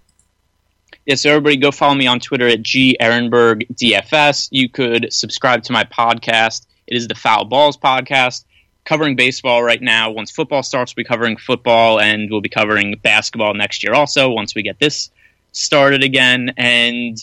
Yeah, 1.06 1.14
so 1.14 1.30
everybody 1.30 1.56
go 1.56 1.70
follow 1.70 1.94
me 1.94 2.06
on 2.06 2.20
Twitter 2.20 2.46
at 2.46 2.62
G 2.62 2.96
Ehrenberg 3.00 3.66
DFS. 3.74 4.48
You 4.50 4.68
could 4.68 5.12
subscribe 5.12 5.62
to 5.64 5.72
my 5.72 5.84
podcast 5.84 6.66
It 6.86 6.96
is 6.96 7.08
the 7.08 7.14
Foul 7.14 7.46
Balls 7.46 7.78
podcast 7.78 8.44
covering 8.88 9.16
baseball 9.16 9.62
right 9.62 9.82
now. 9.82 10.10
Once 10.10 10.30
football 10.30 10.62
starts, 10.62 10.94
we'll 10.96 11.04
be 11.04 11.08
covering 11.08 11.36
football, 11.36 12.00
and 12.00 12.30
we'll 12.30 12.40
be 12.40 12.48
covering 12.48 12.98
basketball 13.02 13.52
next 13.52 13.84
year 13.84 13.92
also 13.92 14.30
once 14.30 14.54
we 14.54 14.62
get 14.62 14.80
this 14.80 15.10
started 15.52 16.02
again. 16.02 16.54
And 16.56 17.16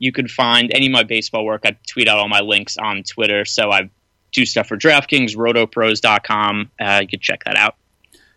you 0.00 0.10
could 0.10 0.30
find 0.30 0.72
any 0.74 0.86
of 0.86 0.92
my 0.92 1.04
baseball 1.04 1.44
work. 1.44 1.62
I 1.64 1.76
tweet 1.86 2.08
out 2.08 2.18
all 2.18 2.28
my 2.28 2.40
links 2.40 2.76
on 2.76 3.04
Twitter. 3.04 3.44
So 3.44 3.70
I 3.70 3.88
do 4.32 4.44
stuff 4.44 4.66
for 4.66 4.76
DraftKings, 4.76 5.36
rotopros.com. 5.36 6.70
Uh, 6.80 6.98
you 7.02 7.06
could 7.06 7.20
check 7.20 7.44
that 7.44 7.56
out. 7.56 7.76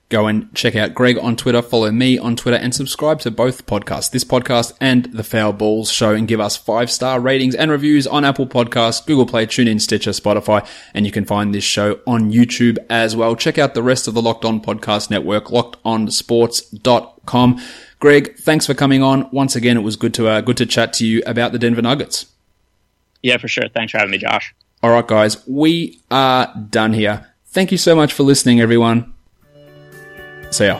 Go 0.10 0.28
and 0.28 0.54
check 0.54 0.76
out 0.76 0.94
Greg 0.94 1.18
on 1.18 1.36
Twitter, 1.36 1.64
follow 1.64 1.92
me 1.92 2.20
on 2.20 2.36
Twitter, 2.36 2.58
and 2.58 2.76
subscribe 2.76 3.20
to 3.22 3.32
both 3.32 3.66
podcasts, 3.66 4.12
this 4.12 4.24
podcast 4.24 4.72
and 4.80 5.06
the 5.06 5.24
Foul 5.24 5.52
Balls 5.52 5.92
Show, 5.92 6.14
and 6.14 6.28
give 6.28 6.40
us 6.40 6.56
five 6.56 6.92
star 6.92 7.20
ratings 7.20 7.56
and 7.56 7.72
reviews 7.72 8.06
on 8.06 8.24
Apple 8.24 8.46
Podcasts, 8.46 9.04
Google 9.04 9.26
Play, 9.26 9.48
TuneIn, 9.48 9.82
Stitcher, 9.82 10.12
Spotify, 10.12 10.64
and 10.94 11.08
you 11.08 11.12
can 11.12 11.26
find 11.26 11.56
this 11.56 11.64
show 11.64 12.00
on 12.06 12.32
YouTube 12.32 12.78
as 12.88 13.16
well. 13.16 13.36
Check 13.36 13.58
out 13.58 13.74
the 13.74 13.82
rest 13.82 14.08
of 14.08 14.14
the 14.14 14.22
Locked 14.22 14.46
On 14.46 14.62
Podcast 14.62 15.10
Network, 15.10 15.46
lockedonsports.com. 15.46 17.62
Greg, 18.00 18.38
thanks 18.38 18.68
for 18.68 18.76
coming 18.76 19.02
on. 19.02 19.28
Once 19.32 19.56
again, 19.56 19.76
it 19.76 19.82
was 19.82 19.96
good 19.96 20.14
to 20.14 20.28
uh, 20.28 20.42
good 20.42 20.58
to 20.58 20.68
chat 20.68 20.94
to 20.94 21.08
you 21.08 21.24
about 21.26 21.52
the 21.52 21.58
Denver 21.58 21.82
Nuggets. 21.82 22.28
Yeah, 23.24 23.38
for 23.38 23.48
sure. 23.48 23.70
Thanks 23.70 23.92
for 23.92 23.98
having 23.98 24.12
me, 24.12 24.20
Josh. 24.20 24.54
All 24.84 24.92
right, 24.92 25.08
guys, 25.08 25.48
we 25.48 26.00
are 26.12 26.54
done 26.70 26.94
here. 26.94 27.32
Thank 27.48 27.72
you 27.72 27.80
so 27.80 27.96
much 27.96 28.14
for 28.14 28.22
listening, 28.22 28.62
everyone. 28.62 29.15
See 30.56 30.68
ya. 30.68 30.80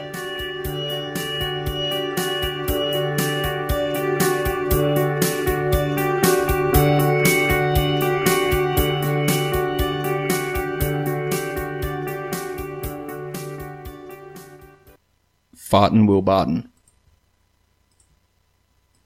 Farton 15.58 16.08
Will 16.08 16.22
Barton. 16.22 16.72